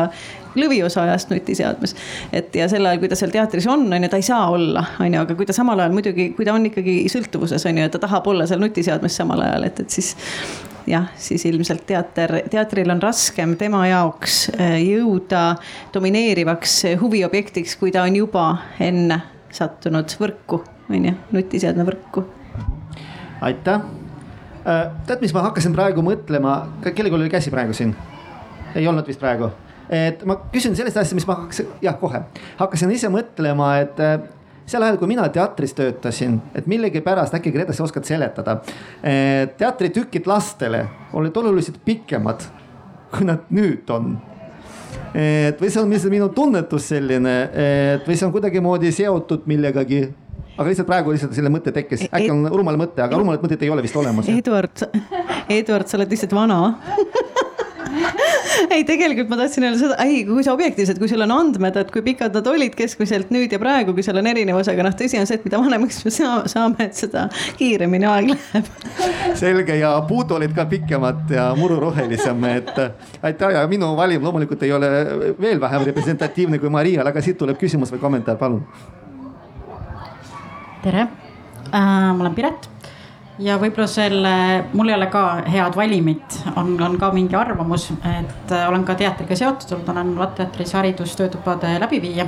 [0.56, 1.96] lõviosa ajast nutiseadmes.
[2.34, 4.84] et ja sel ajal, kui ta seal teatris on, on ju, ta ei saa olla,
[5.00, 7.88] on ju, aga kui ta samal ajal muidugi, kui ta on ikkagi sõltuvuses, on ju,
[7.88, 10.14] et ta tahab olla seal nutiseadmes samal ajal, et, et siis
[10.90, 15.56] jah, siis ilmselt teater, teatril on raskem tema jaoks äh, jõuda
[15.94, 18.46] domineerivaks huviobjektiks, kui ta on juba
[18.82, 20.62] enne sattunud võrku
[21.00, 22.26] on ju, nutiseadme võrku.
[23.42, 23.82] aitäh.
[24.62, 27.96] Äh, tead, mis ma hakkasin praegu mõtlema, kellelgi oli käsi praegu siin?
[28.76, 29.50] ei olnud vist praegu,
[29.92, 32.22] et ma küsin sellist asja, mis ma hakkasin, jah, kohe
[32.60, 34.22] hakkasin ise mõtlema, et äh,
[34.72, 38.60] sel ajal, kui mina teatris töötasin, et millegipärast äkki Grete, sa oskad seletada.
[39.58, 42.46] teatritükid lastele olid oluliselt pikemad,
[43.12, 44.18] kui nad nüüd on.
[45.14, 47.36] et või see on lihtsalt minu tunnetus selline,
[47.98, 50.06] et või see on kuidagimoodi seotud millegagi
[50.62, 53.74] aga lihtsalt praegu lihtsalt selle mõte tekkis, äkki on rumal mõte, aga rumalat mõtet ei
[53.74, 54.30] ole vist olemas.
[54.32, 54.86] Eduard,
[55.50, 56.62] Eduard, sa oled lihtsalt vana
[58.76, 61.92] ei, tegelikult ma tahtsin öelda seda, ei, kui sa objektiivselt, kui sul on andmed, et
[61.94, 65.20] kui pikad nad olid keskmiselt nüüd ja praegu, kui seal on erinevus, aga noh, tõsi
[65.20, 67.28] on see, et mida vanemaks me saame, et seda
[67.60, 68.72] kiiremini aeg läheb.
[69.42, 72.74] selge ja puud olid ka pikemad ja muru rohelisem, et
[73.28, 74.92] aitäh ja minu valim loomulikult ei ole
[75.42, 78.66] veel vähem representatiivne kui Marial, aga siit tuleb küsimus või kommentaar, palun
[80.82, 81.08] tere!
[81.74, 82.68] Äh,, ma olen Piret
[83.42, 84.34] ja võib-olla selle,
[84.74, 88.96] mul ei ole ka head valimit, on, on ka mingi arvamus, et äh, olen ka
[89.00, 92.28] teatriga seotud olnud, olen Vat-teatris haridustöötubade läbiviija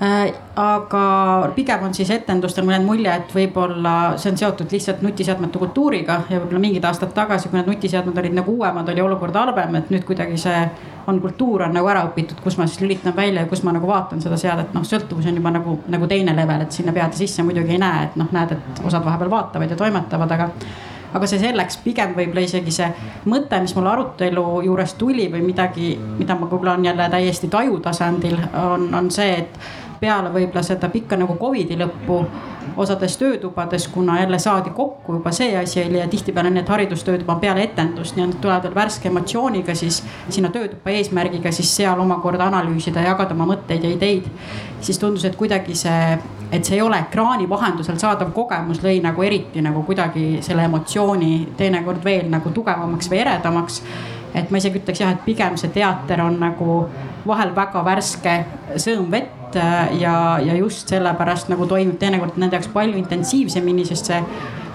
[0.00, 6.22] aga pigem on siis etendustel jäänud mulje, et võib-olla see on seotud lihtsalt nutiseadmete kultuuriga
[6.30, 9.92] ja võib-olla mingid aastad tagasi, kui need nutiseadmed olid nagu uuemad, oli olukord halvem, et
[9.92, 10.62] nüüd kuidagi see
[11.10, 13.88] on kultuur on nagu ära õpitud, kus ma siis lülitan välja ja kus ma nagu
[13.88, 17.44] vaatan seda seadet, noh sõltuvus on juba nagu, nagu teine level, et sinna peade sisse
[17.44, 20.48] muidugi ei näe, et noh, näed, et osad vahepeal vaatavad ja toimetavad, aga
[21.10, 22.88] aga see selleks, pigem võib-olla isegi see
[23.28, 27.80] mõte, mis mul arutelu juures tuli või midagi, mida ma võib-olla on jälle täiesti taju
[27.84, 32.24] tasandil, on, on see, et peale võib-olla seda pikka nagu Covidi lõppu
[32.76, 37.40] osades töötubades, kuna jälle saadi kokku juba see asi oli ja tihtipeale need haridustöötuba on
[37.40, 42.46] peale etendust, nii et tulevad veel värske emotsiooniga siis sinna töötuppa eesmärgiga siis seal omakorda
[42.46, 44.28] analüüsida, jagada oma mõtteid ja ideid.
[44.80, 46.18] siis tundus, et kuidagi see,
[46.52, 51.48] et see ei ole ekraani vahendusel saadav kogemus lõi nagu eriti nagu kuidagi selle emotsiooni
[51.56, 53.82] teinekord veel nagu tugevamaks või eredamaks
[54.34, 56.80] et ma isegi ütleks jah, et pigem see teater on nagu
[57.26, 58.36] vahel väga värske
[58.76, 64.10] sõõm vett äh, ja, ja just sellepärast nagu toimub teinekord nende jaoks palju intensiivsemini, sest
[64.12, 64.24] see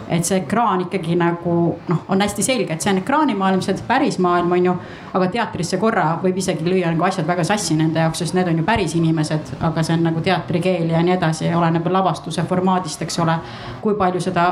[0.09, 1.53] et see ekraan ikkagi nagu
[1.89, 4.75] noh, on hästi selge, et see on ekraanimaailm, see on päris maailm, on ju.
[5.15, 8.59] aga teatrisse korra võib isegi lüüa nagu asjad väga sassi nende jaoks, sest need on
[8.59, 13.19] ju päris inimesed, aga see on nagu teatrikeel ja nii edasi oleneb lavastuse formaadist, eks
[13.23, 13.39] ole.
[13.81, 14.45] kui palju seda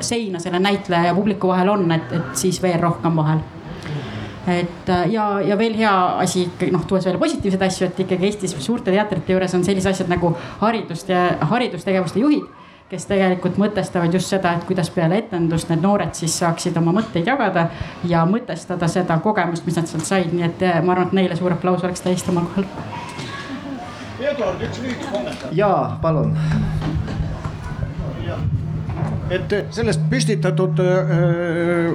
[0.00, 3.42] seina selle näitleja ja publiku vahel on, et, et siis veel rohkem vahel
[4.46, 5.92] et äh, ja, ja veel hea
[6.22, 9.92] asi ikkagi noh, tuues veel positiivseid asju, et ikkagi Eestis suurte teatrite juures on sellised
[9.92, 12.50] asjad nagu haridust ja haridustegevuste juhid
[12.92, 17.30] kes tegelikult mõtestavad just seda, et kuidas peale etendust need noored siis saaksid oma mõtteid
[17.30, 17.70] jagada
[18.08, 21.38] ja mõtestada seda kogemust, mis nad sealt said, nii et äh, ma arvan, et neile
[21.38, 22.68] suur aplaus oleks täiesti omal kohal.
[24.20, 25.56] Eduard, üks lühike kommentaar.
[25.56, 26.36] ja palun
[29.32, 31.92] et sellest püstitatud äh,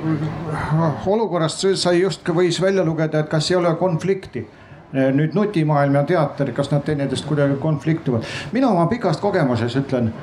[1.08, 4.46] olukorrast sai just võis välja lugeda, et kas ei ole konflikti
[4.88, 8.24] nüüd nutimaailm ja teater, kas nad teineteist kuidagi konfliktivad.
[8.56, 10.14] mina oma pikast kogemuses ütlen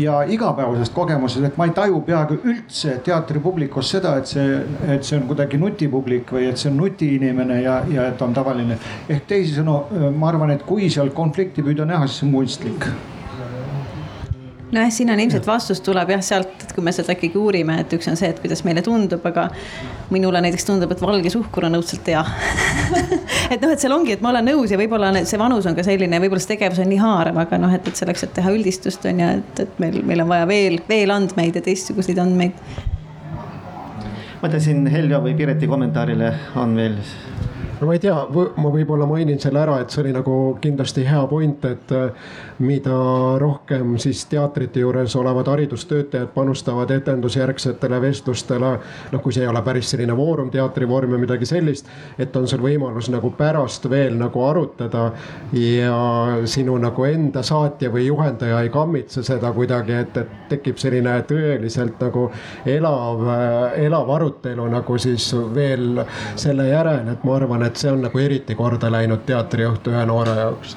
[0.00, 4.58] ja igapäevasest kogemusest, et ma ei taju peaaegu üldse teatripublikus seda, et see,
[4.92, 8.78] et see on kuidagi nutipublik või et see on nutiinimene ja, ja et on tavaline.
[9.08, 9.78] ehk teisisõnu,
[10.18, 12.88] ma arvan, et kui seal konflikti püüda näha, siis see on mõistlik
[14.72, 18.08] nojah, siin on ilmselt vastus tuleb jah sealt, kui me seda ikkagi uurime, et üks
[18.10, 19.46] on see, et kuidas meile tundub, aga
[20.14, 22.22] minule näiteks tundub, et valge suhkur on õudselt hea
[23.52, 25.84] et noh, et seal ongi, et ma olen nõus ja võib-olla see vanus on ka
[25.86, 29.06] selline, võib-olla see tegevus on nii haarav, aga noh, et, et selleks, et teha üldistust
[29.10, 32.58] on ju, et, et meil, meil on vaja veel, veel andmeid ja teistsuguseid andmeid.
[34.40, 36.98] ma mõtlen siin Heljo või Pireti kommentaarile on veel
[37.80, 38.14] no ma ei tea,
[38.56, 42.34] ma võib-olla mainin selle ära, et see oli nagu kindlasti hea point, et äh,
[42.64, 42.94] mida
[43.40, 48.78] rohkem siis teatrite juures olevad haridustöötajad panustavad etendusjärgsetele vestlustele.
[49.12, 51.88] noh, kui see ei ole päris selline voorumteatri vorm või midagi sellist,
[52.18, 55.10] et on sul võimalus nagu pärast veel nagu arutada
[55.52, 55.98] ja
[56.50, 62.00] sinu nagu enda saatja või juhendaja ei kammitse seda kuidagi, et, et tekib selline tõeliselt
[62.02, 62.28] nagu
[62.66, 63.26] elav,
[63.80, 66.04] elav arutelu nagu siis veel
[66.36, 70.36] selle järel, et ma arvan, et see on nagu eriti korda läinud teatriõhtu ühe noore
[70.38, 70.76] jaoks.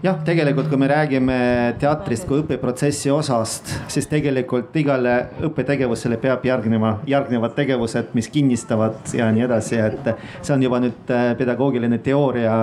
[0.00, 1.34] Jah, tegelikult, kui me räägime
[1.80, 5.12] teatrist kui õppeprotsessi osast, siis tegelikult igale
[5.44, 10.08] õppetegevusele peab järgnema, järgnevad tegevused, mis kinnistavad ja nii edasi, et
[10.40, 12.56] see on juba nüüd äh, pedagoogiline teooria,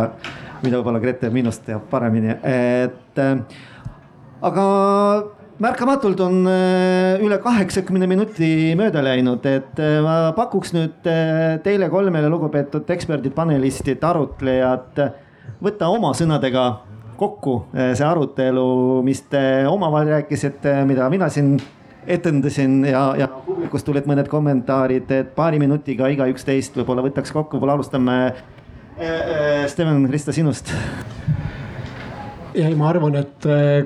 [0.63, 3.61] mida võib-olla Grete minust teab paremini, et äh,
[4.49, 4.67] aga
[5.63, 11.07] märkamatult on äh, üle kaheksakümne minuti mööda läinud, et ma pakuks nüüd
[11.65, 15.01] teile kolmele lugupeetud eksperdid, panelistid, arutlejad,
[15.63, 16.67] võtta oma sõnadega
[17.17, 18.67] kokku see arutelu,
[19.05, 21.55] mis te omavahel rääkisite, mida mina siin
[22.07, 27.57] etendasin ja, ja publikust tulid mõned kommentaarid, et paari minutiga igaüks teist võib-olla võtaks kokku,
[27.57, 28.17] võib-olla alustame.
[29.69, 30.71] Steven, Krista, sinust
[32.57, 33.45] ei, ma arvan, et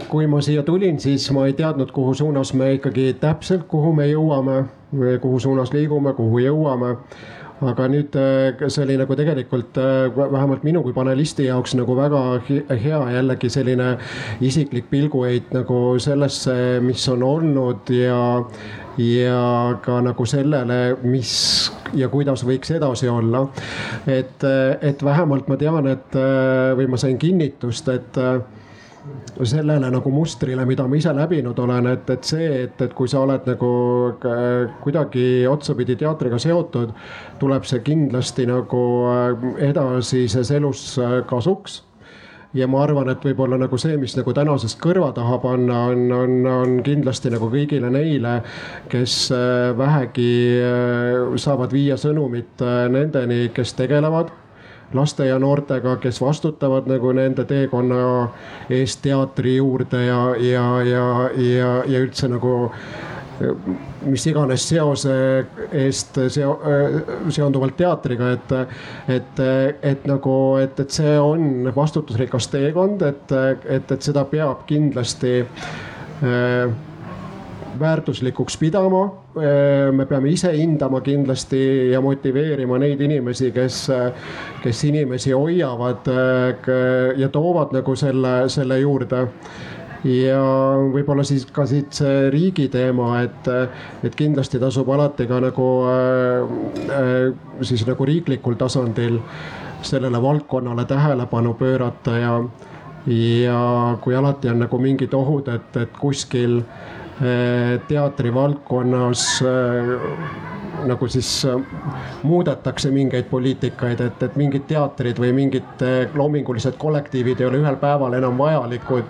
[0.10, 4.08] kui ma siia tulin, siis ma ei teadnud, kuhu suunas me ikkagi täpselt, kuhu me
[4.08, 4.64] jõuame,
[5.22, 6.96] kuhu suunas liigume, kuhu jõuame
[7.70, 12.22] aga nüüd äh, see oli nagu tegelikult äh, vähemalt minu kui panelisti jaoks nagu väga
[12.48, 13.92] hea jällegi selline
[14.42, 18.22] isiklik pilguheit nagu sellesse, mis on olnud ja,
[18.98, 19.44] ja
[19.86, 21.34] ka nagu sellele, mis
[21.98, 23.46] ja kuidas võiks edasi olla.
[24.08, 24.42] et,
[24.82, 26.18] et vähemalt ma tean, et
[26.78, 28.20] või ma sain kinnitust, et
[29.44, 33.24] sellele nagu mustrile, mida ma ise läbinud olen, et, et see, et, et kui sa
[33.26, 33.70] oled nagu
[34.30, 36.92] äh, kuidagi otsapidi teatriga seotud,
[37.42, 41.82] tuleb see kindlasti nagu äh, edasises elus äh, kasuks.
[42.52, 46.34] Ja ma arvan, et võib-olla nagu see, mis nagu tänasest kõrva taha panna, on, on,
[46.52, 48.42] on kindlasti nagu kõigile neile,
[48.92, 49.14] kes
[49.80, 50.34] vähegi
[51.40, 52.60] saavad viia sõnumit
[52.92, 54.34] nendeni, kes tegelevad
[54.98, 58.02] laste ja noortega, kes vastutavad nagu nende teekonna
[58.70, 61.06] eest teatri juurde ja, ja, ja,
[61.38, 62.56] ja, ja üldse nagu
[64.06, 65.14] mis iganes seose
[65.74, 66.52] eest seo,
[67.34, 68.54] seonduvalt teatriga, et,
[69.16, 69.42] et,
[69.94, 73.36] et nagu, et, et see on vastutusrikas teekond, et,
[73.66, 76.70] et, et seda peab kindlasti äh,
[77.80, 79.12] väärtuslikuks pidama.
[79.92, 83.88] me peame ise hindama kindlasti ja motiveerima neid inimesi, kes,
[84.64, 86.10] kes inimesi hoiavad
[87.18, 89.28] ja toovad nagu selle, selle juurde
[90.08, 90.42] ja
[90.94, 93.50] võib-olla siis ka siit see riigi teema, et,
[94.04, 99.20] et kindlasti tasub alati ka nagu äh, siis nagu riiklikul tasandil
[99.86, 102.34] sellele valdkonnale tähelepanu pöörata ja,
[103.10, 103.62] ja
[104.02, 107.01] kui alati on nagu mingid ohud, et, et kuskil äh,
[107.88, 109.92] teatrivaldkonnas eh,
[110.90, 111.56] nagu siis eh,
[112.24, 115.86] muudetakse mingeid poliitikaid, et, et mingid teatrid või mingid
[116.18, 119.06] loomingulised kollektiivid ei ole ühel päeval enam vajalikud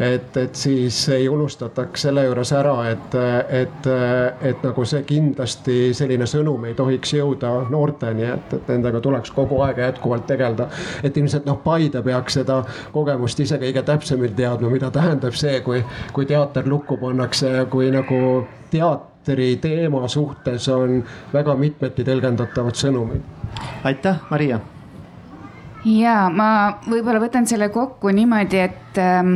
[0.00, 3.14] et, et siis ei unustataks selle juures ära, et,
[3.60, 3.88] et,
[4.48, 9.60] et nagu see kindlasti selline sõnum ei tohiks jõuda noorteni, et, et nendega tuleks kogu
[9.66, 10.68] aeg jätkuvalt tegeleda.
[11.02, 12.62] et ilmselt noh, Paide peaks seda
[12.92, 17.90] kogemust ise kõige täpsemini teadma, mida tähendab see, kui, kui teater lukku pannakse ja kui
[17.92, 21.02] nagu teatri teema suhtes on
[21.32, 23.26] väga mitmeti tõlgendatavad sõnumid.
[23.84, 24.60] aitäh, Maria
[25.88, 26.48] ja ma
[26.86, 29.32] võib-olla võtan selle kokku niimoodi, et ähm,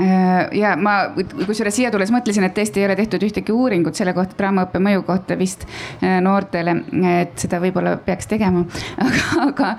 [0.00, 4.14] äh, ja ma kusjuures siia tulles mõtlesin, et tõesti ei ole tehtud ühtegi uuringut selle
[4.16, 6.76] kohta, draamaõppe mõju kohta vist äh, noortele,
[7.20, 8.64] et seda võib-olla peaks tegema.
[9.06, 9.70] aga, aga,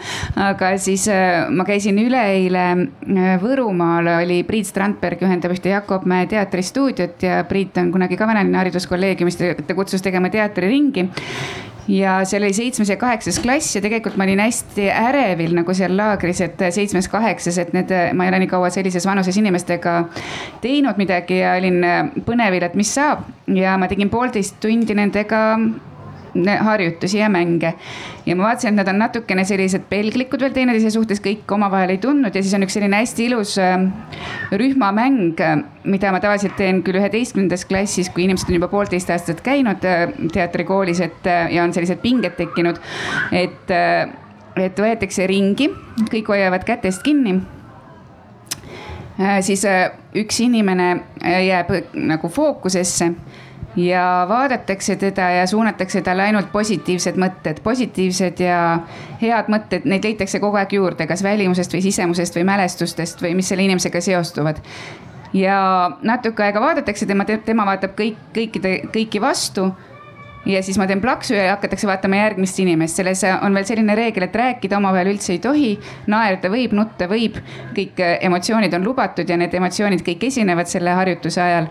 [0.51, 6.29] aga siis äh, ma käisin üleeile äh, Võrumaal, oli Priit Strandberg juhendab ühte Jakob Mäe
[6.29, 11.09] teatristuudiot ja Priit on kunagi ka Vanalinna hariduskolleegiumist, ta kutsus tegema teatriringi
[11.91, 15.95] ja seal oli seitsmes ja kaheksas klass ja tegelikult ma olin hästi ärevil nagu seal
[15.97, 19.97] laagris, et seitsmes-kaheksas, et need, ma ei ole nii kaua sellises vanuses inimestega
[20.63, 21.81] teinud midagi ja olin
[22.25, 23.25] põnevil, et mis saab.
[23.51, 25.41] Ja ma tegin poolteist tundi nendega
[26.59, 27.73] harjutusi ja mänge.
[28.25, 32.01] ja ma vaatasin, et nad on natukene sellised pelglikud veel teineteise suhtes, kõik omavahel ei
[32.01, 33.87] tundnud ja siis on üks selline hästi ilus äh,
[34.51, 35.41] rühmamäng,
[35.83, 40.07] mida ma tavaliselt teen küll üheteistkümnendas klassis, kui inimesed on juba poolteist aastat käinud äh,
[40.33, 42.79] teatrikoolis, et äh, ja on sellised pinged tekkinud.
[43.31, 43.71] et,
[44.55, 45.71] et võetakse ringi,
[46.11, 47.39] kõik hoiavad kätest kinni
[49.45, 49.63] siis
[50.17, 50.87] üks inimene
[51.21, 53.11] jääb nagu fookusesse
[53.75, 58.79] ja vaadatakse teda ja suunatakse talle ainult positiivsed mõtted, positiivsed ja
[59.21, 63.51] head mõtted, neid leitakse kogu aeg juurde, kas välimusest või sisemusest või mälestustest või mis
[63.51, 64.59] selle inimesega seostuvad.
[65.33, 69.71] ja natuke aega vaadatakse tema, tema vaatab kõik, kõikide, kõiki vastu
[70.45, 74.25] ja siis ma teen plaksu ja hakatakse vaatama järgmist inimest, selles on veel selline reegel,
[74.27, 75.71] et rääkida omavahel üldse ei tohi,
[76.11, 77.39] naerda võib, nutta võib,
[77.77, 81.69] kõik emotsioonid on lubatud ja need emotsioonid kõik esinevad selle harjutuse ajal.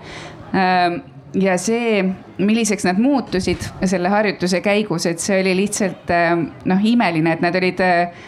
[0.55, 1.03] Ähm,
[1.35, 2.03] ja see,
[2.39, 6.35] milliseks nad muutusid selle harjutuse käigus, et see oli lihtsalt äh,
[6.65, 8.23] noh, imeline, et nad olid äh,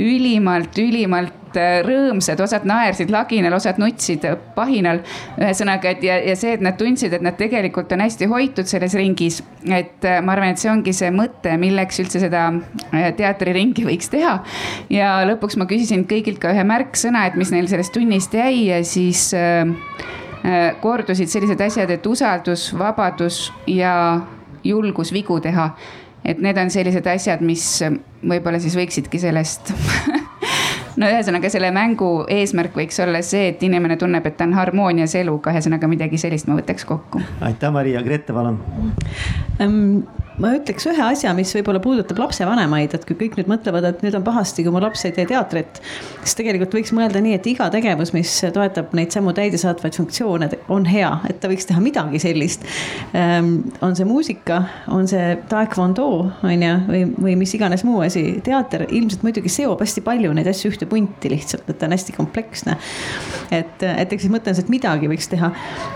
[0.00, 4.24] ülimalt, ülimalt äh, rõõmsad, osad naersid laginal, osad nutsid
[4.56, 5.02] pahinal.
[5.40, 8.94] ühesõnaga, et ja, ja see, et nad tundsid, et nad tegelikult on hästi hoitud selles
[8.98, 9.42] ringis.
[9.68, 14.10] et äh, ma arvan, et see ongi see mõte, milleks üldse seda äh, teatriringi võiks
[14.12, 14.38] teha.
[14.90, 18.82] ja lõpuks ma küsisin kõigilt ka ühe märksõna, et mis neil sellest tunnist jäi ja
[18.84, 19.30] siis
[20.80, 24.20] kordusid sellised asjad, et usaldus, vabadus ja
[24.64, 25.70] julgus vigu teha.
[26.24, 27.64] Et need on sellised asjad, mis
[28.22, 29.72] võib-olla siis võiksidki sellest
[31.00, 35.16] no ühesõnaga selle mängu eesmärk võiks olla see, et inimene tunneb, et ta on harmoonias
[35.18, 37.22] eluga, ühesõnaga midagi sellist ma võtaks kokku.
[37.42, 38.60] aitäh, Maria, Grete, palun!
[39.62, 40.04] Um
[40.40, 44.16] ma ütleks ühe asja, mis võib-olla puudutab lapsevanemaid, et kui kõik nüüd mõtlevad, et nüüd
[44.16, 45.80] on pahasti, kui mu laps ei tee teatrit.
[46.22, 50.86] siis tegelikult võiks mõelda nii, et iga tegevus, mis toetab neid samu täidesaatvaid funktsioone, on
[50.88, 52.64] hea, et ta võiks teha midagi sellist.
[53.16, 53.54] Ehm,
[53.84, 56.08] on see muusika, on see taekwondo,
[56.42, 58.24] on ju, või, või mis iganes muu asi.
[58.44, 62.16] teater ilmselt muidugi seob hästi palju neid asju ühte punti lihtsalt, et ta on hästi
[62.16, 62.78] kompleksne.
[63.50, 65.52] et, et eks siis mõte on see, et midagi võiks teha.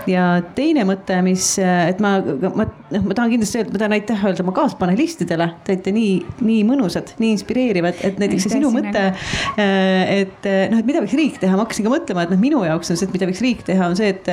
[0.09, 4.26] ja teine mõte, mis, et ma, ma, noh, ma tahan kindlasti öelda, ma tahan aitäh
[4.29, 6.11] öelda oma kaaspanelistidele, te olite nii,
[6.47, 11.03] nii mõnusad, nii inspireerivad, et näiteks see sinu mõte, äh, et äh, noh, et mida
[11.03, 13.29] võiks riik teha, ma hakkasin ka mõtlema, et noh, minu jaoks on see, et mida
[13.29, 14.29] võiks riik teha, on see, et,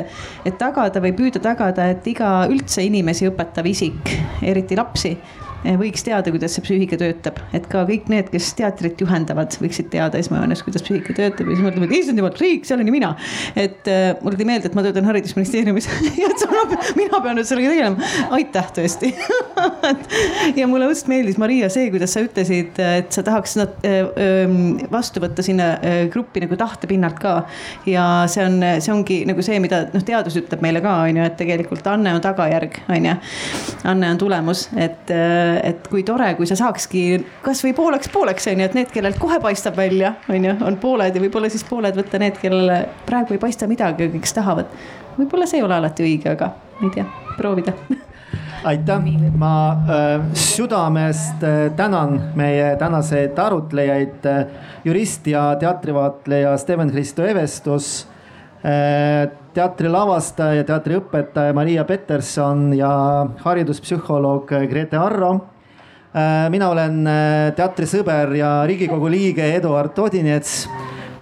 [0.49, 4.15] et tagada või püüda tagada, et iga üldse inimesi õpetav isik,
[4.45, 5.17] eriti lapsi
[5.65, 10.21] võiks teada, kuidas see psüühika töötab, et ka kõik need, kes teatrit juhendavad, võiksid teada
[10.21, 13.15] esmajoones, kuidas psüühika töötab ja siis mõtleme, et issand jumal, riik, see olen ju mina.
[13.57, 15.89] et äh, mulle tuli meelde, et ma töötan haridusministeeriumis
[16.21, 16.31] ja
[16.99, 18.11] mina pean nüüd sellega tegelema.
[18.37, 19.13] aitäh tõesti
[20.61, 24.05] ja mulle õudselt meeldis, Maria, see, kuidas sa ütlesid, et sa tahaks nad äh,
[24.93, 25.73] vastu võtta sinna
[26.13, 27.35] gruppi nagu tahte pinnalt ka.
[27.89, 31.25] ja see on, see ongi nagu see, mida noh, teadus ütleb meile ka on ju,
[31.25, 33.17] et tegelikult anne on tagajärg, on ju.
[33.95, 35.15] anne on tulemus, et
[35.63, 37.05] et kui tore, kui sa saakski
[37.45, 41.23] kasvõi pooleks-pooleks on ju, et need, kellelt kohe paistab välja, on ju, on pooled ja
[41.23, 44.73] võib-olla siis pooled võtta need, kellele praegu ei paista midagi, kes tahavad.
[45.19, 47.07] võib-olla see ei ole alati õige, aga ei tea,
[47.39, 47.77] proovida
[48.65, 49.03] aitäh,
[49.37, 54.47] ma äh, südamest äh, tänan meie tänaseid arutlejaid äh,,
[54.85, 58.14] jurist ja teatrivaatleja Steven-Hristo Evestus äh,
[59.55, 62.91] teatrilavastaja, teatriõpetaja Maria Peterson ja
[63.45, 65.35] hariduspsühholoog Grete Arro.
[66.15, 70.69] Äh, mina olen äh, teatrisõber ja riigikogu liige Eduard Odinets.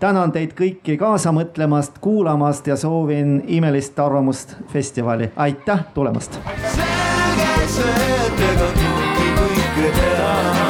[0.03, 5.31] tänan teid kõiki kaasa mõtlemast, kuulamast ja soovin imelist arvamust festivali.
[5.37, 6.39] aitäh tulemast.
[6.75, 10.62] selge see, et ega kõike kõike teha.